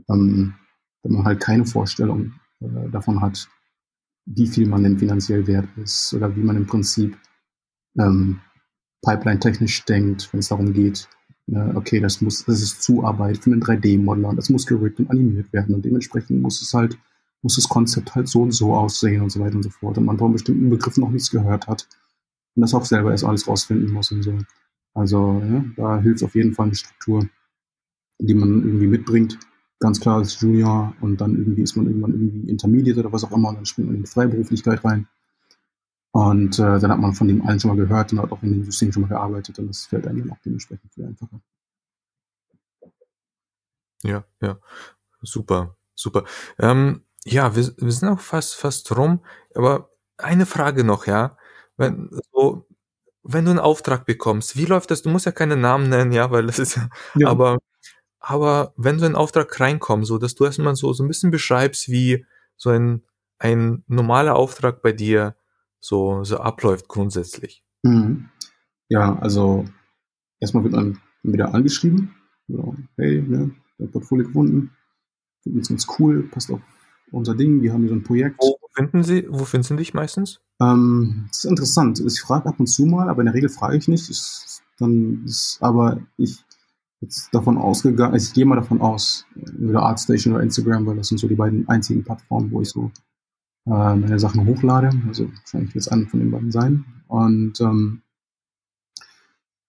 Ähm, 0.10 0.56
wenn 1.04 1.14
man 1.14 1.26
halt 1.26 1.40
keine 1.40 1.66
Vorstellung 1.66 2.34
äh, 2.60 2.90
davon 2.92 3.22
hat, 3.22 3.48
wie 4.26 4.48
viel 4.48 4.68
man 4.68 4.84
denn 4.84 5.00
finanziell 5.00 5.48
wert 5.48 5.70
ist 5.78 6.14
oder 6.14 6.36
wie 6.36 6.44
man 6.44 6.58
im 6.58 6.68
Prinzip 6.68 7.18
ähm, 7.98 8.42
pipeline-technisch 9.02 9.86
denkt, 9.86 10.32
wenn 10.32 10.40
es 10.40 10.50
darum 10.50 10.74
geht, 10.74 11.08
äh, 11.48 11.76
okay, 11.76 12.00
das 12.00 12.22
muss, 12.22 12.46
das 12.46 12.62
ist 12.62 12.82
Zuarbeit 12.82 13.38
für 13.38 13.52
einen 13.52 13.62
3D-Modeler 13.62 14.30
und 14.30 14.36
das 14.36 14.50
muss 14.50 14.66
gerickt 14.66 15.00
und 15.00 15.10
animiert 15.10 15.52
werden 15.54 15.76
und 15.76 15.86
dementsprechend 15.86 16.42
muss 16.42 16.62
es 16.62 16.74
halt, 16.74 16.98
muss 17.42 17.56
das 17.56 17.70
Konzept 17.70 18.16
halt 18.16 18.28
so 18.28 18.42
und 18.42 18.52
so 18.52 18.74
aussehen 18.74 19.22
und 19.22 19.32
so 19.32 19.40
weiter 19.40 19.56
und 19.56 19.64
so 19.64 19.70
fort 19.70 19.98
und 19.98 20.06
man 20.06 20.18
von 20.18 20.34
bestimmten 20.34 20.70
Begriffen 20.70 21.02
noch 21.02 21.12
nichts 21.12 21.32
gehört 21.32 21.68
hat 21.68 21.88
und 22.56 22.62
das 22.62 22.74
auch 22.74 22.86
selber 22.86 23.12
erst 23.12 23.24
alles 23.24 23.48
rausfinden 23.48 23.92
muss 23.92 24.12
und 24.12 24.24
so. 24.24 24.38
Also 24.94 25.42
ja, 25.46 25.64
da 25.76 26.02
hilft 26.02 26.24
auf 26.24 26.36
jeden 26.36 26.54
Fall 26.54 26.66
eine 26.66 26.76
Struktur, 26.76 27.30
die 28.20 28.34
man 28.34 28.64
irgendwie 28.64 28.88
mitbringt. 28.88 29.38
Ganz 29.80 30.00
klar 30.00 30.18
als 30.18 30.40
Junior 30.40 30.96
und 31.02 31.22
dann 31.22 31.36
irgendwie 31.36 31.62
ist 31.62 31.76
man 31.76 31.86
irgendwann 31.86 32.12
irgendwie 32.12 32.50
Intermediate 32.50 33.00
oder 33.00 33.14
was 33.14 33.24
auch 33.24 33.32
immer 33.32 33.50
und 33.50 33.56
dann 33.56 33.66
springt 33.66 33.90
man 33.90 33.98
in 33.98 34.04
die 34.04 34.10
Freiberuflichkeit 34.10 34.84
rein. 34.84 35.08
Und 36.12 36.58
äh, 36.58 36.80
dann 36.80 36.92
hat 36.92 37.00
man 37.00 37.14
von 37.14 37.28
dem 37.28 37.46
allen 37.46 37.60
schon 37.60 37.70
mal 37.70 37.78
gehört 37.78 38.12
und 38.12 38.22
hat 38.22 38.32
auch 38.32 38.42
in 38.42 38.52
dem 38.52 38.64
System 38.64 38.92
schon 38.92 39.04
mal 39.04 39.10
gearbeitet 39.10 39.60
und 39.60 39.68
das 39.68 39.86
fällt 39.86 40.08
einem 40.08 40.22
dann 40.22 40.32
auch 40.32 40.42
dementsprechend 40.44 40.92
viel 40.94 41.06
einfacher. 41.06 41.40
Ja, 44.04 44.24
ja. 44.42 44.58
Super, 45.22 45.76
super. 45.96 46.24
Ähm, 46.60 47.04
ja, 47.26 47.56
wir, 47.56 47.74
wir 47.78 47.92
sind 47.92 48.10
auch 48.10 48.20
fast, 48.20 48.56
fast 48.56 48.96
rum, 48.98 49.24
aber 49.56 49.92
eine 50.18 50.46
Frage 50.46 50.84
noch, 50.84 51.08
ja. 51.08 51.38
Wenn, 51.78 52.10
so, 52.34 52.68
wenn 53.24 53.46
du 53.46 53.52
einen 53.52 53.60
Auftrag 53.60 54.06
bekommst, 54.06 54.56
wie 54.58 54.66
läuft 54.66 54.92
das? 54.92 55.02
Du 55.02 55.10
musst 55.10 55.26
ja 55.26 55.32
keine 55.32 55.58
Namen 55.58 55.90
nennen, 55.90 56.12
ja, 56.12 56.32
weil 56.32 56.48
das 56.48 56.60
ist 56.60 56.78
ja, 56.78 56.90
ja. 57.16 57.28
aber, 57.30 57.60
aber 58.30 58.74
wenn 58.76 59.00
so 59.00 59.06
ein 59.06 59.16
Auftrag 59.16 59.58
reinkommt, 59.58 60.06
so, 60.06 60.18
dass 60.18 60.36
du 60.36 60.44
erstmal 60.44 60.76
so, 60.76 60.92
so 60.92 61.02
ein 61.02 61.08
bisschen 61.08 61.32
beschreibst, 61.32 61.88
wie 61.88 62.26
so 62.58 62.72
ein, 62.72 63.04
ein 63.40 63.86
normaler 63.88 64.36
Auftrag 64.36 64.82
bei 64.82 64.92
dir 64.92 65.38
so, 65.80 66.26
so 66.26 66.38
abläuft 66.38 66.90
grundsätzlich. 66.90 67.64
Mhm. 67.84 68.28
Ja, 68.90 69.18
also 69.20 69.64
erstmal 70.42 70.66
wird 70.66 70.74
man 70.74 71.00
wieder 71.24 71.54
angeschrieben. 71.54 72.16
So, 72.50 72.76
hey, 72.98 73.22
ne, 73.22 73.52
dein 73.78 73.92
Portfolio 73.92 74.28
gefunden. 74.28 74.72
Finden 75.44 75.60
uns 75.60 75.70
ganz 75.70 75.88
cool, 75.98 76.24
passt 76.24 76.52
auf 76.52 76.60
unser 77.14 77.34
Ding, 77.34 77.62
wir 77.62 77.72
haben 77.72 77.82
hier 77.82 77.90
so 77.92 77.96
ein 77.96 78.04
Projekt. 78.04 78.36
Wo 78.40 78.58
finden 78.74 79.04
Sie, 79.04 79.26
wo 79.30 79.46
finden 79.46 79.64
Sie 79.64 79.76
dich 79.78 79.94
meistens? 79.94 80.42
Ähm, 80.62 81.28
das 81.30 81.46
ist 81.46 81.50
interessant. 81.50 82.02
Ich 82.06 82.20
frage 82.20 82.50
ab 82.50 82.60
und 82.60 82.68
zu 82.68 82.86
mal, 82.86 83.08
aber 83.08 83.22
in 83.22 83.28
der 83.28 83.36
Regel 83.36 83.48
frage 83.48 83.78
ich 83.78 83.88
nicht. 83.88 84.10
Ich, 84.10 84.60
dann 84.80 85.24
ist, 85.26 85.60
aber 85.62 86.02
ich 86.18 86.44
jetzt 87.02 87.34
davon 87.34 87.58
ausgegangen, 87.58 88.14
also 88.14 88.28
ich 88.28 88.34
gehe 88.34 88.46
mal 88.46 88.56
davon 88.56 88.82
aus, 88.82 89.26
entweder 89.36 89.84
Artstation 89.84 90.34
oder 90.34 90.44
Instagram, 90.44 90.86
weil 90.86 90.98
das 90.98 91.08
sind 91.08 91.20
so 91.20 91.28
die 91.28 91.36
beiden 91.36 91.68
einzigen 91.68 92.04
Plattformen, 92.04 92.52
wo 92.52 92.62
ich 92.62 92.70
so 92.70 92.92
äh, 93.68 93.96
meine 93.96 94.20
Sachen 94.20 94.46
hochlade. 94.46 94.90
Also 95.08 95.30
wahrscheinlich 95.30 95.76
wird 95.76 95.86
es 95.86 95.88
einer 95.90 96.08
von 96.08 96.20
den 96.20 96.32
beiden 96.32 96.52
sein. 96.52 96.86
Und 97.08 97.60
ähm, 97.62 98.02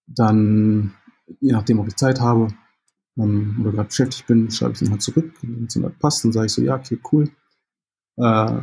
dann, 0.07 0.95
je 1.41 1.53
nachdem, 1.53 1.81
ob 1.81 1.89
ich 1.89 1.97
Zeit 1.97 2.21
habe 2.21 2.49
ähm, 3.19 3.59
oder 3.61 3.73
gerade 3.73 3.89
beschäftigt 3.89 4.27
bin, 4.27 4.51
schreibe 4.51 4.73
ich 4.73 4.79
dann 4.79 4.91
halt 4.91 5.03
zurück. 5.03 5.33
Wenn 5.43 5.67
es 5.67 5.75
dann 5.75 5.85
halt 5.85 5.99
passt, 5.99 6.25
dann 6.25 6.33
sage 6.33 6.47
ich 6.47 6.53
so, 6.53 6.63
ja, 6.63 6.77
okay, 6.77 6.99
cool. 7.13 7.31
Äh, 8.17 8.61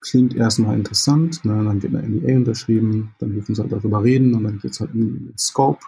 klingt 0.00 0.34
erstmal 0.34 0.76
interessant. 0.76 1.44
Ne? 1.44 1.64
Dann 1.64 1.82
wird 1.82 1.94
eine 1.94 2.08
NDA 2.08 2.36
unterschrieben, 2.36 3.14
dann 3.18 3.32
dürfen 3.32 3.54
sie 3.54 3.62
halt 3.62 3.72
darüber 3.72 4.02
reden 4.02 4.34
und 4.34 4.44
dann 4.44 4.58
geht 4.58 4.72
es 4.72 4.80
halt 4.80 4.94
in 4.94 5.00
den 5.00 5.38
Scope. 5.38 5.84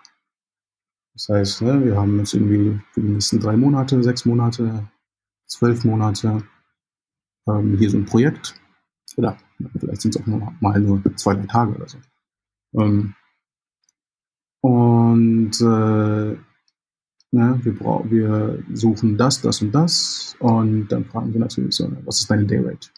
Das 1.15 1.29
heißt, 1.29 1.63
ne, 1.63 1.85
wir 1.85 1.97
haben 1.97 2.19
jetzt 2.19 2.35
irgendwie 2.35 2.81
für 2.93 3.01
die 3.01 3.09
nächsten 3.09 3.41
drei 3.41 3.57
Monate, 3.57 4.03
sechs 4.03 4.25
Monate, 4.25 4.89
zwölf 5.47 5.85
Monate 5.85 6.43
ähm, 7.49 7.77
hier 7.77 7.91
so 7.91 7.99
ein 7.99 8.05
Projekt. 8.05 8.55
Oder 9.17 9.37
vielleicht 9.79 10.03
sind 10.03 10.15
es 10.15 10.23
auch 10.23 10.27
nur 10.27 10.53
mal 10.61 10.81
nur 10.81 11.03
zwei, 11.17 11.35
drei 11.35 11.47
Tage 11.47 11.75
oder 11.75 11.89
so. 11.89 11.99
Ähm, 12.75 13.15
und 14.63 15.61
äh, 15.61 16.37
ne, 17.33 17.61
wir, 17.63 17.75
brauchen, 17.75 18.11
wir 18.11 18.63
suchen 18.73 19.17
das, 19.17 19.43
das 19.43 19.63
und 19.63 19.73
das. 19.73 20.37
Und 20.39 20.89
dann 20.89 21.05
fragen 21.05 21.33
wir 21.33 21.41
natürlich 21.41 21.75
so, 21.75 21.91
was 22.05 22.21
ist 22.21 22.31
deine 22.31 22.47
Dayrate? 22.47 22.91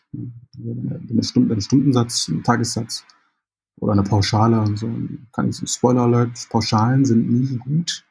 Stunde, 1.22 1.54
einen 1.54 1.60
Stundensatz, 1.60 2.28
einen 2.28 2.42
Tagessatz 2.42 3.04
oder 3.80 3.92
eine 3.92 4.02
Pauschale 4.02 4.60
und 4.60 4.78
so. 4.78 4.88
Kann 5.32 5.48
ich 5.48 5.56
so 5.56 5.66
Spoiler 5.66 6.02
Alert, 6.02 6.48
Pauschalen 6.50 7.04
sind 7.04 7.30
nie 7.30 7.58
gut. 7.58 8.04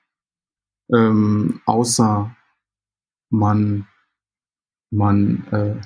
Ähm, 0.93 1.61
außer 1.65 2.35
man, 3.29 3.87
man 4.91 5.47
äh, 5.51 5.81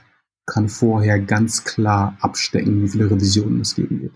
kann 0.46 0.70
vorher 0.70 1.20
ganz 1.20 1.64
klar 1.64 2.18
abstecken, 2.22 2.82
wie 2.82 2.90
viele 2.90 3.10
Revisionen 3.10 3.62
es 3.62 3.76
geben 3.76 4.02
wird. 4.02 4.14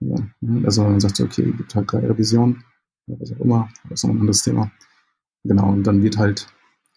Ja, 0.00 0.16
ne? 0.40 0.66
also 0.66 0.82
man 0.84 1.00
sagt, 1.00 1.20
okay, 1.20 1.50
es 1.50 1.56
gibt 1.56 1.74
halt 1.74 1.92
drei 1.92 2.06
Revisionen, 2.06 2.64
was 3.06 3.32
auch 3.32 3.40
immer, 3.40 3.68
das 3.84 4.00
ist 4.00 4.04
noch 4.04 4.14
ein 4.14 4.20
anderes 4.20 4.42
Thema. 4.42 4.70
Genau, 5.44 5.70
und 5.70 5.84
dann 5.84 6.02
wird 6.02 6.18
halt 6.18 6.48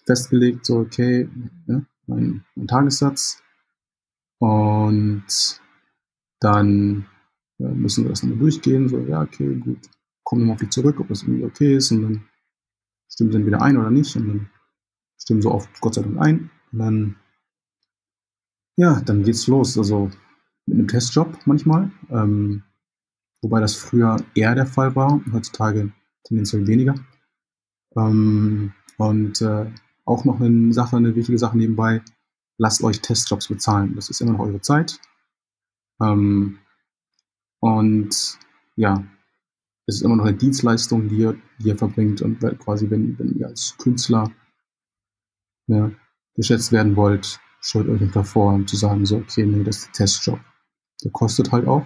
festgelegt, 0.05 0.65
so, 0.65 0.79
okay, 0.79 1.29
ja, 1.67 1.81
mein, 2.07 2.45
mein 2.55 2.67
Tagessatz 2.67 3.43
und 4.39 5.25
dann 6.39 7.05
ja, 7.59 7.69
müssen 7.69 8.03
wir 8.03 8.09
das 8.09 8.23
nochmal 8.23 8.39
durchgehen, 8.39 8.89
so, 8.89 8.99
ja, 8.99 9.21
okay, 9.21 9.55
gut, 9.55 9.79
kommen 10.23 10.41
wir 10.41 10.47
mal 10.47 10.53
auf 10.53 10.59
die 10.59 10.69
zurück, 10.69 10.99
ob 10.99 11.07
das 11.07 11.23
irgendwie 11.23 11.45
okay 11.45 11.75
ist 11.75 11.91
und 11.91 12.01
dann 12.03 12.23
stimmen 13.09 13.31
sie 13.31 13.37
entweder 13.37 13.61
ein 13.61 13.77
oder 13.77 13.89
nicht 13.89 14.15
und 14.15 14.27
dann 14.27 14.49
stimmen 15.19 15.41
so 15.41 15.51
oft 15.51 15.69
Gott 15.81 15.95
sei 15.95 16.01
Dank 16.03 16.17
ein 16.19 16.49
und 16.71 16.79
dann 16.79 17.15
ja, 18.77 19.01
dann 19.01 19.23
geht's 19.23 19.47
los. 19.47 19.77
Also 19.77 20.09
mit 20.65 20.77
einem 20.77 20.87
Testjob 20.87 21.37
manchmal. 21.45 21.91
Ähm, 22.09 22.63
wobei 23.41 23.59
das 23.59 23.75
früher 23.75 24.17
eher 24.35 24.55
der 24.55 24.67
Fall 24.67 24.95
war, 24.95 25.19
heutzutage 25.33 25.91
tendenziell 26.23 26.67
weniger. 26.67 26.95
Ähm, 27.97 28.73
und 28.97 29.41
äh, 29.41 29.71
auch 30.05 30.25
noch 30.25 30.39
eine 30.39 30.73
Sache, 30.73 30.95
eine 30.95 31.15
wichtige 31.15 31.37
Sache 31.37 31.57
nebenbei, 31.57 32.01
lasst 32.57 32.83
euch 32.83 33.01
Testjobs 33.01 33.47
bezahlen. 33.47 33.95
Das 33.95 34.09
ist 34.09 34.21
immer 34.21 34.33
noch 34.33 34.39
eure 34.39 34.61
Zeit. 34.61 34.99
Ähm, 36.01 36.59
und 37.59 38.37
ja, 38.75 39.03
es 39.87 39.95
ist 39.95 40.01
immer 40.01 40.17
noch 40.17 40.25
eine 40.25 40.37
Dienstleistung, 40.37 41.07
die 41.07 41.17
ihr, 41.17 41.41
die 41.59 41.69
ihr 41.69 41.77
verbringt 41.77 42.21
und 42.21 42.39
quasi, 42.59 42.89
wenn, 42.89 43.17
wenn 43.17 43.37
ihr 43.37 43.47
als 43.47 43.75
Künstler 43.77 44.31
ja, 45.67 45.91
geschätzt 46.35 46.71
werden 46.71 46.95
wollt, 46.95 47.39
scheut 47.61 47.87
euch 47.87 48.01
nicht 48.01 48.15
davor, 48.15 48.53
um 48.53 48.67
zu 48.67 48.75
sagen, 48.75 49.05
so, 49.05 49.17
okay, 49.17 49.45
nee, 49.45 49.63
das 49.63 49.77
ist 49.77 49.87
der 49.87 49.93
Testjob. 49.93 50.39
Der 51.03 51.11
kostet 51.11 51.51
halt 51.51 51.67
auch. 51.67 51.85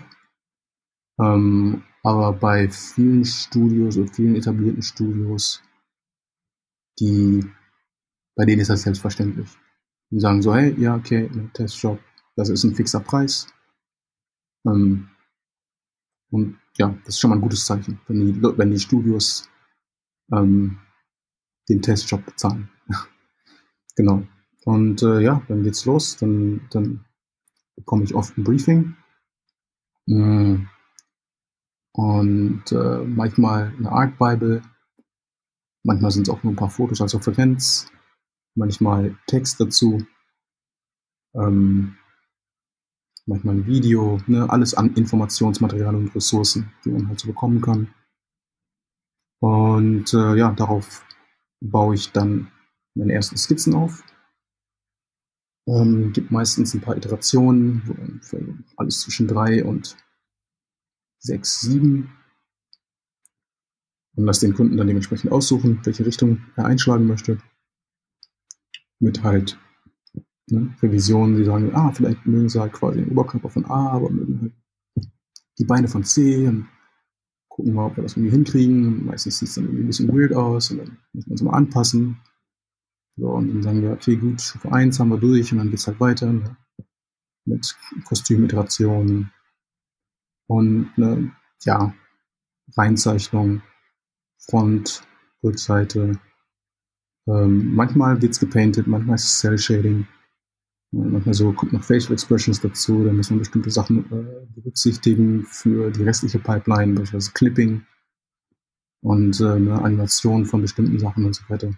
Ähm, 1.19 1.83
aber 2.03 2.33
bei 2.33 2.69
vielen 2.69 3.23
Studios 3.23 3.97
und 3.97 4.15
vielen 4.15 4.35
etablierten 4.35 4.81
Studios, 4.81 5.61
die, 6.99 7.45
bei 8.35 8.45
denen 8.45 8.61
ist 8.61 8.69
das 8.69 8.81
selbstverständlich. 8.81 9.49
Die 10.09 10.19
sagen 10.19 10.41
so, 10.41 10.55
hey, 10.55 10.75
ja, 10.79 10.95
okay, 10.95 11.29
ein 11.31 11.51
Testjob, 11.53 11.99
das 12.35 12.49
ist 12.49 12.63
ein 12.63 12.75
fixer 12.75 12.99
Preis. 12.99 13.47
Ähm, 14.65 15.10
und 16.31 16.57
ja, 16.77 16.95
das 17.05 17.15
ist 17.15 17.19
schon 17.19 17.29
mal 17.29 17.35
ein 17.35 17.41
gutes 17.41 17.65
Zeichen, 17.65 17.99
wenn 18.07 18.19
die, 18.25 18.41
wenn 18.41 18.71
die 18.71 18.79
Studios 18.79 19.49
ähm, 20.33 20.79
den 21.69 21.81
Testjob 21.81 22.25
bezahlen. 22.25 22.69
genau. 23.95 24.23
Und 24.65 25.01
äh, 25.03 25.19
ja, 25.19 25.41
dann 25.47 25.63
geht's 25.63 25.85
los. 25.85 26.17
Dann, 26.17 26.67
dann 26.71 27.05
bekomme 27.75 28.03
ich 28.03 28.15
oft 28.15 28.37
ein 28.37 28.43
Briefing. 28.43 28.95
Mm. 30.05 30.67
Und 31.93 32.71
äh, 32.71 33.03
manchmal 33.05 33.73
eine 33.77 33.91
Art 33.91 34.17
Bible. 34.17 34.61
Manchmal 35.83 36.11
sind 36.11 36.27
es 36.27 36.33
auch 36.33 36.41
nur 36.43 36.53
ein 36.53 36.57
paar 36.57 36.69
Fotos 36.69 37.01
als 37.01 37.13
Referenz. 37.13 37.91
Manchmal 38.55 39.17
Text 39.27 39.59
dazu. 39.59 40.05
Ähm, 41.33 41.97
manchmal 43.25 43.55
ein 43.55 43.65
Video. 43.67 44.19
Ne? 44.27 44.49
Alles 44.49 44.73
an 44.73 44.93
Informationsmaterial 44.95 45.95
und 45.95 46.15
Ressourcen, 46.15 46.71
die 46.85 46.89
man 46.89 47.07
halt 47.07 47.19
so 47.19 47.27
bekommen 47.27 47.61
kann. 47.61 47.93
Und 49.41 50.13
äh, 50.13 50.35
ja, 50.35 50.51
darauf 50.51 51.03
baue 51.61 51.95
ich 51.95 52.11
dann 52.11 52.51
meine 52.95 53.13
ersten 53.13 53.37
Skizzen 53.37 53.73
auf. 53.73 54.03
Ähm, 55.67 56.11
gibt 56.13 56.31
meistens 56.31 56.73
ein 56.73 56.81
paar 56.81 56.97
Iterationen, 56.97 58.19
für 58.21 58.57
alles 58.77 59.01
zwischen 59.01 59.27
drei 59.27 59.63
und 59.63 59.95
sechs, 61.19 61.61
sieben. 61.61 62.17
Und 64.15 64.25
lass 64.25 64.39
den 64.39 64.53
Kunden 64.53 64.77
dann 64.77 64.87
dementsprechend 64.87 65.31
aussuchen, 65.31 65.79
welche 65.83 66.05
Richtung 66.05 66.43
er 66.55 66.65
einschlagen 66.65 67.07
möchte. 67.07 67.37
Mit 68.99 69.23
halt 69.23 69.57
ne, 70.47 70.75
Revisionen, 70.81 71.37
die 71.37 71.45
sagen, 71.45 71.73
ah, 71.73 71.91
vielleicht 71.91 72.25
mögen 72.25 72.49
sie 72.49 72.59
halt 72.59 72.73
quasi 72.73 72.99
den 72.99 73.11
Oberkörper 73.11 73.49
von 73.49 73.65
A, 73.65 73.91
aber 73.91 74.09
mögen 74.09 74.41
halt 74.41 74.53
die 75.57 75.65
Beine 75.65 75.87
von 75.87 76.03
C 76.03 76.47
und 76.47 76.67
gucken 77.49 77.73
mal, 77.73 77.87
ob 77.87 77.97
wir 77.97 78.03
das 78.03 78.17
irgendwie 78.17 78.31
hinkriegen. 78.31 79.05
Meistens 79.05 79.39
sieht 79.39 79.49
es 79.49 79.55
dann 79.55 79.65
irgendwie 79.65 79.83
ein 79.83 79.87
bisschen 79.87 80.09
weird 80.09 80.33
aus 80.33 80.71
und 80.71 80.79
dann 80.79 80.97
muss 81.13 81.27
man 81.27 81.35
es 81.35 81.41
mal 81.41 81.53
anpassen. 81.53 82.17
So, 83.17 83.29
und 83.29 83.49
dann 83.49 83.61
sagen 83.61 83.81
wir, 83.81 83.91
okay, 83.91 84.15
gut, 84.15 84.41
Stufe 84.41 84.71
1 84.71 84.99
haben 84.99 85.09
wir 85.09 85.17
durch 85.17 85.51
und 85.51 85.59
dann 85.59 85.69
geht 85.69 85.79
es 85.79 85.87
halt 85.87 85.99
weiter 85.99 86.31
ne? 86.31 86.57
mit 87.45 87.75
Kostümiterationen 88.05 89.31
und 90.47 90.97
ne, 90.97 91.31
ja, 91.63 91.93
Reinzeichnung, 92.75 93.61
Front, 94.39 95.03
Rückseite. 95.43 96.19
Ähm, 97.27 97.75
manchmal 97.75 98.23
es 98.23 98.39
gepainted, 98.39 98.87
manchmal 98.87 99.15
ist 99.15 99.25
es 99.25 99.39
Cell 99.39 99.57
Shading. 99.57 100.07
Manchmal 100.93 101.33
so 101.33 101.53
kommt 101.53 101.71
noch 101.71 101.83
Facial 101.83 102.13
Expressions 102.13 102.59
dazu, 102.59 103.05
da 103.05 103.13
müssen 103.13 103.35
wir 103.35 103.39
bestimmte 103.39 103.71
Sachen 103.71 104.05
äh, 104.11 104.45
berücksichtigen 104.55 105.45
für 105.45 105.89
die 105.89 106.03
restliche 106.03 106.39
Pipeline, 106.39 106.93
beispielsweise 106.93 107.31
Clipping 107.31 107.85
und 109.01 109.39
äh, 109.39 109.53
eine 109.53 109.81
Animation 109.81 110.45
von 110.45 110.61
bestimmten 110.61 110.99
Sachen 110.99 111.25
und 111.25 111.33
so 111.33 111.43
weiter. 111.47 111.73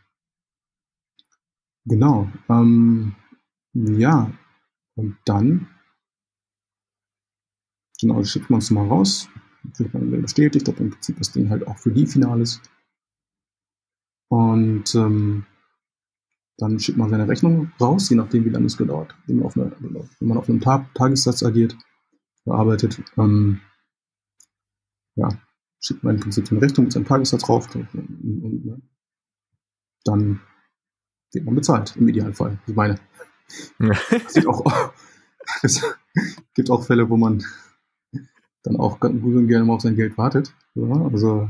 Genau. 1.86 2.32
Ähm, 2.50 3.16
ja, 3.74 4.32
und 4.96 5.18
dann 5.26 5.68
genau, 8.00 8.24
schickt 8.24 8.50
man 8.50 8.60
es 8.60 8.72
mal 8.72 8.88
raus, 8.88 9.30
kriegt 9.76 9.94
man 9.94 10.10
bestätigt, 10.22 10.68
ob 10.70 10.80
im 10.80 10.90
Prinzip 10.90 11.18
das 11.18 11.32
Ding 11.32 11.50
halt 11.50 11.68
auch 11.68 11.78
für 11.78 11.92
die 11.92 12.06
final 12.06 12.42
ist. 12.42 12.62
Und 14.30 14.96
ähm, 14.96 15.46
dann 16.58 16.80
schickt 16.80 16.98
man 16.98 17.10
seine 17.10 17.28
Rechnung 17.28 17.72
raus, 17.80 18.10
je 18.10 18.16
nachdem, 18.16 18.46
wie 18.46 18.50
lange 18.50 18.68
es 18.68 18.78
gedauert. 18.78 19.16
Wenn 19.26 19.38
man 19.38 19.46
auf, 19.46 19.58
eine, 19.58 19.72
wenn 19.80 20.28
man 20.28 20.38
auf 20.38 20.50
einem 20.50 20.62
Tag, 20.62 20.94
Tagessatz 20.94 21.44
agiert, 21.44 21.76
bearbeitet, 22.46 23.02
ähm, 23.18 23.62
ja, 25.16 25.30
schickt 25.80 26.04
man 26.04 26.16
im 26.16 26.22
Prinzip 26.22 26.52
eine 26.52 26.62
Rechnung 26.62 26.86
mit 26.86 26.94
seinem 26.94 27.06
Tagessatz 27.06 27.44
drauf 27.44 27.74
und, 27.76 27.94
und, 27.94 28.44
und, 28.44 28.66
ne, 28.66 28.82
dann 30.04 30.42
wird 31.32 31.46
man 31.46 31.56
bezahlt, 31.56 31.96
im 31.96 32.08
Idealfall. 32.08 32.60
Ich 32.68 32.76
meine, 32.76 33.00
es, 34.28 34.46
auch, 34.46 34.94
es 35.64 35.82
gibt 36.54 36.70
auch 36.70 36.86
Fälle, 36.86 37.10
wo 37.10 37.18
man 37.18 37.44
dann 38.64 38.78
auch 38.78 39.00
gut 39.00 39.14
und 39.14 39.48
gerne 39.48 39.66
mal 39.66 39.74
auf 39.74 39.82
sein 39.82 39.96
Geld 39.96 40.18
wartet. 40.18 40.54
Ja, 40.76 41.08
also 41.08 41.48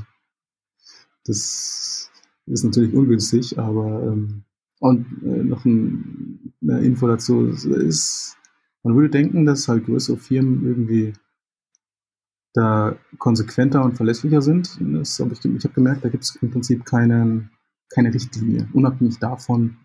das 1.25 2.11
ist 2.45 2.63
natürlich 2.63 2.93
ungünstig, 2.93 3.59
aber 3.59 4.03
ähm, 4.03 4.45
und 4.83 5.05
äh, 5.23 5.43
noch 5.43 5.63
ein, 5.63 6.53
eine 6.61 6.81
Info 6.81 7.07
dazu 7.07 7.45
ist, 7.45 8.35
man 8.83 8.95
würde 8.95 9.09
denken, 9.09 9.45
dass 9.45 9.69
halt 9.69 9.85
größere 9.85 10.17
Firmen 10.17 10.65
irgendwie 10.65 11.13
da 12.53 12.97
konsequenter 13.17 13.81
und 13.81 13.95
verlässlicher 13.95 14.41
sind. 14.41 14.77
Das 14.81 15.21
hab 15.21 15.31
ich 15.31 15.43
ich 15.45 15.63
habe 15.63 15.73
gemerkt, 15.73 16.03
da 16.03 16.09
gibt 16.09 16.25
es 16.25 16.35
im 16.41 16.51
Prinzip 16.51 16.83
keine, 16.83 17.49
keine 17.93 18.13
Richtlinie. 18.13 18.67
Unabhängig 18.73 19.19
davon, 19.19 19.77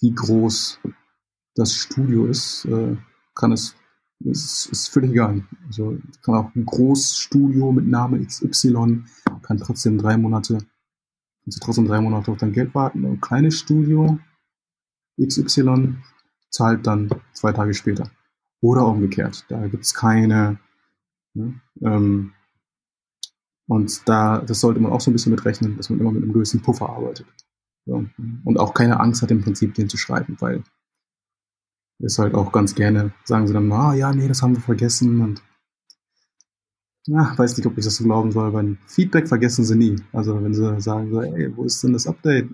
wie 0.00 0.12
groß 0.12 0.80
das 1.54 1.72
Studio 1.72 2.26
ist, 2.26 2.64
äh, 2.64 2.96
kann 3.36 3.52
es, 3.52 3.76
ist, 4.18 4.66
ist 4.66 4.88
völlig 4.88 5.12
egal. 5.12 5.44
Also 5.68 5.96
kann 6.22 6.34
auch 6.34 6.52
ein 6.56 6.66
Großstudio 6.66 7.70
mit 7.70 7.86
Name 7.86 8.26
XY, 8.26 9.04
kann 9.42 9.58
trotzdem 9.58 9.96
drei 9.96 10.16
Monate, 10.16 10.58
kannst 11.46 11.62
du 11.62 11.64
trotzdem 11.64 11.86
drei 11.86 12.00
Monate 12.00 12.32
auf 12.32 12.38
dein 12.38 12.52
Geld 12.52 12.74
warten. 12.74 13.06
Ein 13.06 13.20
kleines 13.20 13.56
Studio 13.60 14.18
XY 15.24 15.94
zahlt 16.50 16.86
dann 16.86 17.08
zwei 17.32 17.52
Tage 17.52 17.72
später. 17.72 18.10
Oder 18.60 18.84
umgekehrt. 18.86 19.44
Da 19.48 19.68
gibt's 19.68 19.94
keine, 19.94 20.58
ne, 21.34 21.60
ähm, 21.82 22.32
und 23.68 24.08
da, 24.08 24.40
das 24.40 24.60
sollte 24.60 24.80
man 24.80 24.90
auch 24.90 25.00
so 25.00 25.10
ein 25.10 25.14
bisschen 25.14 25.32
mitrechnen, 25.32 25.76
dass 25.76 25.88
man 25.88 26.00
immer 26.00 26.10
mit 26.10 26.24
einem 26.24 26.32
gewissen 26.32 26.62
Puffer 26.62 26.90
arbeitet. 26.90 27.26
Ja. 27.84 28.04
Und 28.44 28.58
auch 28.58 28.74
keine 28.74 28.98
Angst 28.98 29.22
hat, 29.22 29.30
im 29.30 29.42
Prinzip 29.42 29.74
den 29.74 29.88
zu 29.88 29.96
schreiben, 29.96 30.36
weil 30.40 30.64
ist 31.98 32.18
halt 32.18 32.34
auch 32.34 32.52
ganz 32.52 32.74
gerne, 32.74 33.12
sagen 33.24 33.46
sie 33.46 33.54
dann, 33.54 33.70
ah 33.72 33.94
ja, 33.94 34.12
nee, 34.12 34.28
das 34.28 34.42
haben 34.42 34.54
wir 34.54 34.60
vergessen 34.60 35.20
und 35.20 35.42
na, 37.06 37.32
weiß 37.36 37.56
nicht, 37.56 37.66
ob 37.66 37.78
ich 37.78 37.84
das 37.84 37.96
so 37.96 38.04
glauben 38.04 38.32
soll, 38.32 38.52
weil 38.52 38.76
Feedback 38.86 39.28
vergessen 39.28 39.64
sie 39.64 39.76
nie. 39.76 39.96
Also 40.12 40.42
wenn 40.42 40.54
sie 40.54 40.80
sagen 40.80 41.10
so, 41.10 41.22
ey, 41.22 41.56
wo 41.56 41.64
ist 41.64 41.82
denn 41.82 41.92
das 41.92 42.06
Update? 42.06 42.48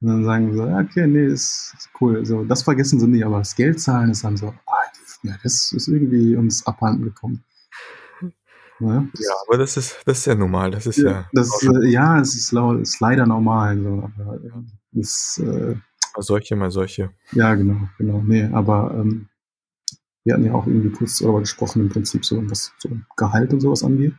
Und 0.00 0.08
dann 0.08 0.24
sagen 0.24 0.52
sie, 0.52 0.58
ja, 0.58 0.80
okay, 0.80 1.06
nee, 1.06 1.26
ist, 1.26 1.74
ist 1.78 1.90
cool. 2.00 2.24
So, 2.26 2.44
das 2.44 2.62
vergessen 2.62 3.00
sie 3.00 3.08
nie, 3.08 3.24
aber 3.24 3.38
das 3.38 3.56
Geld 3.56 3.80
zahlen 3.80 4.10
ist 4.10 4.24
dann 4.24 4.36
so, 4.36 4.48
ah, 4.48 4.84
ja, 5.22 5.34
das 5.42 5.72
ist 5.72 5.88
irgendwie 5.88 6.36
uns 6.36 6.66
abhanden 6.66 7.04
gekommen. 7.04 7.42
Ja, 8.80 9.06
ja, 9.16 9.32
aber 9.46 9.58
das 9.58 9.76
ist, 9.76 9.96
das 10.04 10.18
ist 10.18 10.26
ja 10.26 10.34
normal. 10.34 10.72
Das 10.72 10.86
ist 10.86 10.98
ja. 10.98 11.10
Ja, 11.10 11.28
das, 11.32 11.62
äh, 11.62 11.88
ja 11.88 12.20
es 12.20 12.34
ist, 12.34 12.52
ist, 12.52 13.00
leider 13.00 13.24
normal. 13.24 13.78
So, 13.80 14.10
aber, 14.18 14.34
äh, 14.34 14.98
ist, 15.00 15.38
äh, 15.38 15.76
mal 16.14 16.22
solche, 16.22 16.56
mal 16.56 16.70
solche. 16.70 17.10
Ja, 17.32 17.54
genau, 17.54 17.88
genau. 17.98 18.22
Nee, 18.26 18.44
aber 18.52 18.94
ähm, 18.94 19.28
wir 20.24 20.34
hatten 20.34 20.44
ja 20.44 20.54
auch 20.54 20.66
irgendwie 20.66 20.90
kurz 20.90 21.18
darüber 21.18 21.40
gesprochen, 21.40 21.82
im 21.82 21.88
Prinzip 21.90 22.24
so, 22.24 22.38
was 22.50 22.72
so 22.78 22.90
Gehalt 23.16 23.52
und 23.52 23.60
sowas 23.60 23.84
angeht. 23.84 24.14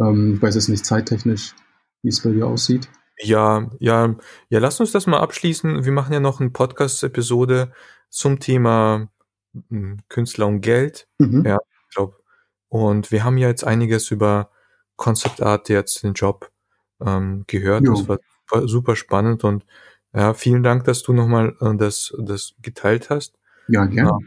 Ähm, 0.00 0.34
ich 0.34 0.42
weiß 0.42 0.54
jetzt 0.54 0.68
nicht 0.68 0.84
zeittechnisch, 0.84 1.54
wie 2.02 2.08
es 2.08 2.22
bei 2.22 2.30
dir 2.30 2.46
aussieht. 2.46 2.88
Ja, 3.18 3.70
ja, 3.78 4.16
ja, 4.48 4.58
lass 4.58 4.80
uns 4.80 4.92
das 4.92 5.06
mal 5.06 5.20
abschließen. 5.20 5.84
Wir 5.84 5.92
machen 5.92 6.12
ja 6.12 6.20
noch 6.20 6.40
eine 6.40 6.50
Podcast-Episode 6.50 7.72
zum 8.10 8.40
Thema 8.40 9.08
hm, 9.68 9.98
Künstler 10.08 10.46
und 10.46 10.60
Geld. 10.60 11.08
Mhm. 11.18 11.44
Ja, 11.46 11.58
ich 11.88 11.94
glaube, 11.94 12.16
und 12.68 13.10
wir 13.12 13.24
haben 13.24 13.38
ja 13.38 13.48
jetzt 13.48 13.64
einiges 13.64 14.10
über 14.10 14.50
Concept 14.96 15.42
Art, 15.42 15.68
jetzt 15.68 16.02
den 16.02 16.14
Job 16.14 16.50
ähm, 17.00 17.44
gehört. 17.46 17.84
Jo. 17.84 17.94
Das 17.94 18.08
war, 18.08 18.18
war, 18.50 18.68
super 18.68 18.96
spannend 18.96 19.44
und 19.44 19.64
ja, 20.14 20.32
vielen 20.32 20.62
Dank, 20.62 20.84
dass 20.84 21.02
du 21.02 21.12
nochmal 21.12 21.56
äh, 21.60 21.76
das, 21.76 22.14
das 22.18 22.54
geteilt 22.62 23.10
hast. 23.10 23.38
Ja, 23.68 23.84
gerne. 23.84 24.10
Ja. 24.10 24.18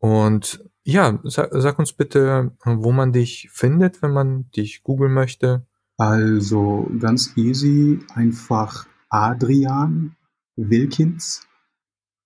Und 0.00 0.64
ja, 0.82 1.20
sag, 1.24 1.50
sag 1.52 1.78
uns 1.78 1.92
bitte, 1.92 2.56
wo 2.64 2.90
man 2.90 3.12
dich 3.12 3.48
findet, 3.52 4.02
wenn 4.02 4.12
man 4.12 4.50
dich 4.50 4.82
googeln 4.82 5.12
möchte. 5.12 5.66
Also 5.98 6.90
ganz 6.98 7.36
easy, 7.36 8.00
einfach 8.14 8.86
Adrian 9.10 10.16
Wilkins. 10.56 11.46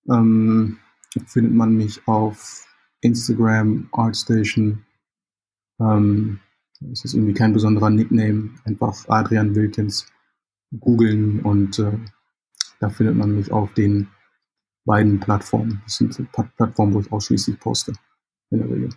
Ähm, 0.08 0.78
findet 1.26 1.52
man 1.52 1.76
mich 1.76 2.06
auf 2.06 2.66
Instagram, 3.00 3.88
Artstation, 3.92 4.84
ähm, 5.80 6.40
es 6.92 7.04
ist 7.04 7.14
irgendwie 7.14 7.34
kein 7.34 7.52
besonderer 7.52 7.90
Nickname, 7.90 8.50
einfach 8.64 8.96
Adrian 9.08 9.54
Wilkins 9.54 10.06
googeln 10.78 11.40
und 11.40 11.78
äh, 11.78 11.98
da 12.80 12.90
findet 12.90 13.16
man 13.16 13.34
mich 13.36 13.52
auf 13.52 13.72
den 13.74 14.08
beiden 14.85 15.20
Plattformen. 15.20 15.82
Das 15.85 15.97
sind 15.97 16.30
Plattformen, 16.57 16.95
wo 16.95 17.01
ich 17.01 17.11
ausschließlich 17.11 17.59
poste, 17.59 17.93
in 18.51 18.59
der 18.59 18.68
Regel. 18.68 18.91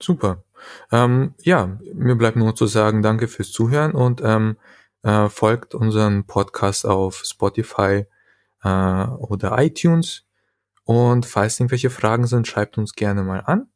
Super. 0.00 0.44
Ähm, 0.90 1.34
ja, 1.38 1.78
mir 1.94 2.16
bleibt 2.16 2.36
nur 2.36 2.54
zu 2.54 2.66
sagen, 2.66 3.02
danke 3.02 3.28
fürs 3.28 3.52
Zuhören 3.52 3.92
und 3.92 4.20
ähm, 4.24 4.56
äh, 5.02 5.28
folgt 5.28 5.74
unseren 5.74 6.26
Podcast 6.26 6.86
auf 6.86 7.22
Spotify 7.24 8.06
äh, 8.62 8.68
oder 8.68 9.58
iTunes. 9.58 10.24
Und 10.84 11.26
falls 11.26 11.60
irgendwelche 11.60 11.90
Fragen 11.90 12.26
sind, 12.26 12.48
schreibt 12.48 12.78
uns 12.78 12.94
gerne 12.94 13.22
mal 13.22 13.40
an. 13.40 13.68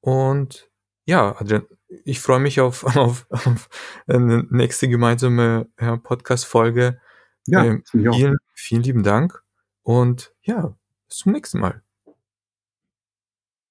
Und 0.00 0.68
ja, 1.04 1.36
Adrian, 1.38 1.66
ich 2.04 2.20
freue 2.20 2.40
mich 2.40 2.60
auf, 2.60 2.84
auf, 2.96 3.26
auf 3.30 3.68
eine 4.06 4.46
nächste 4.50 4.88
gemeinsame 4.88 5.68
Podcast-Folge. 5.76 7.00
Ja, 7.46 7.64
ähm, 7.64 7.82
vielen, 7.90 8.36
vielen 8.60 8.82
lieben 8.82 9.02
Dank 9.02 9.42
und 9.82 10.34
ja, 10.42 10.76
bis 11.08 11.18
zum 11.18 11.32
nächsten 11.32 11.58
Mal. 11.60 11.82